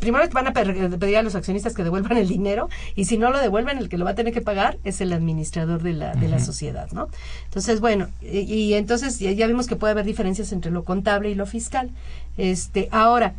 primero 0.00 0.28
van 0.32 0.46
a 0.46 0.52
pedir 0.52 1.16
a 1.16 1.22
los 1.22 1.34
accionistas 1.34 1.74
que 1.74 1.84
devuelvan 1.84 2.16
el 2.16 2.28
dinero 2.28 2.68
y 2.94 3.06
si 3.06 3.18
no 3.18 3.30
lo 3.30 3.38
devuelven, 3.38 3.78
el 3.78 3.88
que 3.88 3.98
lo 3.98 4.04
va 4.04 4.12
a 4.12 4.14
tener 4.14 4.32
que 4.32 4.40
pagar 4.40 4.78
es 4.84 5.00
el 5.00 5.12
administrador 5.12 5.82
de 5.82 5.92
la, 5.92 6.14
de 6.14 6.28
la 6.28 6.38
sociedad, 6.38 6.90
¿no? 6.92 7.08
Entonces, 7.44 7.80
bueno, 7.80 8.08
y, 8.20 8.74
entonces 8.74 9.18
ya, 9.18 9.32
ya, 9.32 9.46
vimos 9.46 9.66
que 9.66 9.76
puede 9.76 9.92
haber 9.92 10.04
diferencias 10.04 10.52
entre 10.52 10.70
lo 10.70 10.84
contable 10.84 11.30
y 11.30 11.34
lo 11.34 11.46
fiscal. 11.46 11.90
Este, 12.36 12.88
ahora, 12.90 13.34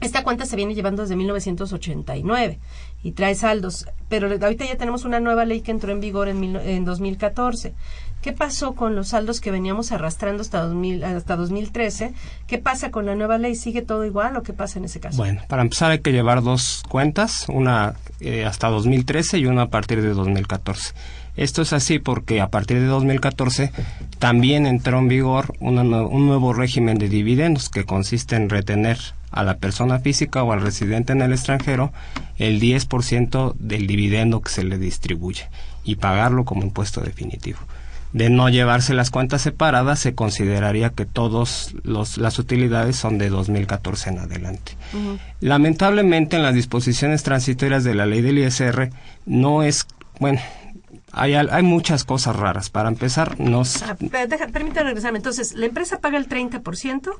esta 0.00 0.24
cuenta 0.24 0.46
se 0.46 0.56
viene 0.56 0.74
llevando 0.74 1.02
desde 1.02 1.16
1989 1.16 2.58
y 3.02 3.12
trae 3.12 3.34
saldos, 3.34 3.86
pero 4.08 4.28
ahorita 4.28 4.64
ya 4.64 4.76
tenemos 4.76 5.04
una 5.04 5.20
nueva 5.20 5.44
ley 5.44 5.60
que 5.60 5.70
entró 5.70 5.92
en 5.92 6.00
vigor 6.00 6.28
en, 6.28 6.56
en 6.56 6.84
2014. 6.84 7.74
¿Qué 8.20 8.32
pasó 8.32 8.74
con 8.74 8.94
los 8.94 9.08
saldos 9.08 9.40
que 9.40 9.50
veníamos 9.50 9.92
arrastrando 9.92 10.42
hasta, 10.42 10.60
2000, 10.60 11.04
hasta 11.04 11.36
2013? 11.36 12.12
¿Qué 12.46 12.58
pasa 12.58 12.90
con 12.90 13.06
la 13.06 13.14
nueva 13.14 13.38
ley? 13.38 13.54
¿Sigue 13.54 13.80
todo 13.80 14.04
igual 14.04 14.36
o 14.36 14.42
qué 14.42 14.52
pasa 14.52 14.78
en 14.78 14.84
ese 14.84 15.00
caso? 15.00 15.16
Bueno, 15.16 15.40
para 15.48 15.62
empezar 15.62 15.90
hay 15.90 16.00
que 16.00 16.12
llevar 16.12 16.42
dos 16.42 16.82
cuentas, 16.86 17.46
una 17.48 17.94
eh, 18.20 18.44
hasta 18.44 18.68
2013 18.68 19.38
y 19.38 19.46
una 19.46 19.62
a 19.62 19.68
partir 19.68 20.02
de 20.02 20.10
2014. 20.10 20.92
Esto 21.36 21.62
es 21.62 21.72
así 21.72 21.98
porque 21.98 22.42
a 22.42 22.48
partir 22.48 22.78
de 22.80 22.86
2014 22.86 23.72
también 24.18 24.66
entró 24.66 24.98
en 24.98 25.08
vigor 25.08 25.54
un 25.60 26.26
nuevo 26.26 26.52
régimen 26.52 26.98
de 26.98 27.08
dividendos 27.08 27.70
que 27.70 27.84
consiste 27.84 28.36
en 28.36 28.50
retener 28.50 28.98
a 29.30 29.44
la 29.44 29.56
persona 29.56 30.00
física 30.00 30.42
o 30.42 30.52
al 30.52 30.60
residente 30.60 31.14
en 31.14 31.22
el 31.22 31.32
extranjero 31.32 31.92
el 32.36 32.60
10% 32.60 33.54
del 33.54 33.86
dividendo 33.86 34.42
que 34.42 34.50
se 34.50 34.64
le 34.64 34.76
distribuye 34.76 35.48
y 35.84 35.96
pagarlo 35.96 36.44
como 36.44 36.64
impuesto 36.64 37.00
definitivo 37.00 37.60
de 38.12 38.28
no 38.30 38.48
llevarse 38.48 38.94
las 38.94 39.10
cuentas 39.10 39.42
separadas, 39.42 40.00
se 40.00 40.14
consideraría 40.14 40.90
que 40.90 41.06
todas 41.06 41.74
las 41.84 42.38
utilidades 42.38 42.96
son 42.96 43.18
de 43.18 43.28
2014 43.28 44.10
en 44.10 44.18
adelante. 44.18 44.76
Lamentablemente, 45.40 46.36
en 46.36 46.42
las 46.42 46.54
disposiciones 46.54 47.22
transitorias 47.22 47.84
de 47.84 47.94
la 47.94 48.06
ley 48.06 48.20
del 48.20 48.38
ISR, 48.38 48.90
no 49.26 49.62
es, 49.62 49.86
bueno, 50.18 50.40
hay, 51.12 51.34
hay 51.34 51.62
muchas 51.62 52.04
cosas 52.04 52.36
raras. 52.36 52.70
Para 52.70 52.88
empezar, 52.88 53.38
nos... 53.40 53.82
Ah, 53.82 53.96
permítame 53.96 54.88
regresarme. 54.88 55.18
Entonces, 55.18 55.54
la 55.54 55.66
empresa 55.66 55.98
paga 56.00 56.18
el 56.18 56.28
30%, 56.28 57.10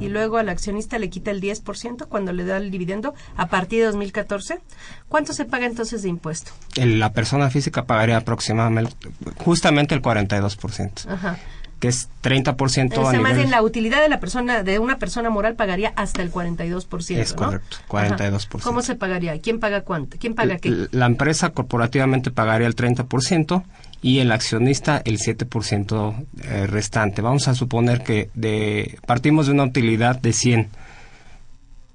y 0.00 0.08
luego 0.08 0.38
al 0.38 0.48
accionista 0.48 0.98
le 0.98 1.10
quita 1.10 1.30
el 1.30 1.40
10% 1.40 2.06
cuando 2.08 2.32
le 2.32 2.44
da 2.44 2.56
el 2.56 2.70
dividendo 2.70 3.14
a 3.36 3.46
partir 3.48 3.80
de 3.80 3.86
2014, 3.86 4.60
¿cuánto 5.08 5.32
se 5.32 5.44
paga 5.44 5.66
entonces 5.66 6.02
de 6.02 6.08
impuesto? 6.08 6.52
la 6.76 7.12
persona 7.12 7.50
física 7.50 7.84
pagaría 7.84 8.16
aproximadamente 8.16 8.94
justamente 9.36 9.94
el 9.94 10.02
42%. 10.02 11.06
Ajá 11.08 11.38
que 11.80 11.88
es 11.88 12.08
30% 12.22 12.98
o 12.98 13.10
sea, 13.10 13.20
más 13.20 13.36
bien 13.36 13.50
la 13.50 13.62
utilidad 13.62 14.02
de 14.02 14.08
la 14.08 14.18
persona 14.18 14.62
de 14.62 14.78
una 14.78 14.98
persona 14.98 15.30
moral 15.30 15.54
pagaría 15.54 15.92
hasta 15.96 16.22
el 16.22 16.32
42%, 16.32 17.16
Es 17.16 17.34
correcto, 17.34 17.76
42%. 17.88 18.62
¿Cómo 18.62 18.82
se 18.82 18.96
pagaría? 18.96 19.40
¿Quién 19.40 19.60
paga 19.60 19.82
cuánto? 19.82 20.16
¿Quién 20.18 20.34
paga 20.34 20.58
qué? 20.58 20.88
La 20.90 21.06
empresa 21.06 21.50
corporativamente 21.50 22.30
pagaría 22.30 22.66
el 22.66 22.74
30% 22.74 23.62
y 24.00 24.20
el 24.20 24.30
accionista 24.32 25.02
el 25.04 25.18
7% 25.18 26.26
eh, 26.42 26.66
restante. 26.66 27.22
Vamos 27.22 27.48
a 27.48 27.54
suponer 27.54 28.02
que 28.02 28.30
de, 28.34 28.98
partimos 29.06 29.46
de 29.46 29.52
una 29.52 29.64
utilidad 29.64 30.20
de 30.20 30.32
100. 30.32 30.68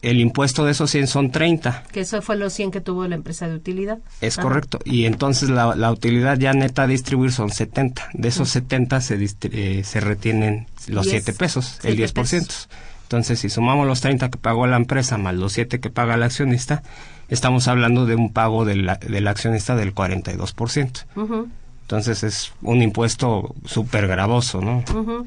el 0.02 0.20
impuesto 0.20 0.66
de 0.66 0.72
esos 0.72 0.92
100 0.92 1.08
son 1.08 1.32
30. 1.32 1.84
Que 1.92 2.02
eso 2.02 2.22
fue 2.22 2.36
los 2.36 2.52
100 2.54 2.72
que 2.72 2.82
tuvo 2.82 3.08
la 3.08 3.16
empresa 3.16 3.48
de 3.48 3.56
utilidad. 3.56 4.00
Es 4.20 4.38
correcto. 4.38 4.80
Y 4.84 5.06
entonces 5.06 5.50
la, 5.50 5.76
la, 5.76 5.92
utilidad 5.92 6.38
ya 6.38 6.52
neta 6.54 6.84
a 6.84 6.88
distribuir 6.88 7.32
son 7.32 7.50
70. 7.50 8.10
De 8.14 8.28
esos 8.28 8.50
70 8.50 9.00
se, 9.00 9.30
eh, 9.44 9.84
se 9.86 10.00
retienen 10.02 10.68
los 10.88 11.08
7 11.08 11.32
pesos, 11.34 11.80
el 11.84 11.98
10%. 11.98 12.14
Pesos. 12.14 12.70
Entonces, 13.04 13.40
si 13.40 13.50
sumamos 13.50 13.86
los 13.86 14.02
30 14.02 14.30
que 14.30 14.38
pagó 14.40 14.66
la 14.66 14.76
empresa 14.76 15.18
más 15.18 15.36
los 15.36 15.54
7 15.54 15.80
que 15.80 15.90
paga 15.90 16.16
el 16.16 16.24
accionista, 16.24 16.82
estamos 17.30 17.68
hablando 17.68 18.06
de 18.06 18.16
un 18.16 18.34
pago 18.34 18.66
del, 18.66 18.90
del 19.08 19.28
accionista 19.28 19.76
del 19.76 19.94
42%. 19.94 21.06
Uh 21.16 21.48
Entonces, 21.84 22.24
es 22.24 22.54
un 22.62 22.82
impuesto 22.82 23.56
súper 23.66 24.08
gravoso, 24.08 24.62
¿no? 24.62 24.84
Uh 24.94 25.26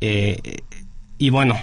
eh, 0.00 0.62
y 1.18 1.30
bueno, 1.30 1.56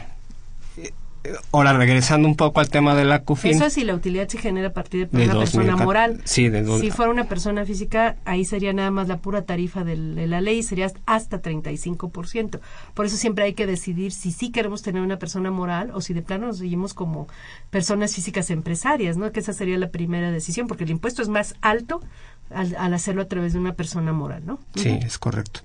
Ahora, 1.52 1.74
regresando 1.74 2.28
un 2.28 2.36
poco 2.36 2.60
al 2.60 2.70
tema 2.70 2.96
de 2.96 3.06
la 3.06 3.24
CUFIN. 3.24 3.52
Eso 3.52 3.66
es 3.66 3.74
si 3.74 3.84
la 3.84 3.96
utilidad 3.96 4.28
se 4.28 4.38
genera 4.38 4.70
a 4.70 4.74
partir 4.74 5.10
de, 5.10 5.26
una 5.26 5.40
persona 5.40 5.76
moral. 5.76 6.22
Sí, 6.24 6.50
de 6.50 6.66
Si 6.80 6.92
fuera 6.92 7.12
una 7.12 7.26
persona 7.26 7.66
física, 7.66 8.18
ahí 8.26 8.46
sería 8.46 8.74
nada 8.74 8.92
más 8.92 9.08
la 9.08 9.18
pura 9.18 9.44
tarifa 9.44 9.84
de 9.84 9.96
la 9.96 10.42
ley, 10.42 10.64
sería 10.64 10.92
hasta 11.06 11.42
35%. 11.42 12.60
Por 12.94 13.06
eso 13.06 13.18
siempre 13.18 13.46
hay 13.46 13.54
que 13.54 13.66
decidir 13.66 14.12
si 14.12 14.32
sí 14.32 14.52
queremos 14.52 14.82
tener 14.82 15.02
una 15.02 15.20
persona 15.20 15.52
moral 15.52 15.92
o 15.94 16.02
si 16.02 16.14
de 16.14 16.22
plano 16.22 16.48
nos 16.48 16.60
seguimos 16.60 16.94
como 16.94 17.28
personas 17.70 18.16
físicas 18.16 18.50
empresarias, 18.50 19.18
¿no? 19.18 19.32
Que 19.32 19.40
esa 19.40 19.54
sería 19.54 19.78
la 19.78 19.90
primera 19.90 20.32
decisión, 20.32 20.68
porque 20.68 20.84
el 20.84 20.92
impuesto 20.92 21.22
es 21.22 21.30
más 21.30 21.56
alto 21.62 22.02
al, 22.50 22.94
hacerlo 22.94 23.22
a 23.22 23.28
través 23.28 23.54
de 23.54 23.60
una 23.60 23.74
persona 23.74 24.14
moral, 24.14 24.44
¿no? 24.46 24.60
Sí, 24.76 25.00
es 25.02 25.18
correcto. 25.20 25.62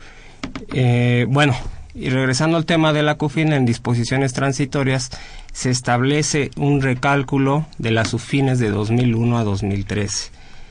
Eh, 0.72 1.26
bueno, 1.28 1.54
y 1.94 2.10
regresando 2.10 2.56
al 2.56 2.66
tema 2.66 2.92
de 2.92 3.02
la 3.02 3.14
CUFIN, 3.14 3.52
en 3.52 3.66
disposiciones 3.66 4.32
transitorias 4.32 5.10
se 5.52 5.70
establece 5.70 6.50
un 6.56 6.82
recálculo 6.82 7.66
de 7.78 7.92
las 7.92 8.12
UFINES 8.12 8.58
de 8.58 8.70
2001 8.70 9.38
a 9.38 9.44
2013. 9.44 10.30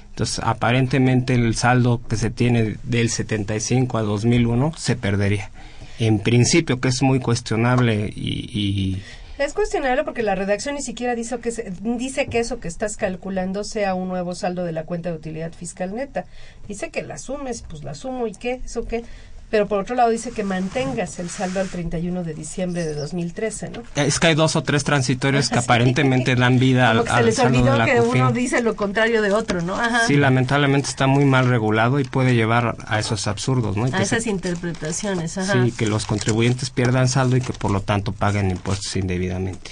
Entonces, 0.09 0.39
aparentemente 0.43 1.33
el 1.33 1.55
saldo 1.55 2.01
que 2.07 2.17
se 2.17 2.29
tiene 2.29 2.75
del 2.83 3.09
75 3.09 3.97
a 3.97 4.01
2001 4.03 4.73
se 4.77 4.95
perdería. 4.95 5.49
En 5.97 6.19
principio, 6.19 6.79
que 6.79 6.89
es 6.89 7.01
muy 7.01 7.19
cuestionable 7.19 8.11
y, 8.13 9.01
es 9.39 9.53
cuestionable 9.53 10.03
porque 10.03 10.21
la 10.21 10.35
redacción 10.35 10.75
ni 10.75 10.83
siquiera 10.83 11.15
dice 11.15 11.39
que, 11.39 11.51
dice 11.81 12.27
que 12.27 12.39
eso 12.39 12.59
que 12.59 12.67
estás 12.67 12.97
calculando 12.97 13.63
sea 13.63 13.95
un 13.95 14.07
nuevo 14.07 14.35
saldo 14.35 14.63
de 14.63 14.71
la 14.71 14.83
cuenta 14.83 15.09
de 15.09 15.17
utilidad 15.17 15.51
fiscal 15.51 15.95
neta. 15.95 16.25
Dice 16.67 16.91
que 16.91 17.01
la 17.01 17.17
sumes, 17.17 17.63
pues 17.67 17.83
la 17.83 17.95
sumo 17.95 18.27
y 18.27 18.33
qué, 18.33 18.61
eso 18.63 18.85
qué 18.85 19.03
pero 19.53 19.67
por 19.67 19.77
otro 19.77 19.95
lado 19.95 20.09
dice 20.09 20.31
que 20.31 20.43
mantengas 20.43 21.19
el 21.19 21.29
saldo 21.29 21.59
al 21.59 21.69
31 21.69 22.23
de 22.23 22.33
diciembre 22.33 22.83
de 22.87 22.95
2013, 22.95 23.69
¿no? 23.69 23.83
Es 23.93 24.19
que 24.19 24.25
hay 24.25 24.33
dos 24.33 24.55
o 24.55 24.63
tres 24.63 24.83
transitorios 24.83 25.49
que 25.49 25.59
aparentemente 25.59 26.35
dan 26.35 26.57
vida 26.57 26.89
al, 26.89 27.07
se 27.07 27.21
les 27.21 27.37
olvidó 27.37 27.85
que 27.85 28.01
uno 28.01 28.31
dice 28.31 28.63
lo 28.63 28.75
contrario 28.75 29.21
de 29.21 29.31
otro, 29.31 29.61
¿no? 29.61 29.77
Sí, 30.07 30.15
lamentablemente 30.15 30.89
está 30.89 31.05
muy 31.05 31.25
mal 31.25 31.47
regulado 31.47 31.99
y 31.99 32.03
puede 32.03 32.33
llevar 32.33 32.77
a 32.87 32.97
esos 32.97 33.27
absurdos, 33.27 33.77
¿no? 33.77 33.85
a 33.85 34.01
esas 34.01 34.25
interpretaciones, 34.25 35.37
ajá. 35.37 35.63
Sí, 35.63 35.71
que 35.71 35.85
los 35.85 36.07
contribuyentes 36.07 36.71
pierdan 36.71 37.07
saldo 37.07 37.37
y 37.37 37.41
que 37.41 37.53
por 37.53 37.69
lo 37.69 37.81
tanto 37.81 38.11
paguen 38.11 38.49
impuestos 38.49 38.95
indebidamente 38.95 39.69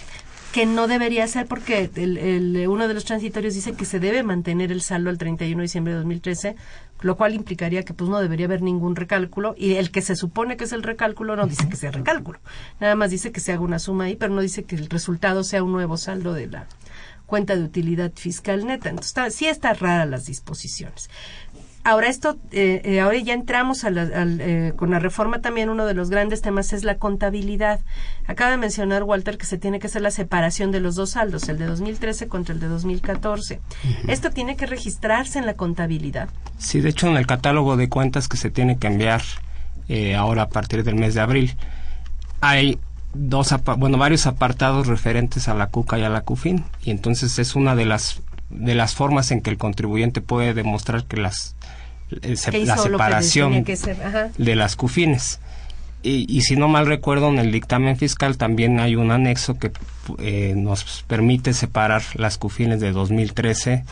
que 0.52 0.66
no 0.66 0.88
debería 0.88 1.28
ser 1.28 1.46
porque 1.48 1.90
el, 1.96 2.68
uno 2.68 2.88
de 2.88 2.94
los 2.94 3.06
transitorios 3.06 3.54
dice 3.54 3.74
que 3.74 3.86
se 3.86 4.00
debe 4.00 4.24
mantener 4.24 4.72
el 4.72 4.82
saldo 4.82 5.10
al 5.10 5.18
31 5.18 5.58
de 5.58 5.64
diciembre 5.64 5.94
de 5.94 6.00
2013, 6.00 6.56
lo 7.02 7.18
cual 7.18 7.34
implicaría 7.34 7.84
que 7.84 7.93
pues 7.93 8.10
no 8.10 8.20
debería 8.20 8.45
haber 8.45 8.62
ningún 8.62 8.95
recálculo 8.95 9.54
y 9.58 9.76
el 9.76 9.91
que 9.91 10.02
se 10.02 10.16
supone 10.16 10.58
que 10.58 10.64
es 10.64 10.72
el 10.72 10.84
recálculo 10.84 11.36
no 11.36 11.47
dice 11.47 11.68
que 11.68 11.76
sea 11.76 11.91
recálculo, 11.91 12.39
nada 12.80 12.95
más 12.95 13.12
dice 13.12 13.32
que 13.32 13.39
se 13.39 13.52
haga 13.52 13.62
una 13.62 13.80
suma 13.80 14.06
ahí, 14.06 14.16
pero 14.16 14.34
no 14.34 14.41
dice 14.41 14.64
que 14.64 14.76
el 14.76 14.89
resultado 14.89 15.43
sea 15.43 15.64
un 15.64 15.72
nuevo 15.72 15.97
saldo 15.97 16.34
de 16.34 16.47
la 16.47 16.68
cuenta 17.32 17.56
de 17.56 17.64
utilidad 17.64 18.12
fiscal 18.14 18.68
neta. 18.68 18.89
Entonces, 18.89 19.12
está, 19.12 19.30
sí 19.30 19.47
está 19.47 19.74
rara 19.74 20.06
las 20.06 20.26
disposiciones. 20.26 21.10
Ahora 21.84 22.08
esto, 22.08 22.38
eh, 22.52 22.82
eh, 22.86 23.00
ahora 23.00 23.18
ya 23.18 23.34
entramos 23.34 23.84
a 23.84 23.90
eh, 23.92 24.74
con 24.76 24.92
la 24.92 25.00
reforma 25.00 25.42
también 25.42 25.70
uno 25.70 25.86
de 25.86 25.94
los 25.94 26.10
grandes 26.10 26.42
temas 26.42 26.74
es 26.74 26.84
la 26.84 26.96
contabilidad. 26.96 27.80
Acaba 28.28 28.52
de 28.52 28.58
mencionar 28.58 29.04
Walter 29.04 29.38
que 29.38 29.46
se 29.46 29.58
tiene 29.58 29.80
que 29.80 29.88
hacer 29.88 30.02
la 30.02 30.12
separación 30.12 30.72
de 30.72 30.80
los 30.80 30.96
dos 30.96 31.12
saldos, 31.12 31.50
el 31.50 31.58
de 31.58 31.66
2013 31.66 32.28
contra 32.28 32.54
el 32.54 32.60
de 32.60 32.68
2014. 32.68 33.62
Esto 34.08 34.30
tiene 34.30 34.56
que 34.56 34.68
registrarse 34.68 35.40
en 35.40 35.46
la 35.46 35.56
contabilidad. 35.56 36.30
Sí, 36.58 36.82
de 36.82 36.90
hecho 36.90 37.08
en 37.08 37.18
el 37.18 37.26
catálogo 37.26 37.78
de 37.78 37.90
cuentas 37.90 38.28
que 38.28 38.38
se 38.38 38.52
tiene 38.52 38.78
que 38.78 38.88
enviar 38.88 39.22
ahora 40.18 40.44
a 40.44 40.50
partir 40.50 40.86
del 40.86 40.96
mes 40.96 41.16
de 41.16 41.20
abril 41.20 41.58
hay 42.40 42.80
dos 43.14 43.54
bueno 43.78 43.98
varios 43.98 44.26
apartados 44.26 44.88
referentes 44.88 45.48
a 45.48 45.54
la 45.54 45.68
CUCA 45.68 46.00
y 46.00 46.04
a 46.04 46.10
la 46.10 46.22
CUFIN 46.22 46.64
y 46.84 46.92
entonces 46.92 47.40
es 47.40 47.56
una 47.56 47.76
de 47.76 47.86
las 47.86 48.22
de 48.52 48.76
las 48.76 48.95
formas 48.95 49.32
en 49.32 49.41
que 49.41 49.49
el 49.49 49.58
contribuyente 49.58 50.22
puede 50.22 50.54
demostrar 50.54 51.06
que 51.06 51.18
las 51.18 51.56
eh, 52.22 52.36
la 52.66 52.78
separación 52.78 53.64
de 53.64 54.56
las 54.56 54.76
cufines. 54.76 55.39
Y, 56.04 56.41
si 56.41 56.56
no 56.56 56.68
mal 56.68 56.88
recuerdo, 56.88 57.30
en 57.30 57.38
el 57.38 57.52
dictamen 57.52 57.95
fiscal 57.95 58.36
también 58.36 58.80
hay 58.80 58.95
un 58.95 59.12
anexo 59.12 59.60
que 59.60 59.72
eh, 60.18 60.56
nos 60.58 61.04
permite 61.08 61.54
separar 61.54 62.02
las 62.16 62.39
cufines 62.39 62.80
de 62.80 62.91
2013 62.91 63.84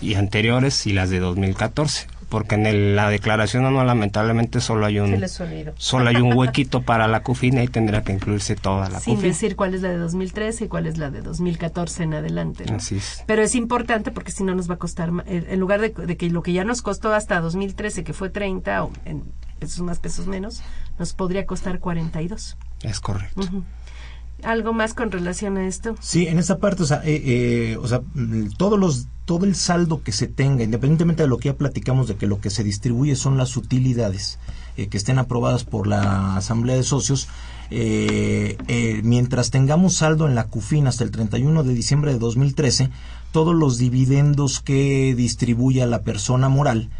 y 0.00 0.14
anteriores 0.14 0.86
y 0.86 0.94
las 0.94 1.10
de 1.10 1.18
2014 1.18 2.06
porque 2.32 2.54
en 2.54 2.96
la 2.96 3.10
declaración 3.10 3.66
anual 3.66 3.86
lamentablemente 3.88 4.62
solo 4.62 4.86
hay 4.86 4.98
un 5.00 5.22
solo 5.76 6.08
hay 6.08 6.16
un 6.16 6.32
huequito 6.32 6.80
para 6.80 7.06
la 7.06 7.22
CUFINA 7.22 7.62
y 7.62 7.68
tendrá 7.68 8.04
que 8.04 8.12
incluirse 8.12 8.56
toda 8.56 8.88
la 8.88 9.00
Sin 9.00 9.20
decir 9.20 9.54
cuál 9.54 9.74
es 9.74 9.82
la 9.82 9.90
de 9.90 9.98
2013 9.98 10.64
y 10.64 10.68
cuál 10.68 10.86
es 10.86 10.96
la 10.96 11.10
de 11.10 11.20
2014 11.20 12.04
en 12.04 12.14
adelante. 12.14 12.64
Así 12.72 12.96
es. 12.96 13.22
Pero 13.26 13.42
es 13.42 13.54
importante 13.54 14.12
porque 14.12 14.32
si 14.32 14.44
no 14.44 14.54
nos 14.54 14.70
va 14.70 14.76
a 14.76 14.78
costar, 14.78 15.12
en 15.26 15.60
lugar 15.60 15.82
de, 15.82 15.92
que 15.92 16.30
lo 16.30 16.42
que 16.42 16.54
ya 16.54 16.64
nos 16.64 16.80
costó 16.80 17.12
hasta 17.12 17.38
2013, 17.38 18.02
que 18.02 18.14
fue 18.14 18.30
30 18.30 18.82
o 18.82 18.92
en 19.04 19.24
pesos 19.58 19.80
más, 19.80 19.98
pesos 19.98 20.26
menos, 20.26 20.62
nos 20.98 21.12
podría 21.12 21.44
costar 21.44 21.80
42. 21.80 22.56
Es 22.82 23.00
correcto. 23.00 23.42
¿Algo 24.42 24.72
más 24.72 24.94
con 24.94 25.10
relación 25.10 25.56
a 25.56 25.66
esto? 25.66 25.94
Sí, 26.00 26.26
en 26.26 26.38
esa 26.38 26.58
parte, 26.58 26.82
o 26.82 26.86
sea, 26.86 27.02
eh, 27.04 27.22
eh, 27.24 27.76
o 27.80 27.86
sea, 27.86 28.02
todos 28.56 28.78
los, 28.78 29.06
todo 29.24 29.44
el 29.44 29.54
saldo 29.54 30.02
que 30.02 30.10
se 30.10 30.26
tenga, 30.26 30.64
independientemente 30.64 31.22
de 31.22 31.28
lo 31.28 31.38
que 31.38 31.50
ya 31.50 31.56
platicamos, 31.56 32.08
de 32.08 32.16
que 32.16 32.26
lo 32.26 32.40
que 32.40 32.50
se 32.50 32.64
distribuye 32.64 33.14
son 33.14 33.38
las 33.38 33.56
utilidades 33.56 34.38
eh, 34.76 34.88
que 34.88 34.96
estén 34.96 35.18
aprobadas 35.18 35.64
por 35.64 35.86
la 35.86 36.36
Asamblea 36.36 36.76
de 36.76 36.82
Socios, 36.82 37.28
mientras 39.02 39.50
tengamos 39.50 39.94
saldo 39.94 40.26
en 40.26 40.34
la 40.34 40.44
CUFIN 40.44 40.86
hasta 40.88 41.04
el 41.04 41.10
31 41.10 41.62
de 41.62 41.72
diciembre 41.72 42.12
de 42.12 42.18
2013, 42.18 42.90
todos 43.30 43.54
los 43.54 43.78
dividendos 43.78 44.60
que 44.60 45.14
distribuya 45.16 45.86
la 45.86 46.02
persona 46.02 46.50
moral, 46.50 46.90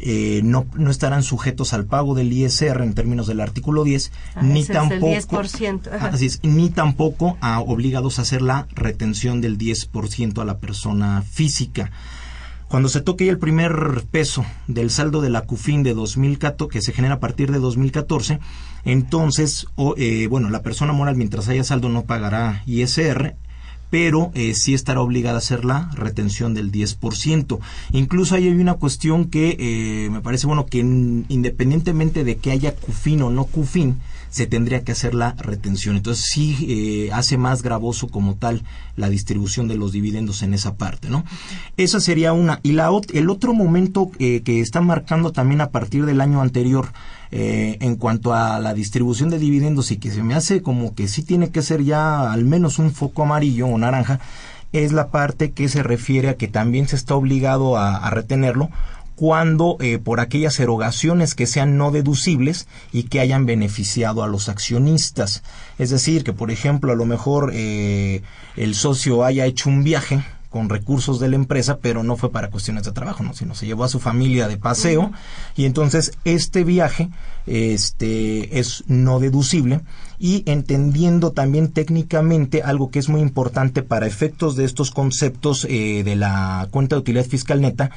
eh, 0.00 0.40
no, 0.44 0.66
no 0.74 0.90
estarán 0.90 1.22
sujetos 1.22 1.72
al 1.72 1.86
pago 1.86 2.14
del 2.14 2.32
ISR 2.32 2.82
en 2.82 2.94
términos 2.94 3.26
del 3.26 3.40
artículo 3.40 3.84
10, 3.84 4.12
ah, 4.34 4.42
ni 4.42 4.64
tampoco, 4.64 5.42
ni 6.42 6.70
tampoco 6.70 7.38
a 7.40 7.60
obligados 7.60 8.18
a 8.18 8.22
hacer 8.22 8.42
la 8.42 8.66
retención 8.74 9.40
del 9.40 9.56
10% 9.56 10.40
a 10.40 10.44
la 10.44 10.58
persona 10.58 11.22
física. 11.22 11.90
Cuando 12.68 12.90
se 12.90 13.00
toque 13.00 13.26
el 13.30 13.38
primer 13.38 14.04
peso 14.10 14.44
del 14.66 14.90
saldo 14.90 15.22
de 15.22 15.30
la 15.30 15.40
CUFIN 15.40 15.82
de 15.82 15.94
2014, 15.94 16.70
que 16.70 16.82
se 16.82 16.92
genera 16.92 17.14
a 17.14 17.20
partir 17.20 17.50
de 17.50 17.58
2014, 17.58 18.40
entonces, 18.84 19.66
eh, 19.96 20.26
bueno, 20.28 20.50
la 20.50 20.62
persona 20.62 20.92
moral 20.92 21.16
mientras 21.16 21.48
haya 21.48 21.64
saldo 21.64 21.88
no 21.88 22.04
pagará 22.04 22.62
ISR, 22.66 23.36
pero 23.90 24.30
eh, 24.34 24.54
sí 24.54 24.74
estará 24.74 25.00
obligada 25.00 25.36
a 25.36 25.38
hacer 25.38 25.64
la 25.64 25.90
retención 25.94 26.54
del 26.54 26.70
10%. 26.70 27.58
Incluso 27.92 28.34
ahí 28.34 28.48
hay 28.48 28.54
una 28.54 28.74
cuestión 28.74 29.26
que 29.26 29.56
eh, 29.58 30.10
me 30.10 30.20
parece 30.20 30.46
bueno 30.46 30.66
que 30.66 30.78
independientemente 30.78 32.24
de 32.24 32.36
que 32.36 32.50
haya 32.50 32.74
CUFIN 32.74 33.22
o 33.22 33.30
no 33.30 33.44
CUFIN, 33.44 33.98
se 34.30 34.46
tendría 34.46 34.84
que 34.84 34.92
hacer 34.92 35.14
la 35.14 35.32
retención. 35.38 35.96
Entonces 35.96 36.26
sí 36.28 36.56
eh, 36.68 37.10
hace 37.12 37.38
más 37.38 37.62
gravoso 37.62 38.08
como 38.08 38.34
tal 38.34 38.62
la 38.96 39.08
distribución 39.08 39.68
de 39.68 39.76
los 39.76 39.92
dividendos 39.92 40.42
en 40.42 40.54
esa 40.54 40.76
parte, 40.76 41.08
¿no? 41.08 41.24
Esa 41.76 42.00
sería 42.00 42.32
una. 42.32 42.60
Y 42.62 42.72
la, 42.72 42.90
el 43.12 43.30
otro 43.30 43.54
momento 43.54 44.10
que 44.18 44.60
está 44.60 44.80
marcando 44.80 45.32
también 45.32 45.60
a 45.60 45.70
partir 45.70 46.04
del 46.04 46.20
año 46.20 46.40
anterior, 46.40 46.88
eh, 47.30 47.76
en 47.80 47.96
cuanto 47.96 48.32
a 48.32 48.58
la 48.58 48.72
distribución 48.72 49.28
de 49.28 49.38
dividendos 49.38 49.90
y 49.90 49.98
que 49.98 50.10
se 50.10 50.22
me 50.22 50.34
hace 50.34 50.62
como 50.62 50.94
que 50.94 51.08
sí 51.08 51.22
tiene 51.22 51.50
que 51.50 51.60
ser 51.60 51.84
ya 51.84 52.32
al 52.32 52.46
menos 52.46 52.78
un 52.78 52.90
foco 52.90 53.22
amarillo 53.22 53.66
o 53.66 53.76
naranja, 53.76 54.18
es 54.72 54.92
la 54.92 55.08
parte 55.08 55.50
que 55.52 55.68
se 55.68 55.82
refiere 55.82 56.30
a 56.30 56.36
que 56.36 56.48
también 56.48 56.88
se 56.88 56.96
está 56.96 57.14
obligado 57.14 57.76
a, 57.76 58.08
retenerlo 58.08 58.70
cuando 59.18 59.76
eh, 59.80 59.98
por 59.98 60.20
aquellas 60.20 60.60
erogaciones 60.60 61.34
que 61.34 61.48
sean 61.48 61.76
no 61.76 61.90
deducibles 61.90 62.68
y 62.92 63.02
que 63.04 63.18
hayan 63.18 63.46
beneficiado 63.46 64.22
a 64.22 64.28
los 64.28 64.48
accionistas. 64.48 65.42
Es 65.76 65.90
decir, 65.90 66.22
que 66.22 66.32
por 66.32 66.52
ejemplo 66.52 66.92
a 66.92 66.94
lo 66.94 67.04
mejor 67.04 67.50
eh, 67.52 68.22
el 68.54 68.76
socio 68.76 69.24
haya 69.24 69.44
hecho 69.44 69.70
un 69.70 69.82
viaje 69.82 70.22
con 70.50 70.68
recursos 70.68 71.18
de 71.18 71.28
la 71.28 71.34
empresa, 71.34 71.78
pero 71.78 72.04
no 72.04 72.16
fue 72.16 72.30
para 72.30 72.48
cuestiones 72.48 72.84
de 72.84 72.92
trabajo, 72.92 73.24
¿no? 73.24 73.34
sino 73.34 73.56
se 73.56 73.66
llevó 73.66 73.82
a 73.82 73.88
su 73.88 73.98
familia 73.98 74.46
de 74.46 74.56
paseo 74.56 75.10
y 75.56 75.64
entonces 75.64 76.12
este 76.24 76.62
viaje 76.62 77.10
este 77.46 78.60
es 78.60 78.84
no 78.86 79.18
deducible 79.18 79.80
y 80.20 80.44
entendiendo 80.46 81.32
también 81.32 81.72
técnicamente 81.72 82.62
algo 82.62 82.90
que 82.90 83.00
es 83.00 83.08
muy 83.08 83.20
importante 83.20 83.82
para 83.82 84.06
efectos 84.06 84.54
de 84.54 84.64
estos 84.64 84.92
conceptos 84.92 85.66
eh, 85.68 86.02
de 86.04 86.14
la 86.14 86.68
cuenta 86.70 86.94
de 86.94 87.00
utilidad 87.00 87.26
fiscal 87.26 87.60
neta 87.60 87.90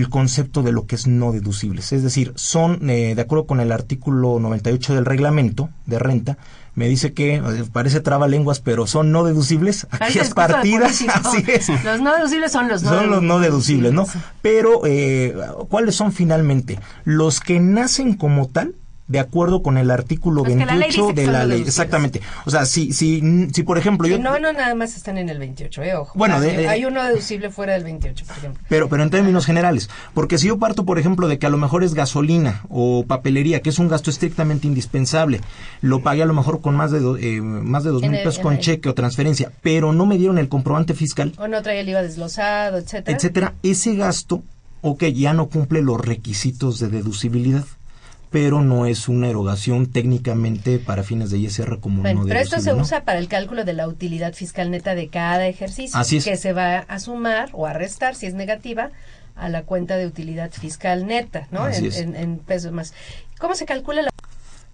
el 0.00 0.08
concepto 0.08 0.62
de 0.62 0.72
lo 0.72 0.86
que 0.86 0.94
es 0.94 1.06
no 1.06 1.32
deducibles. 1.32 1.92
Es 1.92 2.02
decir, 2.02 2.32
son, 2.34 2.88
eh, 2.88 3.14
de 3.14 3.22
acuerdo 3.22 3.46
con 3.46 3.60
el 3.60 3.72
artículo 3.72 4.38
98 4.40 4.94
del 4.94 5.04
reglamento 5.04 5.68
de 5.86 5.98
renta, 5.98 6.38
me 6.74 6.88
dice 6.88 7.12
que 7.12 7.42
parece 7.72 8.00
traba 8.00 8.28
lenguas, 8.28 8.60
pero 8.60 8.86
son 8.86 9.12
no 9.12 9.24
deducibles 9.24 9.86
aquellas 9.90 10.32
partidas. 10.32 11.02
Así 11.14 11.44
es. 11.46 11.68
Los 11.84 12.00
no 12.00 12.14
deducibles 12.14 12.52
son 12.52 12.68
los 12.68 12.82
no 12.82 12.90
Son 12.90 13.10
los 13.10 13.22
no 13.22 13.38
deducibles, 13.40 13.92
¿no? 13.92 14.06
Pero, 14.40 14.86
eh, 14.86 15.34
¿cuáles 15.68 15.94
son 15.94 16.12
finalmente? 16.12 16.80
Los 17.04 17.40
que 17.40 17.60
nacen 17.60 18.14
como 18.14 18.48
tal 18.48 18.74
de 19.12 19.20
acuerdo 19.20 19.62
con 19.62 19.76
el 19.76 19.90
artículo 19.90 20.42
28 20.42 21.12
de 21.12 21.26
la 21.26 21.44
ley. 21.44 21.60
Exactamente. 21.60 22.22
O 22.46 22.50
sea, 22.50 22.64
si, 22.64 22.94
si, 22.94 23.20
si 23.52 23.62
por 23.62 23.76
ejemplo 23.76 24.08
yo... 24.08 24.18
No, 24.18 24.38
no, 24.38 24.54
nada 24.54 24.74
más 24.74 24.96
están 24.96 25.18
en 25.18 25.28
el 25.28 25.38
28, 25.38 25.82
eh, 25.82 25.94
ojo. 25.94 26.18
Bueno, 26.18 26.36
hay 26.36 26.84
uno 26.86 27.04
deducible 27.04 27.50
fuera 27.50 27.74
del 27.74 27.84
28, 27.84 28.24
por 28.24 28.36
ejemplo. 28.38 28.64
Pero, 28.70 28.88
pero 28.88 29.02
en 29.02 29.10
términos 29.10 29.44
generales, 29.44 29.90
porque 30.14 30.38
si 30.38 30.48
yo 30.48 30.58
parto, 30.58 30.86
por 30.86 30.98
ejemplo, 30.98 31.28
de 31.28 31.38
que 31.38 31.44
a 31.44 31.50
lo 31.50 31.58
mejor 31.58 31.84
es 31.84 31.92
gasolina 31.92 32.62
o 32.70 33.04
papelería, 33.06 33.60
que 33.60 33.68
es 33.68 33.78
un 33.78 33.88
gasto 33.88 34.08
estrictamente 34.08 34.66
indispensable, 34.66 35.42
lo 35.82 36.02
pagué 36.02 36.22
a 36.22 36.26
lo 36.26 36.32
mejor 36.32 36.62
con 36.62 36.74
más 36.74 36.90
de, 36.90 36.98
eh, 37.20 37.42
más 37.42 37.84
de 37.84 37.90
dos 37.90 38.00
mil 38.00 38.12
pesos 38.12 38.38
con 38.38 38.58
cheque 38.58 38.88
o 38.88 38.94
transferencia, 38.94 39.52
pero 39.60 39.92
no 39.92 40.06
me 40.06 40.16
dieron 40.16 40.38
el 40.38 40.48
comprobante 40.48 40.94
fiscal. 40.94 41.34
O 41.36 41.48
no 41.48 41.60
traía 41.60 41.82
el 41.82 41.88
IVA 41.90 42.00
desglosado, 42.00 42.78
etcétera. 42.78 43.14
Etcétera. 43.14 43.54
Ese 43.62 43.94
gasto, 43.94 44.42
ok, 44.80 45.04
ya 45.04 45.34
no 45.34 45.48
cumple 45.50 45.82
los 45.82 46.00
requisitos 46.00 46.78
de 46.78 46.88
deducibilidad 46.88 47.66
pero 48.32 48.62
no 48.62 48.86
es 48.86 49.08
una 49.08 49.28
erogación 49.28 49.86
técnicamente 49.86 50.78
para 50.78 51.02
fines 51.02 51.30
de 51.30 51.38
ISR 51.38 51.78
como 51.80 52.00
bueno, 52.00 52.24
Pero 52.26 52.40
esto 52.40 52.58
se 52.60 52.72
usa 52.72 53.04
para 53.04 53.18
el 53.18 53.28
cálculo 53.28 53.64
de 53.64 53.74
la 53.74 53.86
utilidad 53.86 54.32
fiscal 54.32 54.70
neta 54.70 54.94
de 54.94 55.08
cada 55.08 55.46
ejercicio, 55.46 56.00
Así 56.00 56.16
es. 56.16 56.24
que 56.24 56.38
se 56.38 56.54
va 56.54 56.78
a 56.78 56.98
sumar 56.98 57.50
o 57.52 57.66
a 57.66 57.74
restar, 57.74 58.14
si 58.14 58.24
es 58.24 58.32
negativa, 58.32 58.90
a 59.36 59.50
la 59.50 59.64
cuenta 59.64 59.98
de 59.98 60.06
utilidad 60.06 60.50
fiscal 60.50 61.06
neta, 61.06 61.46
¿no? 61.50 61.68
En, 61.68 62.16
en, 62.16 62.38
pesos 62.38 62.72
más. 62.72 62.94
¿Cómo 63.38 63.54
se 63.54 63.66
calcula 63.66 64.00
la... 64.00 64.10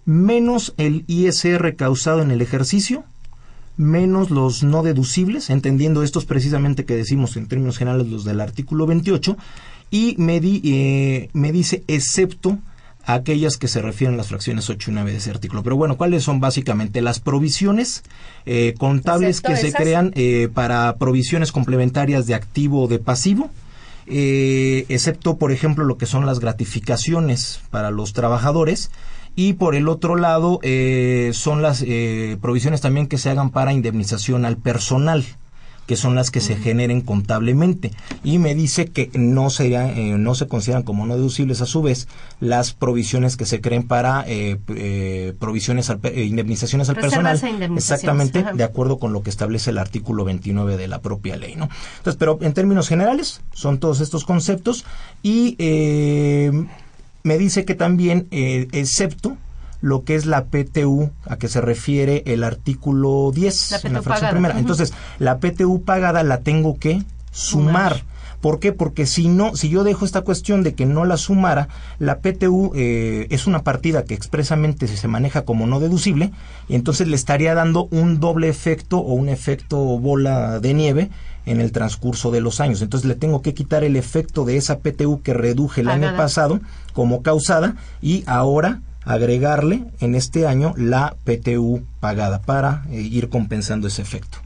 Menos 0.05 0.73
el 0.77 1.03
ISR 1.07 1.75
causado 1.75 2.21
en 2.21 2.31
el 2.31 2.41
ejercicio, 2.41 3.03
menos 3.75 4.29
los 4.29 4.63
no 4.63 4.83
deducibles, 4.83 5.49
entendiendo 5.49 6.01
estos 6.01 6.25
precisamente 6.25 6.85
que 6.85 6.95
decimos 6.95 7.35
en 7.35 7.47
términos 7.47 7.77
generales 7.77 8.07
los 8.07 8.23
del 8.23 8.39
artículo 8.39 8.85
28, 8.85 9.35
y 9.91 10.15
me, 10.17 10.39
di, 10.39 10.61
eh, 10.63 11.29
me 11.33 11.51
dice 11.51 11.83
excepto 11.87 12.57
aquellas 13.05 13.57
que 13.57 13.67
se 13.67 13.81
refieren 13.81 14.15
a 14.15 14.17
las 14.17 14.27
fracciones 14.27 14.69
8 14.69 14.91
y 14.91 14.93
9 14.93 15.11
de 15.11 15.17
ese 15.17 15.31
artículo. 15.31 15.63
Pero 15.63 15.75
bueno, 15.75 15.97
¿cuáles 15.97 16.23
son 16.23 16.39
básicamente 16.39 17.01
las 17.01 17.19
provisiones 17.19 18.03
eh, 18.45 18.75
contables 18.77 19.41
que 19.41 19.55
se 19.55 19.71
crean 19.71 20.11
eh, 20.15 20.49
para 20.53 20.95
provisiones 20.97 21.51
complementarias 21.51 22.27
de 22.27 22.35
activo 22.35 22.83
o 22.83 22.87
de 22.87 22.99
pasivo? 22.99 23.49
Eh, 24.05 24.85
excepto, 24.89 25.37
por 25.37 25.51
ejemplo, 25.51 25.83
lo 25.83 25.97
que 25.97 26.05
son 26.05 26.25
las 26.25 26.39
gratificaciones 26.39 27.61
para 27.69 27.91
los 27.91 28.13
trabajadores. 28.13 28.91
Y 29.35 29.53
por 29.53 29.75
el 29.75 29.87
otro 29.87 30.15
lado, 30.15 30.59
son 31.31 31.61
las 31.61 31.85
provisiones 32.41 32.81
también 32.81 33.07
que 33.07 33.17
se 33.17 33.29
hagan 33.29 33.51
para 33.51 33.71
indemnización 33.71 34.43
al 34.43 34.57
personal 34.57 35.23
que 35.89 35.95
son 35.95 36.13
las 36.13 36.29
que 36.29 36.39
se 36.39 36.55
generen 36.55 37.01
contablemente. 37.01 37.89
Y 38.23 38.37
me 38.37 38.53
dice 38.53 38.89
que 38.89 39.09
no, 39.15 39.49
sería, 39.49 39.89
eh, 39.91 40.19
no 40.19 40.35
se 40.35 40.47
consideran 40.47 40.83
como 40.83 41.07
no 41.07 41.15
deducibles 41.15 41.61
a 41.61 41.65
su 41.65 41.81
vez 41.81 42.07
las 42.39 42.73
provisiones 42.73 43.37
que 43.37 43.47
se 43.47 43.59
creen 43.59 43.87
para 43.87 44.23
eh, 44.27 44.59
eh, 44.67 45.33
provisiones, 45.39 45.89
al, 45.89 45.99
indemnizaciones 46.15 46.89
al 46.89 46.95
personal. 46.97 47.41
Exactamente, 47.75 48.45
de 48.53 48.63
acuerdo 48.63 48.99
con 48.99 49.13
lo 49.13 49.23
que 49.23 49.31
establece 49.31 49.71
el 49.71 49.79
artículo 49.79 50.25
29 50.25 50.77
de 50.77 50.87
la 50.87 51.01
propia 51.01 51.37
ley. 51.37 51.55
¿no? 51.55 51.69
Entonces, 51.97 52.17
pero 52.19 52.37
en 52.39 52.53
términos 52.53 52.87
generales, 52.87 53.41
son 53.51 53.79
todos 53.79 53.99
estos 53.99 54.25
conceptos 54.25 54.85
y 55.23 55.55
me 57.23 57.37
dice 57.39 57.65
que 57.65 57.73
también, 57.73 58.27
excepto 58.29 59.37
lo 59.81 60.03
que 60.03 60.15
es 60.15 60.25
la 60.25 60.45
PTU 60.45 61.11
a 61.25 61.37
que 61.37 61.47
se 61.47 61.61
refiere 61.61 62.23
el 62.25 62.43
artículo 62.43 63.31
10 63.33 63.85
en 63.85 63.93
la 63.93 64.01
fracción 64.01 64.31
primera. 64.31 64.59
Entonces, 64.59 64.93
la 65.19 65.39
PTU 65.39 65.83
pagada 65.83 66.23
la 66.23 66.41
tengo 66.41 66.77
que 66.77 67.03
sumar. 67.31 68.03
¿Por 68.41 68.59
qué? 68.59 68.71
Porque 68.71 69.05
si 69.05 69.27
no, 69.27 69.55
si 69.55 69.69
yo 69.69 69.83
dejo 69.83 70.05
esta 70.05 70.21
cuestión 70.21 70.63
de 70.63 70.73
que 70.73 70.85
no 70.85 71.03
la 71.03 71.17
sumara, 71.17 71.67
la 71.99 72.19
PTU 72.19 72.71
eh, 72.73 73.27
es 73.31 73.47
una 73.47 73.63
partida 73.63 74.05
que 74.05 74.13
expresamente 74.13 74.87
se 74.87 75.07
maneja 75.09 75.43
como 75.43 75.67
no 75.67 75.81
deducible 75.81 76.31
y 76.69 76.75
entonces 76.75 77.07
le 77.07 77.17
estaría 77.17 77.53
dando 77.53 77.89
un 77.91 78.21
doble 78.21 78.47
efecto 78.47 78.99
o 78.99 79.13
un 79.13 79.27
efecto 79.27 79.77
bola 79.77 80.61
de 80.61 80.73
nieve 80.73 81.09
en 81.45 81.59
el 81.59 81.73
transcurso 81.73 82.31
de 82.31 82.39
los 82.39 82.61
años. 82.61 82.81
Entonces 82.81 83.07
le 83.07 83.15
tengo 83.15 83.41
que 83.41 83.53
quitar 83.53 83.83
el 83.83 83.97
efecto 83.97 84.45
de 84.45 84.55
esa 84.55 84.79
PTU 84.79 85.21
que 85.21 85.33
reduje 85.33 85.81
el 85.81 85.89
año 85.89 86.15
pasado 86.15 86.61
como 86.93 87.21
causada 87.21 87.75
y 88.01 88.23
ahora 88.25 88.81
agregarle 89.05 89.85
en 89.99 90.13
este 90.13 90.45
año 90.45 90.73
la 90.77 91.15
PTU 91.23 91.83
pagada 91.99 92.41
para 92.41 92.83
eh, 92.89 93.01
ir 93.01 93.29
compensando 93.29 93.87
ese 93.87 94.01
efecto. 94.01 94.39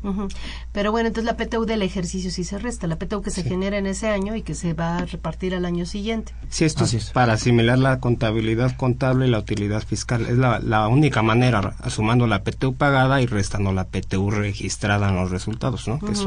Pero 0.72 0.92
bueno, 0.92 1.08
entonces 1.08 1.26
la 1.26 1.38
PTU 1.38 1.66
del 1.66 1.82
ejercicio 1.82 2.32
sí 2.32 2.44
se 2.44 2.58
resta, 2.60 2.88
la 2.88 2.98
PTU 2.98 3.22
que 3.22 3.32
se 3.32 3.44
genera 3.44 3.78
en 3.78 3.88
ese 3.88 4.10
año 4.10 4.36
y 4.36 4.42
que 4.42 4.56
se 4.56 4.74
va 4.74 4.98
a 4.98 5.06
repartir 5.06 5.56
al 5.56 5.66
año 5.66 5.86
siguiente. 5.86 6.34
Sí, 6.50 6.66
esto 6.66 6.86
es, 6.86 7.12
para 7.12 7.34
asimilar 7.34 7.80
la 7.80 8.00
contabilidad 8.00 8.76
contable 8.76 9.28
y 9.28 9.30
la 9.30 9.40
utilidad 9.40 9.84
fiscal. 9.84 10.26
Es 10.26 10.38
la, 10.38 10.88
única 10.88 11.22
manera, 11.22 11.76
sumando 11.90 12.28
la 12.28 12.44
PTU 12.44 12.76
pagada 12.76 13.22
y 13.22 13.26
restando 13.26 13.72
la 13.74 13.86
PTU 13.86 14.32
registrada 14.32 15.10
en 15.10 15.16
los 15.16 15.32
resultados, 15.32 15.88
¿no? 15.88 16.00
Que 16.00 16.12
es 16.12 16.26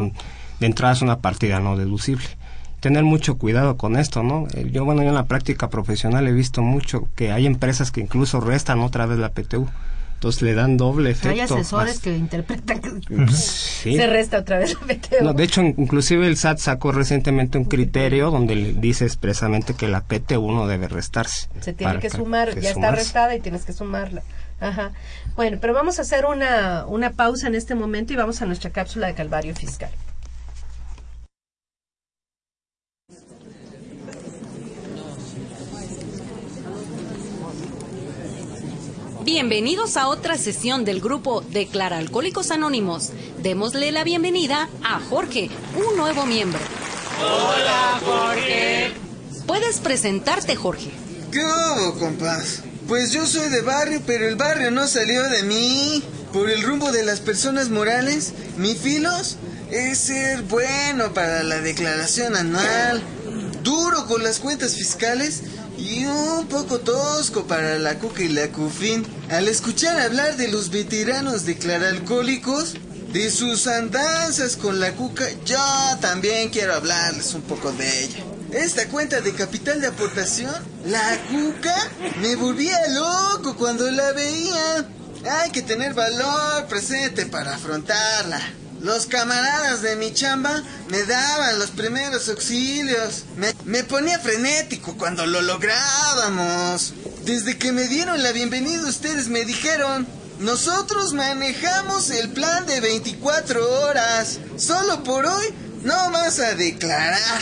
de 0.61 0.67
entrada 0.67 0.95
es 0.95 1.03
una 1.03 1.19
partida 1.19 1.61
no 1.61 1.77
deducible 1.77 2.27
tener 2.87 3.03
mucho 3.03 3.37
cuidado 3.37 3.77
con 3.77 3.97
esto, 3.97 4.23
¿no? 4.23 4.47
Eh, 4.55 4.71
yo, 4.71 4.85
bueno, 4.85 5.03
yo 5.03 5.09
en 5.09 5.17
la 5.17 5.25
práctica 5.25 5.69
profesional 5.69 6.29
he 6.29 6.33
visto 6.33 6.63
mucho 6.63 7.09
que 7.17 7.33
hay 7.33 7.45
empresas 7.45 7.91
que 7.91 8.01
incluso 8.01 8.39
restan 8.39 8.79
otra 8.79 9.07
vez 9.07 9.19
la 9.19 9.31
PTU. 9.31 9.67
Entonces 10.15 10.43
le 10.43 10.55
dan 10.55 10.77
doble 10.77 11.11
efecto. 11.11 11.31
Hay 11.31 11.41
asesores 11.41 11.99
que 11.99 12.17
interpretan 12.17 12.81
que 12.81 13.27
se 13.33 14.07
resta 14.07 14.39
otra 14.39 14.59
vez 14.59 14.75
la 14.75 14.87
PTU. 14.87 15.25
No, 15.25 15.33
de 15.33 15.43
hecho, 15.43 15.63
inclusive 15.63 16.29
el 16.29 16.37
SAT 16.37 16.59
sacó 16.59 16.93
recientemente 16.93 17.59
un 17.59 17.65
criterio 17.65 18.31
donde 18.31 18.55
le 18.55 18.73
dice 18.75 19.05
expresamente 19.05 19.75
que 19.75 19.89
la 19.89 20.03
PTU 20.03 20.53
no 20.53 20.69
debe 20.69 20.87
restarse. 20.87 21.49
Se 21.61 21.73
tiene 21.73 21.99
que 21.99 22.09
sumar, 22.09 22.57
ya 22.57 22.71
está 22.71 22.93
restada 22.93 23.35
y 23.35 23.41
tienes 23.41 23.65
que 23.65 23.73
sumarla. 23.73 24.23
Ajá. 24.61 24.93
Bueno, 25.35 25.59
pero 25.61 25.75
vamos 25.75 25.99
a 25.99 26.03
hacer 26.03 26.25
una, 26.25 26.87
una 26.87 27.11
pausa 27.11 27.49
en 27.49 27.57
este 27.57 27.75
momento 27.75 28.13
y 28.13 28.17
vamos 28.17 28.41
a 28.43 28.47
nuestra 28.47 28.71
cápsula 28.71 29.09
de 29.09 29.15
Calvario 29.15 29.57
Fiscal. 29.57 29.91
Bienvenidos 39.27 39.97
a 39.97 40.07
otra 40.07 40.39
sesión 40.39 40.85
del 40.85 41.01
grupo 41.01 41.41
Declara 41.41 41.99
Alcohólicos 41.99 42.53
Anónimos. 42.53 43.11
Démosle 43.43 43.91
la 43.91 44.05
bienvenida 44.05 44.69
a 44.85 45.01
Jorge, 45.01 45.51
un 45.75 45.97
nuevo 45.97 46.25
miembro. 46.27 46.61
Hola, 47.21 48.01
Jorge. 48.05 48.93
Puedes 49.45 49.79
presentarte, 49.79 50.55
Jorge. 50.55 50.93
¿Qué 51.33 51.41
hago, 51.41 51.99
compás? 51.99 52.63
Pues 52.87 53.11
yo 53.11 53.27
soy 53.27 53.49
de 53.49 53.63
barrio, 53.63 54.01
pero 54.07 54.29
el 54.29 54.37
barrio 54.37 54.71
no 54.71 54.87
salió 54.87 55.25
de 55.25 55.43
mí. 55.43 56.05
Por 56.33 56.49
el 56.49 56.63
rumbo 56.63 56.93
de 56.93 57.05
las 57.05 57.19
personas 57.19 57.69
morales, 57.69 58.33
mi 58.57 58.77
filos 58.77 59.39
es 59.73 59.99
ser 59.99 60.43
bueno 60.43 61.13
para 61.15 61.43
la 61.43 61.61
declaración 61.63 62.37
anual, 62.37 63.03
duro 63.65 64.07
con 64.07 64.23
las 64.23 64.39
cuentas 64.39 64.77
fiscales 64.77 65.43
y 65.77 66.05
un 66.05 66.47
poco 66.47 66.81
tosco 66.81 67.47
para 67.47 67.79
la 67.79 67.99
cuca 67.99 68.23
y 68.23 68.29
la 68.29 68.49
cufín. 68.49 69.07
Al 69.31 69.49
escuchar 69.49 69.99
hablar 69.99 70.37
de 70.37 70.49
los 70.49 70.71
veteranos 70.71 71.45
declaralcohólicos, 71.45 72.75
de 73.13 73.31
sus 73.31 73.67
andanzas 73.67 74.57
con 74.57 74.81
la 74.81 74.93
cuca, 74.93 75.25
yo 75.45 75.59
también 76.01 76.51
quiero 76.51 76.75
hablarles 76.75 77.33
un 77.35 77.43
poco 77.43 77.73
de 77.73 78.05
ella. 78.05 78.19
Esta 78.53 78.89
cuenta 78.89 79.21
de 79.21 79.33
capital 79.33 79.81
de 79.81 79.87
aportación, 79.87 80.55
la 80.87 81.19
cuca, 81.31 81.75
me 82.21 82.37
volvía 82.37 82.79
loco 82.89 83.57
cuando 83.57 83.91
la 83.91 84.13
veía. 84.13 84.89
Hay 85.31 85.51
que 85.51 85.63
tener 85.63 85.95
valor 85.95 86.67
presente 86.69 87.27
para 87.27 87.55
afrontarla. 87.55 88.41
Los 88.81 89.07
camaradas 89.07 89.81
de 89.83 89.97
mi 89.97 90.13
chamba 90.13 90.63
me 90.91 91.03
daban 91.05 91.59
los 91.59 91.71
primeros 91.71 92.29
auxilios. 92.29 93.25
Me, 93.65 93.85
ponía 93.85 94.19
frenético 94.19 94.97
cuando 94.99 95.27
lo 95.27 95.41
lográbamos. 95.41 96.93
Desde 97.25 97.57
que 97.57 97.73
me 97.73 97.89
dieron 97.89 98.23
la 98.23 98.33
bienvenida 98.33 98.87
ustedes 98.87 99.29
me 99.29 99.45
dijeron, 99.45 100.07
nosotros 100.41 101.15
manejamos 101.15 102.11
el 102.11 102.29
plan 102.31 102.67
de 102.67 102.81
24 102.81 103.81
horas. 103.83 104.39
Solo 104.59 105.03
por 105.03 105.25
hoy 105.25 105.47
no 105.83 106.11
vas 106.11 106.39
a 106.39 106.55
declarar. 106.55 107.41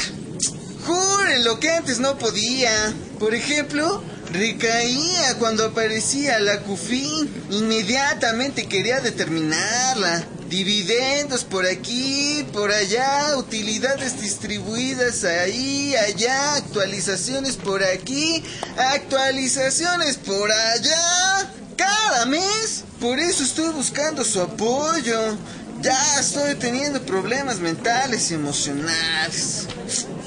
Juren 0.86 1.44
lo 1.44 1.58
que 1.58 1.70
antes 1.70 1.98
no 1.98 2.16
podía. 2.16 2.94
Por 3.18 3.34
ejemplo, 3.34 4.04
recaía 4.32 5.36
cuando 5.38 5.66
aparecía 5.66 6.38
la 6.38 6.60
CUFIN. 6.60 7.28
Inmediatamente 7.50 8.66
quería 8.66 9.00
determinarla. 9.00 10.24
Dividendos 10.54 11.42
por 11.42 11.66
aquí, 11.66 12.46
por 12.52 12.70
allá, 12.70 13.36
utilidades 13.36 14.20
distribuidas 14.20 15.24
ahí, 15.24 15.96
allá, 15.96 16.54
actualizaciones 16.54 17.56
por 17.56 17.82
aquí, 17.82 18.40
actualizaciones 18.76 20.16
por 20.16 20.52
allá. 20.52 21.50
Cada 21.76 22.26
mes. 22.26 22.84
Por 23.00 23.18
eso 23.18 23.42
estoy 23.42 23.70
buscando 23.70 24.22
su 24.22 24.40
apoyo. 24.40 25.36
Ya 25.80 26.20
estoy 26.20 26.54
teniendo 26.54 27.02
problemas 27.02 27.58
mentales 27.58 28.30
y 28.30 28.34
emocionales. 28.34 29.66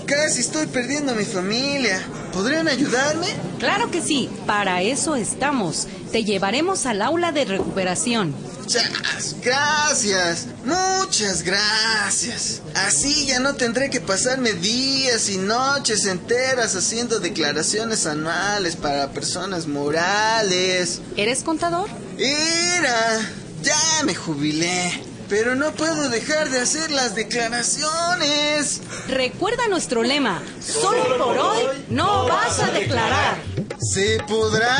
Casi 0.05 0.41
estoy 0.41 0.67
perdiendo 0.67 1.13
a 1.13 1.15
mi 1.15 1.23
familia. 1.23 2.05
¿Podrían 2.33 2.67
ayudarme? 2.67 3.27
Claro 3.59 3.89
que 3.91 4.01
sí, 4.01 4.29
para 4.45 4.81
eso 4.81 5.15
estamos. 5.15 5.87
Te 6.11 6.25
llevaremos 6.25 6.85
al 6.85 7.01
aula 7.01 7.31
de 7.31 7.45
recuperación. 7.45 8.35
Muchas 8.67 9.37
gracias, 9.41 10.47
muchas 10.65 11.41
gracias. 11.41 12.61
Así 12.75 13.25
ya 13.25 13.39
no 13.39 13.55
tendré 13.55 13.89
que 13.89 14.01
pasarme 14.01 14.51
días 14.51 15.29
y 15.29 15.37
noches 15.37 16.05
enteras 16.05 16.75
haciendo 16.75 17.21
declaraciones 17.21 18.05
anuales 18.05 18.75
para 18.75 19.11
personas 19.11 19.67
morales. 19.67 20.99
¿Eres 21.15 21.43
contador? 21.43 21.87
Era, 22.17 23.21
ya 23.61 24.03
me 24.03 24.13
jubilé. 24.13 25.01
Pero 25.29 25.55
no 25.55 25.71
puedo 25.71 26.09
dejar 26.09 26.49
de 26.49 26.59
hacer 26.59 26.91
las 26.91 27.15
declaraciones. 27.15 28.81
Recuerda 29.07 29.69
nuestro 29.69 30.03
lema. 30.03 30.41
Solo 30.59 31.17
por 31.17 31.37
hoy 31.37 31.63
no 31.87 32.25
vas 32.25 32.59
a 32.59 32.69
declarar. 32.71 33.37
¿Se 33.79 34.19
podrá? 34.27 34.77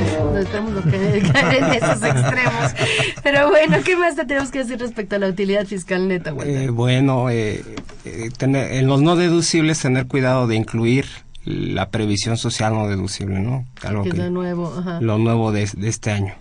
No 0.00 0.38
estamos 0.38 0.84
caer 0.84 1.24
en 1.62 1.64
esos 1.72 2.02
extremos. 2.02 2.74
Pero 3.22 3.48
bueno, 3.48 3.78
¿qué 3.84 3.96
más 3.96 4.16
tenemos 4.16 4.50
que 4.50 4.60
decir 4.60 4.78
respecto 4.78 5.16
a 5.16 5.18
la 5.18 5.28
utilidad 5.28 5.66
fiscal 5.66 6.08
neta? 6.08 6.34
Eh, 6.44 6.70
bueno, 6.70 7.30
eh, 7.30 7.64
eh, 8.04 8.30
tener, 8.36 8.72
en 8.72 8.86
los 8.86 9.02
no 9.02 9.16
deducibles 9.16 9.80
tener 9.80 10.06
cuidado 10.06 10.46
de 10.46 10.56
incluir 10.56 11.06
la 11.44 11.90
previsión 11.90 12.36
social 12.36 12.74
no 12.74 12.88
deducible, 12.88 13.38
¿no? 13.40 13.64
Algo 13.82 14.02
que, 14.02 14.08
es 14.10 14.18
lo 14.18 14.30
nuevo, 14.30 14.74
ajá. 14.76 15.00
lo 15.00 15.18
nuevo 15.18 15.52
de, 15.52 15.68
de, 15.76 15.88
este 15.88 16.10
año. 16.10 16.34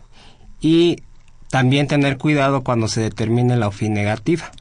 Y 0.61 0.97
también 1.49 1.87
tener 1.87 2.17
cuidado 2.17 2.63
cuando 2.63 2.87
se 2.87 3.01
determine 3.01 3.55
la 3.55 3.67
OFI 3.67 3.89
negativa. 3.89 4.51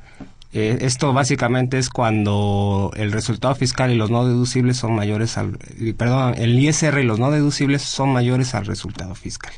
Eh, 0.57 0.79
esto 0.83 1.13
básicamente 1.13 1.79
es 1.79 1.91
cuando 1.91 2.93
el 2.95 3.11
resultado 3.11 3.57
fiscal 3.57 3.91
y 3.91 3.97
los 3.97 4.13
no 4.13 4.25
deducibles 4.25 4.77
son 4.77 4.95
mayores 4.95 5.37
al, 5.37 5.59
perdón, 5.99 6.35
el 6.39 6.57
ISR 6.57 7.01
y 7.01 7.03
los 7.03 7.19
no 7.19 7.33
deducibles 7.33 7.83
son 7.83 8.13
mayores 8.13 8.55
al 8.55 8.65
resultado 8.65 9.17
fiscal. 9.17 9.53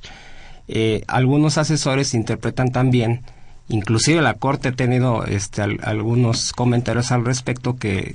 Eh, 0.68 1.02
algunos 1.06 1.58
asesores 1.58 2.14
interpretan 2.14 2.72
también, 2.72 3.24
inclusive 3.68 4.22
la 4.22 4.34
Corte 4.34 4.68
ha 4.68 4.72
tenido 4.72 5.26
este, 5.26 5.60
al, 5.60 5.80
algunos 5.82 6.54
comentarios 6.54 7.12
al 7.12 7.26
respecto 7.26 7.76
que 7.76 8.14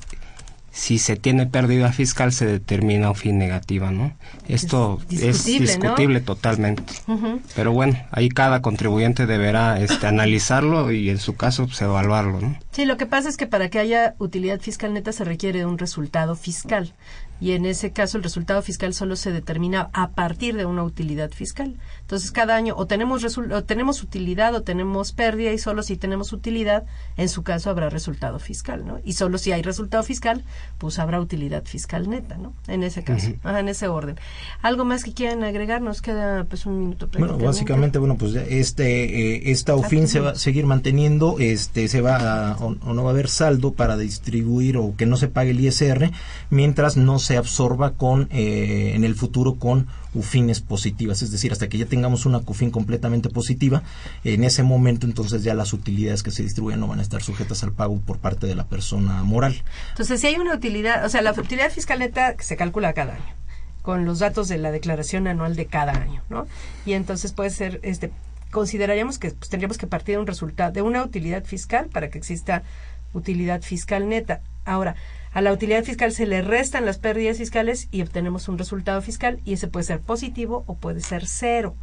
si 0.72 1.00
se 1.00 1.18
tiene 1.18 1.46
pérdida 1.46 1.92
fiscal 1.92 2.32
se 2.32 2.46
determina 2.46 3.12
o 3.12 3.14
fin 3.14 3.38
negativa, 3.38 3.92
¿no? 3.92 4.14
Esto 4.48 5.02
es 5.10 5.46
discutible, 5.46 6.22
totalmente. 6.22 6.84
Pero 7.56 7.74
bueno, 7.74 7.98
ahí 8.12 8.30
cada 8.30 8.62
contribuyente 8.62 9.26
deberá 9.26 9.80
este, 9.80 10.08
analizarlo 10.08 10.92
y 10.92 11.10
en 11.10 11.18
su 11.18 11.36
caso 11.36 11.66
pues, 11.66 11.82
evaluarlo, 11.82 12.40
¿no? 12.40 12.58
Sí, 12.72 12.86
lo 12.86 12.96
que 12.96 13.06
pasa 13.06 13.28
es 13.28 13.36
que 13.36 13.48
para 13.48 13.70
que 13.70 13.80
haya 13.80 14.16
utilidad 14.18 14.62
fiscal 14.62 14.94
neta 14.94 15.12
se 15.12 15.26
requiere 15.26 15.66
un 15.66 15.78
resultado 15.78 16.36
fiscal 16.36 16.94
y 17.42 17.54
en 17.54 17.66
ese 17.66 17.92
caso 17.92 18.18
el 18.18 18.24
resultado 18.24 18.62
fiscal 18.62 18.94
solo 18.94 19.16
se 19.16 19.32
determina 19.32 19.90
a 19.94 20.12
partir 20.12 20.56
de 20.56 20.66
una 20.66 20.84
utilidad 20.84 21.32
fiscal. 21.32 21.76
Entonces 22.12 22.32
cada 22.32 22.56
año 22.56 22.76
o 22.78 22.86
tenemos 22.86 23.26
o 23.38 23.64
tenemos 23.64 24.04
utilidad 24.04 24.54
o 24.54 24.62
tenemos 24.62 25.12
pérdida 25.14 25.52
y 25.52 25.58
solo 25.58 25.82
si 25.82 25.98
tenemos 25.98 26.34
utilidad 26.34 26.84
en 27.18 27.30
su 27.30 27.42
caso 27.44 27.70
habrá 27.70 27.90
resultado 27.90 28.38
fiscal, 28.38 28.86
¿no? 28.86 29.00
Y 29.04 29.14
solo 29.14 29.38
si 29.38 29.52
hay 29.52 29.62
resultado 29.62 30.04
fiscal 30.04 30.44
pues 30.78 31.00
habrá 31.00 31.20
utilidad 31.20 31.66
fiscal 31.66 32.08
neta, 32.10 32.38
¿no? 32.38 32.54
En 32.68 32.84
ese 32.84 33.04
caso, 33.04 33.32
en 33.44 33.68
ese 33.68 33.88
orden. 33.88 34.18
Algo 34.62 34.86
más 34.86 35.04
que 35.04 35.14
quieran 35.14 35.44
agregar, 35.44 35.82
nos 35.82 36.04
queda 36.04 36.44
pues 36.44 36.68
un 36.68 36.80
minuto. 36.80 37.10
Bueno, 37.18 37.38
básicamente 37.38 37.98
bueno 37.98 38.18
pues 38.18 38.36
este 38.36 39.38
eh, 39.38 39.52
esta 39.52 39.76
OFIN 39.76 40.08
se 40.08 40.20
va 40.20 40.32
a 40.32 40.36
seguir 40.36 40.68
manteniendo, 40.68 41.38
este 41.40 41.88
se 41.88 42.02
va 42.02 42.52
a, 42.52 42.58
o, 42.58 42.76
o 42.86 42.94
no 42.94 43.04
va 43.04 43.10
a 43.10 43.14
haber 43.14 43.30
saldo 43.30 43.74
para 43.74 43.98
distribuir 43.98 44.78
o 44.78 44.94
que 44.96 45.08
no 45.08 45.18
se 45.18 45.28
pague 45.28 45.52
el 45.52 45.60
ISR 45.60 46.12
mientras 46.50 46.98
no 46.98 47.18
se 47.18 47.32
se 47.32 47.38
absorba 47.38 47.92
con 47.92 48.28
eh, 48.32 48.92
en 48.94 49.06
el 49.06 49.16
futuro 49.16 49.56
con 49.56 49.88
UFINes 50.14 50.62
positivas, 50.62 51.22
es 51.22 51.32
decir, 51.32 51.52
hasta 51.52 51.70
que 51.70 51.78
ya 51.78 51.86
tengamos 51.86 52.26
una 52.26 52.40
CUFIN 52.40 52.72
completamente 52.72 53.30
positiva, 53.30 53.84
en 54.24 54.44
ese 54.44 54.64
momento 54.64 55.08
entonces 55.08 55.44
ya 55.44 55.54
las 55.54 55.74
utilidades 55.74 56.24
que 56.24 56.32
se 56.32 56.44
distribuyen 56.44 56.80
no 56.80 56.88
van 56.88 57.00
a 57.00 57.02
estar 57.02 57.22
sujetas 57.22 57.64
al 57.64 57.72
pago 57.72 58.00
por 58.00 58.20
parte 58.20 58.48
de 58.48 58.56
la 58.56 58.66
persona 58.66 59.24
moral. 59.24 59.64
Entonces, 59.92 60.20
si 60.20 60.28
hay 60.28 60.36
una 60.36 60.54
utilidad, 60.54 61.06
o 61.06 61.10
sea, 61.10 61.22
la 61.22 61.32
utilidad 61.32 61.72
fiscal 61.72 62.00
neta 62.00 62.36
se 62.40 62.58
calcula 62.58 62.94
cada 62.94 63.16
año 63.16 63.42
con 63.82 64.06
los 64.06 64.20
datos 64.20 64.48
de 64.48 64.58
la 64.58 64.72
declaración 64.72 65.28
anual 65.28 65.56
de 65.56 65.66
cada 65.66 65.94
año, 65.94 66.22
¿no? 66.30 66.46
Y 66.86 66.94
entonces 66.94 67.34
puede 67.34 67.50
ser 67.50 67.80
este 67.84 68.12
consideraríamos 68.52 69.18
que 69.18 69.32
pues, 69.32 69.50
tendríamos 69.50 69.78
que 69.78 69.88
partir 69.88 70.16
de 70.16 70.22
un 70.22 70.28
resultado 70.28 70.72
de 70.72 70.82
una 70.82 71.04
utilidad 71.04 71.44
fiscal 71.46 71.88
para 71.88 72.10
que 72.10 72.18
exista 72.18 72.64
utilidad 73.14 73.62
fiscal 73.62 74.08
neta. 74.08 74.42
Ahora, 74.66 74.96
a 75.34 75.42
la 75.42 75.54
utilidad 75.54 75.84
fiscal 75.84 76.12
se 76.12 76.26
le 76.26 76.42
restan 76.42 76.86
las 76.86 76.98
pérdidas 76.98 77.38
fiscales 77.38 77.88
y 77.92 78.02
obtenemos 78.02 78.50
un 78.50 78.58
resultado 78.58 79.02
fiscal 79.02 79.40
y 79.46 79.54
ese 79.54 79.68
puede 79.68 79.86
ser 79.86 80.02
positivo 80.02 80.64
o 80.68 80.76
puede 80.76 81.00
ser 81.00 81.26
cero. 81.26 81.76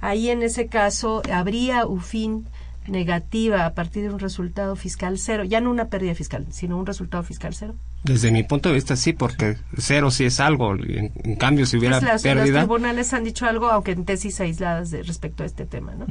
Ahí 0.00 0.28
en 0.28 0.42
ese 0.42 0.66
caso 0.66 1.22
habría 1.32 1.86
UFIN 1.86 2.48
negativa 2.88 3.66
a 3.66 3.74
partir 3.74 4.04
de 4.04 4.10
un 4.10 4.18
resultado 4.18 4.76
fiscal 4.76 5.18
cero, 5.18 5.44
ya 5.44 5.60
no 5.60 5.70
una 5.70 5.88
pérdida 5.88 6.14
fiscal, 6.14 6.46
sino 6.50 6.76
un 6.78 6.86
resultado 6.86 7.22
fiscal 7.22 7.54
cero. 7.54 7.74
Desde 8.04 8.30
mi 8.30 8.44
punto 8.44 8.68
de 8.68 8.76
vista 8.76 8.94
sí, 8.96 9.12
porque 9.12 9.56
cero 9.76 10.10
sí 10.10 10.24
es 10.24 10.38
algo, 10.38 10.74
en, 10.74 11.36
cambio 11.36 11.66
si 11.66 11.76
hubiera 11.76 11.98
pérdida... 12.00 12.34
Los 12.34 12.50
tribunales 12.50 13.12
han 13.12 13.24
dicho 13.24 13.46
algo, 13.46 13.68
aunque 13.68 13.92
en 13.92 14.04
tesis 14.04 14.40
aisladas 14.40 14.90
de 14.90 15.02
respecto 15.02 15.42
a 15.42 15.46
este 15.46 15.66
tema, 15.66 15.94
¿no? 15.94 16.06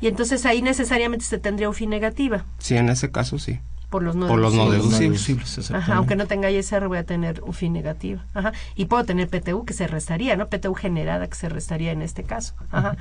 Y 0.00 0.06
entonces 0.06 0.46
ahí 0.46 0.62
necesariamente 0.62 1.26
se 1.26 1.38
tendría 1.38 1.68
UFIN 1.68 1.90
negativa. 1.90 2.46
Sí, 2.58 2.76
en 2.76 2.88
ese 2.88 3.10
caso 3.10 3.38
sí 3.38 3.60
por 3.88 4.02
los 4.02 4.14
no 4.16 4.26
deducibles. 4.70 5.70
aunque 5.88 6.16
no 6.16 6.26
tenga 6.26 6.50
ISR 6.50 6.86
voy 6.88 6.98
a 6.98 7.04
tener 7.04 7.42
UFI 7.42 7.70
negativa. 7.70 8.24
Ajá. 8.34 8.52
Y 8.74 8.86
puedo 8.86 9.04
tener 9.04 9.28
PTU 9.28 9.64
que 9.64 9.72
se 9.72 9.86
restaría, 9.86 10.36
¿no? 10.36 10.48
PTU 10.48 10.74
generada 10.74 11.26
que 11.26 11.36
se 11.36 11.48
restaría 11.48 11.92
en 11.92 12.02
este 12.02 12.24
caso. 12.24 12.54
Ajá. 12.70 12.96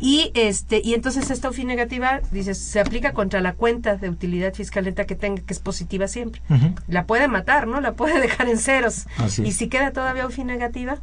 Y 0.00 0.30
este 0.34 0.80
y 0.82 0.94
entonces 0.94 1.30
esta 1.30 1.50
UFI 1.50 1.64
negativa 1.64 2.20
dice 2.30 2.54
se 2.54 2.80
aplica 2.80 3.12
contra 3.12 3.40
la 3.40 3.54
cuenta 3.54 3.96
de 3.96 4.10
utilidad 4.10 4.54
fiscal 4.54 4.84
neta 4.84 5.06
que 5.06 5.16
tenga 5.16 5.42
que 5.42 5.52
es 5.52 5.60
positiva 5.60 6.08
siempre. 6.08 6.40
La 6.86 7.06
puede 7.06 7.28
matar, 7.28 7.66
¿no? 7.66 7.80
La 7.80 7.92
puede 7.92 8.20
dejar 8.20 8.48
en 8.48 8.58
ceros. 8.58 9.06
y 9.44 9.52
si 9.52 9.68
queda 9.68 9.92
todavía 9.92 10.26
UFI 10.26 10.44
negativa, 10.44 10.98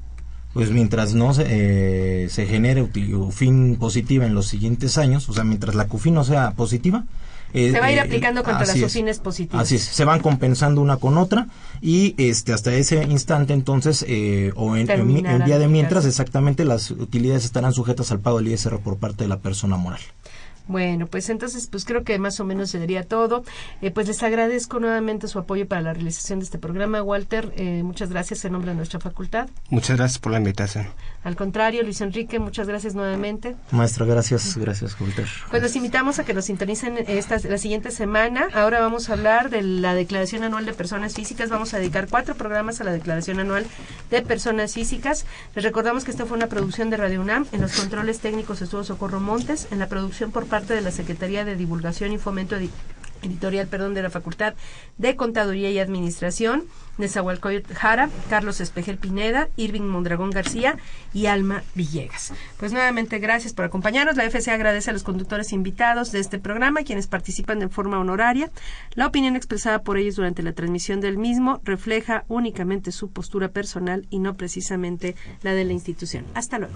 pues 0.55 0.71
mientras 0.71 1.13
no 1.13 1.33
se, 1.33 1.43
eh, 1.49 2.29
se 2.29 2.45
genere 2.45 2.81
UFIN 2.81 3.75
positiva 3.75 4.25
en 4.25 4.33
los 4.33 4.47
siguientes 4.47 4.97
años, 4.97 5.27
o 5.27 5.33
sea, 5.33 5.43
mientras 5.43 5.75
la 5.75 5.89
CUFIN 5.89 6.13
no 6.13 6.23
sea 6.23 6.51
positiva, 6.51 7.03
eh, 7.53 7.71
se 7.71 7.79
va 7.79 7.87
a 7.87 7.91
ir 7.91 7.97
eh, 7.97 8.01
aplicando 8.01 8.43
contra 8.43 8.65
las 8.65 8.81
UFINes 8.81 9.19
positivas. 9.19 9.63
Así 9.63 9.75
es, 9.75 9.83
se 9.83 10.05
van 10.05 10.19
compensando 10.19 10.81
una 10.81 10.97
con 10.97 11.17
otra 11.17 11.47
y 11.81 12.15
este 12.17 12.53
hasta 12.53 12.73
ese 12.73 13.03
instante 13.03 13.53
entonces 13.53 14.05
eh, 14.07 14.51
o 14.55 14.75
en, 14.75 14.89
en, 14.89 15.45
día 15.45 15.59
de 15.59 15.67
mientras 15.67 16.05
exactamente 16.05 16.65
las 16.65 16.91
utilidades 16.91 17.45
estarán 17.45 17.73
sujetas 17.73 18.11
al 18.11 18.19
pago 18.19 18.37
del 18.37 18.49
ISR 18.49 18.79
por 18.79 18.97
parte 18.97 19.23
de 19.23 19.29
la 19.29 19.39
persona 19.39 19.77
moral. 19.77 20.01
Bueno, 20.67 21.05
pues 21.05 21.29
entonces, 21.29 21.67
pues 21.67 21.85
creo 21.85 22.03
que 22.03 22.17
más 22.17 22.39
o 22.39 22.45
menos 22.45 22.71
sería 22.71 23.03
todo. 23.03 23.43
Eh, 23.81 23.91
pues 23.91 24.07
les 24.07 24.23
agradezco 24.23 24.79
nuevamente 24.79 25.27
su 25.27 25.37
apoyo 25.37 25.67
para 25.67 25.81
la 25.81 25.93
realización 25.93 26.39
de 26.39 26.45
este 26.45 26.57
programa, 26.57 27.03
Walter. 27.03 27.53
Eh, 27.55 27.83
muchas 27.83 28.09
gracias 28.09 28.43
en 28.45 28.53
nombre 28.53 28.71
de 28.71 28.77
nuestra 28.77 28.99
facultad. 28.99 29.47
Muchas 29.69 29.97
gracias 29.97 30.19
por 30.19 30.31
la 30.31 30.39
invitación. 30.39 30.87
Al 31.23 31.35
contrario, 31.35 31.83
Luis 31.83 32.01
Enrique, 32.01 32.39
muchas 32.39 32.67
gracias 32.67 32.95
nuevamente. 32.95 33.55
Maestra, 33.71 34.05
gracias, 34.05 34.57
gracias, 34.57 34.99
Walter. 34.99 35.27
Pues 35.49 35.61
los 35.61 35.75
invitamos 35.75 36.19
a 36.19 36.23
que 36.23 36.33
nos 36.33 36.45
sintonicen 36.45 36.97
esta, 37.07 37.37
la 37.47 37.57
siguiente 37.57 37.91
semana. 37.91 38.47
Ahora 38.53 38.79
vamos 38.79 39.09
a 39.09 39.13
hablar 39.13 39.49
de 39.49 39.61
la 39.61 39.93
Declaración 39.93 40.43
Anual 40.43 40.65
de 40.65 40.73
Personas 40.73 41.13
Físicas. 41.13 41.49
Vamos 41.49 41.73
a 41.73 41.77
dedicar 41.77 42.07
cuatro 42.09 42.35
programas 42.35 42.81
a 42.81 42.83
la 42.83 42.91
Declaración 42.91 43.39
Anual 43.39 43.65
de 44.09 44.21
Personas 44.21 44.73
Físicas. 44.73 45.25
Les 45.55 45.63
recordamos 45.63 46.03
que 46.03 46.11
esta 46.11 46.25
fue 46.25 46.37
una 46.37 46.47
producción 46.47 46.89
de 46.89 46.97
Radio 46.97 47.21
UNAM. 47.21 47.45
En 47.51 47.61
los 47.61 47.75
controles 47.75 48.19
técnicos 48.19 48.61
estuvo 48.61 48.83
Socorro 48.83 49.19
Montes. 49.19 49.67
En 49.71 49.79
la 49.79 49.87
producción 49.87 50.31
por 50.31 50.45
parte 50.45 50.54
de 50.63 50.81
la 50.81 50.91
Secretaría 50.91 51.43
de 51.43 51.55
Divulgación 51.55 52.13
y 52.13 52.17
Fomento 52.17 52.55
editorial, 53.21 53.67
perdón, 53.67 53.93
de 53.93 54.01
la 54.01 54.09
Facultad 54.09 54.53
de 54.97 55.15
Contaduría 55.15 55.69
y 55.71 55.79
Administración, 55.79 56.63
Nezahualcóyotl 56.97 57.73
Jara, 57.73 58.09
Carlos 58.29 58.61
Espejel 58.61 58.97
Pineda, 58.97 59.49
Irving 59.57 59.81
Mondragón 59.81 60.29
García 60.29 60.77
y 61.13 61.25
Alma 61.25 61.63
Villegas. 61.73 62.33
Pues 62.57 62.71
nuevamente 62.71 63.19
gracias 63.19 63.53
por 63.53 63.65
acompañarnos. 63.65 64.15
La 64.15 64.25
FC 64.25 64.51
agradece 64.51 64.91
a 64.91 64.93
los 64.93 65.03
conductores 65.03 65.51
invitados 65.51 66.11
de 66.11 66.19
este 66.19 66.39
programa, 66.39 66.83
quienes 66.83 67.07
participan 67.07 67.59
de 67.59 67.67
forma 67.67 67.99
honoraria. 67.99 68.51
La 68.93 69.07
opinión 69.07 69.35
expresada 69.35 69.81
por 69.81 69.97
ellos 69.97 70.15
durante 70.15 70.43
la 70.43 70.53
transmisión 70.53 71.01
del 71.01 71.17
mismo 71.17 71.59
refleja 71.63 72.23
únicamente 72.27 72.91
su 72.91 73.11
postura 73.11 73.49
personal 73.49 74.07
y 74.09 74.19
no 74.19 74.35
precisamente 74.35 75.15
la 75.41 75.53
de 75.53 75.65
la 75.65 75.73
institución. 75.73 76.25
Hasta 76.33 76.59
luego. 76.59 76.75